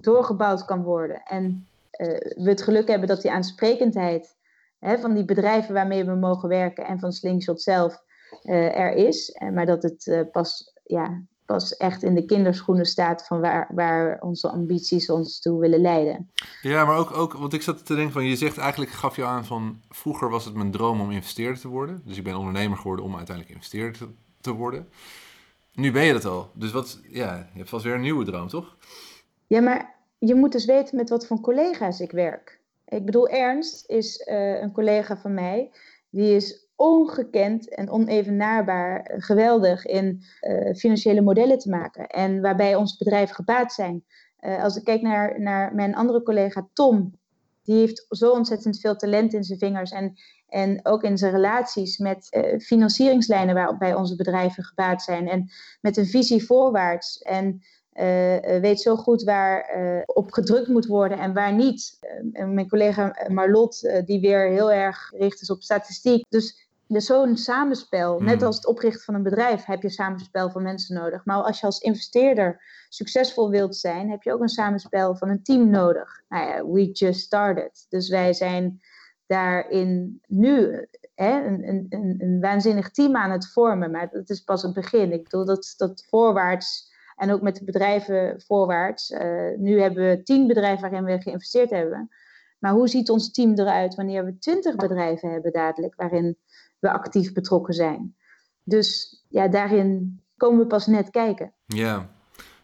doorgebouwd 0.01 0.65
kan 0.65 0.83
worden. 0.83 1.21
En 1.23 1.67
uh, 1.91 2.07
we 2.17 2.49
het 2.49 2.61
geluk 2.61 2.87
hebben 2.87 3.07
dat 3.07 3.21
die 3.21 3.31
aansprekendheid 3.31 4.35
hè, 4.79 4.97
van 4.97 5.13
die 5.13 5.25
bedrijven 5.25 5.73
waarmee 5.73 6.05
we 6.05 6.15
mogen 6.15 6.49
werken 6.49 6.85
en 6.85 6.99
van 6.99 7.11
Slingshot 7.11 7.61
zelf 7.61 8.03
uh, 8.43 8.79
er 8.79 8.93
is. 8.93 9.41
Maar 9.53 9.65
dat 9.65 9.83
het 9.83 10.27
pas, 10.31 10.73
ja, 10.83 11.21
pas 11.47 11.77
echt 11.77 12.03
in 12.03 12.15
de 12.15 12.25
kinderschoenen 12.25 12.85
staat 12.85 13.25
van 13.25 13.39
waar, 13.39 13.69
waar 13.73 14.21
onze 14.21 14.49
ambities 14.49 15.09
ons 15.09 15.39
toe 15.39 15.59
willen 15.59 15.81
leiden. 15.81 16.31
Ja, 16.61 16.85
maar 16.85 16.97
ook, 16.97 17.11
ook, 17.11 17.33
want 17.33 17.53
ik 17.53 17.61
zat 17.61 17.85
te 17.85 17.95
denken 17.95 18.13
van, 18.13 18.25
je 18.25 18.35
zegt 18.35 18.57
eigenlijk, 18.57 18.91
gaf 18.91 19.15
je 19.15 19.25
aan 19.25 19.45
van, 19.45 19.81
vroeger 19.89 20.29
was 20.29 20.45
het 20.45 20.53
mijn 20.53 20.71
droom 20.71 21.01
om 21.01 21.11
investeerder 21.11 21.59
te 21.59 21.67
worden. 21.67 22.01
Dus 22.05 22.17
ik 22.17 22.23
ben 22.23 22.37
ondernemer 22.37 22.77
geworden 22.77 23.05
om 23.05 23.15
uiteindelijk 23.15 23.55
investeerder 23.55 23.97
te, 23.97 24.07
te 24.41 24.51
worden. 24.51 24.87
Nu 25.73 25.91
ben 25.91 26.03
je 26.03 26.13
dat 26.13 26.25
al. 26.25 26.49
Dus 26.53 26.71
wat, 26.71 26.99
ja, 27.09 27.49
je 27.51 27.57
hebt 27.57 27.69
vast 27.69 27.83
weer 27.83 27.93
een 27.93 28.01
nieuwe 28.01 28.25
droom, 28.25 28.47
toch? 28.47 28.75
Ja, 29.47 29.61
maar 29.61 29.95
je 30.17 30.35
moet 30.35 30.51
dus 30.51 30.65
weten 30.65 30.95
met 30.95 31.09
wat 31.09 31.27
voor 31.27 31.41
collega's 31.41 31.99
ik 31.99 32.11
werk. 32.11 32.59
Ik 32.87 33.05
bedoel, 33.05 33.27
Ernst 33.27 33.89
is 33.89 34.27
uh, 34.27 34.61
een 34.61 34.71
collega 34.71 35.17
van 35.17 35.33
mij. 35.33 35.71
Die 36.09 36.35
is 36.35 36.66
ongekend 36.77 37.75
en 37.75 37.89
onevenaarbaar 37.89 39.01
eh, 39.01 39.21
geweldig 39.21 39.85
in 39.85 40.23
uh, 40.41 40.73
financiële 40.73 41.21
modellen 41.21 41.57
te 41.57 41.69
maken. 41.69 42.07
En 42.07 42.41
waarbij 42.41 42.75
onze 42.75 42.97
bedrijven 42.97 43.35
gebaat 43.35 43.73
zijn. 43.73 44.03
Uh, 44.41 44.63
als 44.63 44.75
ik 44.75 44.83
kijk 44.83 45.01
naar, 45.01 45.41
naar 45.41 45.75
mijn 45.75 45.95
andere 45.95 46.23
collega 46.23 46.67
Tom. 46.73 47.19
Die 47.63 47.75
heeft 47.75 48.05
zo 48.09 48.31
ontzettend 48.31 48.79
veel 48.79 48.95
talent 48.95 49.33
in 49.33 49.43
zijn 49.43 49.59
vingers. 49.59 49.91
En, 49.91 50.13
en 50.47 50.79
ook 50.83 51.03
in 51.03 51.17
zijn 51.17 51.31
relaties 51.31 51.97
met 51.97 52.47
financieringslijnen 52.59 53.55
waarbij 53.55 53.93
onze 53.93 54.15
bedrijven 54.15 54.63
gebaat 54.63 55.01
zijn. 55.01 55.27
En 55.27 55.49
met 55.81 55.97
een 55.97 56.05
visie 56.05 56.45
voorwaarts. 56.45 57.21
En 57.21 57.61
uh, 57.97 58.59
weet 58.59 58.81
zo 58.81 58.95
goed 58.95 59.23
waar 59.23 59.77
uh, 59.77 60.01
op 60.05 60.31
gedrukt 60.31 60.67
moet 60.67 60.85
worden 60.85 61.19
en 61.19 61.33
waar 61.33 61.53
niet. 61.53 61.97
Uh, 62.33 62.45
mijn 62.45 62.69
collega 62.69 63.27
Marlot, 63.27 64.01
die 64.05 64.19
weer 64.19 64.49
heel 64.49 64.71
erg 64.71 64.97
gericht 64.97 65.41
is 65.41 65.49
op 65.49 65.61
statistiek. 65.61 66.25
Dus 66.29 66.66
dus 66.87 67.05
zo'n 67.05 67.37
samenspel, 67.37 68.19
net 68.19 68.43
als 68.43 68.55
het 68.55 68.67
oprichten 68.67 69.01
van 69.03 69.15
een 69.15 69.23
bedrijf, 69.23 69.65
heb 69.65 69.81
je 69.81 69.89
samenspel 69.89 70.49
van 70.49 70.63
mensen 70.63 70.95
nodig. 70.95 71.25
Maar 71.25 71.41
als 71.41 71.59
je 71.59 71.65
als 71.65 71.79
investeerder 71.79 72.61
succesvol 72.89 73.49
wilt 73.49 73.75
zijn, 73.75 74.09
heb 74.09 74.23
je 74.23 74.33
ook 74.33 74.41
een 74.41 74.47
samenspel 74.47 75.15
van 75.15 75.29
een 75.29 75.43
team 75.43 75.69
nodig. 75.69 76.21
Nou 76.29 76.47
ja, 76.47 76.65
we 76.65 76.91
just 76.91 77.19
started. 77.19 77.85
Dus 77.89 78.09
wij 78.09 78.33
zijn 78.33 78.81
daarin 79.25 80.21
nu 80.27 80.87
hè, 81.15 81.45
een, 81.45 81.67
een, 81.67 81.85
een, 81.89 82.15
een 82.17 82.39
waanzinnig 82.39 82.91
team 82.91 83.15
aan 83.15 83.31
het 83.31 83.51
vormen. 83.51 83.91
Maar 83.91 84.09
dat 84.11 84.29
is 84.29 84.41
pas 84.41 84.61
het 84.61 84.73
begin. 84.73 85.11
Ik 85.11 85.23
bedoel 85.23 85.45
dat, 85.45 85.73
dat 85.77 86.05
voorwaarts 86.09 86.95
en 87.15 87.31
ook 87.31 87.41
met 87.41 87.55
de 87.55 87.63
bedrijven 87.63 88.41
voorwaarts. 88.41 89.09
Uh, 89.09 89.57
nu 89.57 89.81
hebben 89.81 90.09
we 90.09 90.23
tien 90.23 90.47
bedrijven 90.47 90.81
waarin 90.81 91.03
we 91.03 91.21
geïnvesteerd 91.21 91.69
hebben. 91.69 92.09
Maar 92.59 92.71
hoe 92.71 92.87
ziet 92.87 93.09
ons 93.09 93.31
team 93.31 93.53
eruit 93.59 93.95
wanneer 93.95 94.25
we 94.25 94.37
twintig 94.37 94.75
bedrijven 94.75 95.31
hebben 95.31 95.51
dadelijk 95.51 95.95
waarin 95.95 96.37
we 96.79 96.91
actief 96.91 97.33
betrokken 97.33 97.73
zijn? 97.73 98.15
Dus 98.63 99.19
ja, 99.29 99.47
daarin 99.47 100.21
komen 100.37 100.59
we 100.59 100.67
pas 100.67 100.87
net 100.87 101.09
kijken. 101.09 101.53
Ja, 101.65 102.09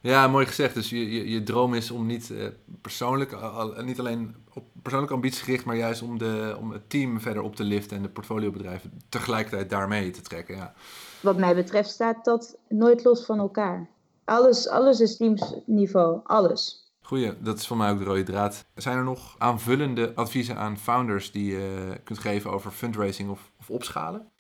ja, 0.03 0.27
mooi 0.27 0.45
gezegd. 0.45 0.73
Dus 0.73 0.89
je, 0.89 1.11
je, 1.11 1.29
je 1.29 1.43
droom 1.43 1.73
is 1.73 1.91
om 1.91 2.05
niet 2.05 2.29
uh, 2.29 2.47
persoonlijk, 2.81 3.35
niet 3.83 3.99
alleen 3.99 4.35
op 4.53 4.63
persoonlijke 4.81 5.15
ambities 5.15 5.41
gericht, 5.41 5.65
maar 5.65 5.75
juist 5.75 6.01
om, 6.01 6.17
de, 6.17 6.57
om 6.59 6.71
het 6.71 6.89
team 6.89 7.21
verder 7.21 7.43
op 7.43 7.55
te 7.55 7.63
liften 7.63 7.97
en 7.97 8.03
de 8.03 8.09
portfoliobedrijven 8.09 9.01
tegelijkertijd 9.09 9.69
daarmee 9.69 10.09
te 10.09 10.21
trekken. 10.21 10.55
Ja. 10.55 10.73
Wat 11.21 11.37
mij 11.37 11.55
betreft 11.55 11.89
staat 11.89 12.25
dat 12.25 12.57
nooit 12.69 13.03
los 13.03 13.25
van 13.25 13.39
elkaar. 13.39 13.89
Alles, 14.25 14.69
alles 14.69 14.99
is 14.99 15.17
teamsniveau, 15.17 16.19
alles. 16.23 16.91
Goeie, 17.01 17.41
dat 17.41 17.57
is 17.57 17.67
voor 17.67 17.77
mij 17.77 17.91
ook 17.91 17.97
de 17.97 18.03
rode 18.03 18.23
draad. 18.23 18.65
Zijn 18.75 18.97
er 18.97 19.03
nog 19.03 19.35
aanvullende 19.37 20.15
adviezen 20.15 20.57
aan 20.57 20.77
founders 20.77 21.31
die 21.31 21.51
je 21.51 21.97
kunt 22.03 22.19
geven 22.19 22.51
over 22.51 22.71
fundraising 22.71 23.29
of, 23.29 23.51
of 23.63 23.75
opschalen? 23.75 24.31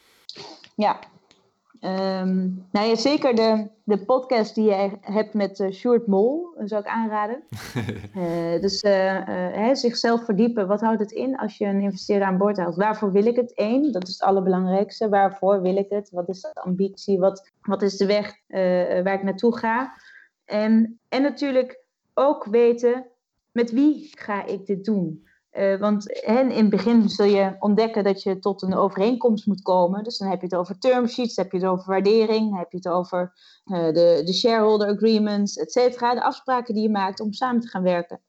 Ja, 0.75 0.99
Um, 1.85 2.67
nou 2.71 2.87
ja, 2.87 2.95
zeker 2.95 3.35
de, 3.35 3.67
de 3.83 4.05
podcast 4.05 4.55
die 4.55 4.63
je 4.63 4.97
hebt 5.01 5.33
met 5.33 5.59
uh, 5.59 5.71
Sjoerd 5.71 6.07
Mol, 6.07 6.55
zou 6.57 6.81
ik 6.81 6.87
aanraden. 6.87 7.43
uh, 8.15 8.61
dus 8.65 8.83
uh, 8.83 9.73
zichzelf 9.73 10.25
verdiepen, 10.25 10.67
wat 10.67 10.81
houdt 10.81 10.99
het 10.99 11.11
in 11.11 11.37
als 11.37 11.57
je 11.57 11.65
een 11.65 11.81
investeerder 11.81 12.27
aan 12.27 12.37
boord 12.37 12.57
houdt? 12.57 12.75
Waarvoor 12.75 13.11
wil 13.11 13.25
ik 13.25 13.35
het? 13.35 13.51
Eén, 13.55 13.91
dat 13.91 14.07
is 14.07 14.13
het 14.13 14.21
allerbelangrijkste. 14.21 15.09
Waarvoor 15.09 15.61
wil 15.61 15.75
ik 15.75 15.89
het? 15.89 16.09
Wat 16.09 16.29
is 16.29 16.41
de 16.41 16.53
ambitie? 16.53 17.19
Wat, 17.19 17.51
wat 17.61 17.81
is 17.81 17.97
de 17.97 18.05
weg 18.05 18.35
waar 19.03 19.13
ik 19.13 19.23
naartoe 19.23 19.57
ga? 19.57 19.93
En, 20.45 20.99
en 21.09 21.21
natuurlijk 21.21 21.83
ook 22.13 22.45
weten, 22.45 23.05
met 23.51 23.71
wie 23.71 24.09
ga 24.11 24.45
ik 24.45 24.65
dit 24.65 24.85
doen? 24.85 25.27
Uh, 25.57 25.79
want 25.79 26.07
in 26.07 26.49
het 26.49 26.69
begin 26.69 27.09
zul 27.09 27.25
je 27.25 27.55
ontdekken 27.59 28.03
dat 28.03 28.23
je 28.23 28.39
tot 28.39 28.61
een 28.61 28.75
overeenkomst 28.75 29.47
moet 29.47 29.61
komen. 29.61 30.03
Dus 30.03 30.17
dan 30.17 30.29
heb 30.29 30.39
je 30.39 30.45
het 30.45 30.55
over 30.55 30.79
term 30.79 31.07
sheets, 31.07 31.35
heb 31.35 31.51
je 31.51 31.57
het 31.57 31.67
over 31.67 31.85
waardering, 31.85 32.57
heb 32.57 32.71
je 32.71 32.77
het 32.77 32.87
over 32.87 33.33
uh, 33.65 33.85
de, 33.85 34.21
de 34.25 34.33
shareholder 34.33 34.87
agreements, 34.87 35.57
et 35.57 35.71
cetera. 35.71 36.13
De 36.13 36.23
afspraken 36.23 36.73
die 36.73 36.83
je 36.83 36.89
maakt 36.89 37.19
om 37.19 37.33
samen 37.33 37.61
te 37.61 37.67
gaan 37.67 37.83
werken. 37.83 38.21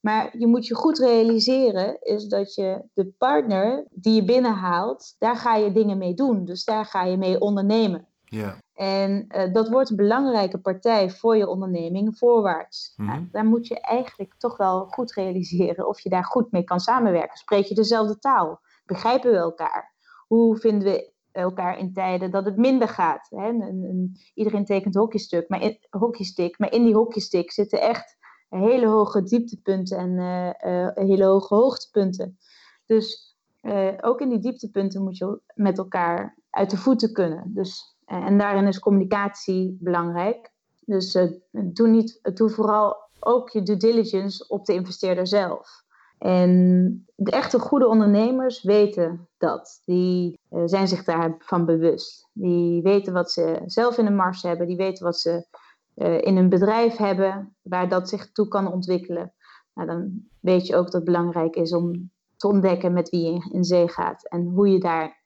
Maar 0.00 0.38
je 0.38 0.46
moet 0.46 0.66
je 0.66 0.74
goed 0.74 0.98
realiseren, 0.98 1.96
is 2.00 2.26
dat 2.26 2.54
je 2.54 2.82
de 2.92 3.06
partner 3.18 3.86
die 3.90 4.14
je 4.14 4.24
binnenhaalt, 4.24 5.14
daar 5.18 5.36
ga 5.36 5.56
je 5.56 5.72
dingen 5.72 5.98
mee 5.98 6.14
doen. 6.14 6.44
Dus 6.44 6.64
daar 6.64 6.84
ga 6.84 7.04
je 7.04 7.16
mee 7.16 7.40
ondernemen. 7.40 8.06
Ja. 8.24 8.56
En 8.78 9.24
uh, 9.28 9.52
dat 9.52 9.68
wordt 9.68 9.90
een 9.90 9.96
belangrijke 9.96 10.58
partij 10.58 11.10
voor 11.10 11.36
je 11.36 11.48
onderneming 11.48 12.18
voorwaarts. 12.18 12.92
Mhm. 12.96 13.08
nou, 13.08 13.28
daar 13.32 13.44
moet 13.44 13.66
je 13.66 13.80
eigenlijk 13.80 14.34
toch 14.36 14.56
wel 14.56 14.86
goed 14.86 15.12
realiseren 15.12 15.88
of 15.88 16.00
je 16.00 16.08
daar 16.08 16.24
goed 16.24 16.52
mee 16.52 16.64
kan 16.64 16.80
samenwerken. 16.80 17.38
Spreek 17.38 17.64
je 17.64 17.74
dezelfde 17.74 18.18
taal? 18.18 18.60
Begrijpen 18.86 19.30
we 19.30 19.36
elkaar? 19.36 19.94
Hoe 20.26 20.56
vinden 20.56 20.92
we 20.92 21.12
elkaar 21.32 21.78
in 21.78 21.92
tijden 21.92 22.30
dat 22.30 22.44
het 22.44 22.56
minder 22.56 22.88
gaat? 22.88 23.26
Hè? 23.30 23.48
Een, 23.48 23.62
een, 23.62 24.16
iedereen 24.34 24.64
tekent 24.64 24.94
hockeystuk, 24.94 25.48
maar 25.48 25.62
in, 25.62 25.78
maar 26.56 26.72
in 26.72 26.84
die 26.84 26.94
hockeystick 26.94 27.52
zitten 27.52 27.80
echt 27.80 28.16
hele 28.48 28.86
hoge 28.86 29.22
dieptepunten 29.22 29.98
en 29.98 30.10
uh, 30.10 30.72
uh, 30.72 30.90
hele 30.94 31.24
hoge 31.24 31.54
hoogtepunten. 31.54 32.38
Dus 32.86 33.36
ook 34.00 34.20
in 34.20 34.28
die 34.28 34.38
dieptepunten 34.38 35.02
moet 35.02 35.16
je 35.16 35.40
met 35.54 35.78
elkaar 35.78 36.36
uit 36.50 36.70
de 36.70 36.76
voeten 36.76 37.12
kunnen. 37.12 37.50
Dus 37.54 37.97
en 38.08 38.38
daarin 38.38 38.66
is 38.66 38.78
communicatie 38.78 39.76
belangrijk. 39.80 40.50
Dus 40.80 41.14
uh, 41.14 41.30
doe, 41.50 41.88
niet, 41.88 42.20
doe 42.34 42.50
vooral 42.50 42.96
ook 43.20 43.50
je 43.50 43.62
due 43.62 43.76
diligence 43.76 44.48
op 44.48 44.64
de 44.64 44.74
investeerder 44.74 45.26
zelf. 45.26 45.86
En 46.18 47.06
de 47.14 47.30
echte 47.30 47.58
goede 47.58 47.86
ondernemers 47.86 48.62
weten 48.62 49.28
dat. 49.38 49.82
Die 49.84 50.38
uh, 50.50 50.62
zijn 50.64 50.88
zich 50.88 51.04
daarvan 51.04 51.64
bewust. 51.64 52.28
Die 52.32 52.82
weten 52.82 53.12
wat 53.12 53.32
ze 53.32 53.62
zelf 53.66 53.98
in 53.98 54.04
de 54.04 54.10
mars 54.10 54.42
hebben. 54.42 54.66
Die 54.66 54.76
weten 54.76 55.04
wat 55.04 55.18
ze 55.18 55.46
in 56.20 56.36
een 56.36 56.48
bedrijf 56.48 56.96
hebben 56.96 57.56
waar 57.62 57.88
dat 57.88 58.08
zich 58.08 58.32
toe 58.32 58.48
kan 58.48 58.72
ontwikkelen. 58.72 59.32
Nou, 59.74 59.88
dan 59.88 60.28
weet 60.40 60.66
je 60.66 60.76
ook 60.76 60.84
dat 60.84 60.92
het 60.92 61.04
belangrijk 61.04 61.56
is 61.56 61.72
om 61.72 62.10
te 62.36 62.48
ontdekken 62.48 62.92
met 62.92 63.08
wie 63.08 63.32
je 63.32 63.50
in 63.52 63.64
zee 63.64 63.88
gaat. 63.88 64.28
En 64.28 64.46
hoe 64.46 64.68
je 64.68 64.78
daar 64.78 65.22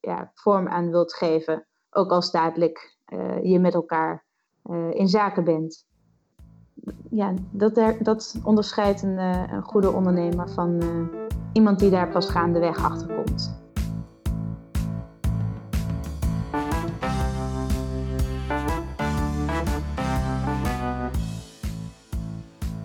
ja, 0.00 0.30
vorm 0.34 0.68
aan 0.68 0.90
wilt 0.90 1.14
geven 1.14 1.66
ook 1.96 2.10
als 2.10 2.30
dadelijk 2.30 2.96
uh, 3.12 3.42
je 3.42 3.58
met 3.58 3.74
elkaar 3.74 4.24
uh, 4.70 4.94
in 4.94 5.08
zaken 5.08 5.44
bent. 5.44 5.86
Ja, 7.10 7.34
dat, 7.50 7.76
er, 7.76 8.02
dat 8.02 8.40
onderscheidt 8.44 9.02
een, 9.02 9.18
een, 9.18 9.62
goede 9.62 9.92
ondernemer 9.92 10.50
van 10.50 10.82
iemand 11.52 11.78
die 11.78 11.90
daar 11.90 12.08
pas 12.08 12.30
gaandeweg 12.30 12.84
achter 12.84 13.14
komt. 13.14 13.64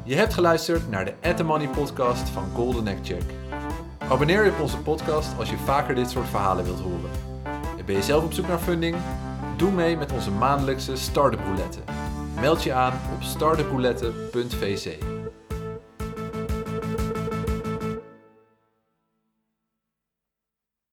Je 0.04 0.18
hebt 0.18 0.34
geluisterd 0.34 0.90
naar 0.90 1.06
de 1.06 1.14
At 1.22 1.38
The 1.38 1.44
Money 1.44 1.70
podcast 1.70 2.30
van 2.30 2.44
Golden 2.54 2.88
Egg 2.88 3.00
Check. 3.02 3.24
Abonneer 4.10 4.46
je 4.46 4.52
op 4.52 4.60
onze 4.60 4.82
podcast 4.82 5.38
als 5.38 5.50
je 5.50 5.58
vaker 5.58 5.96
dit 5.96 6.10
soort 6.10 6.28
verhalen 6.28 6.64
wilt 6.64 6.80
horen. 6.80 7.31
Ben 7.86 7.96
je 7.96 8.02
zelf 8.02 8.24
op 8.24 8.34
zoek 8.34 8.48
naar 8.48 8.60
funding? 8.60 8.96
Doe 9.58 9.72
mee 9.72 9.98
met 9.98 10.12
onze 10.12 10.32
maandelijkse 10.32 10.96
Startup 10.96 11.40
Roulette. 11.46 11.80
Meld 12.40 12.64
je 12.64 12.74
aan 12.74 12.94
op 13.14 13.22
startuproulette.vc. 13.24 15.11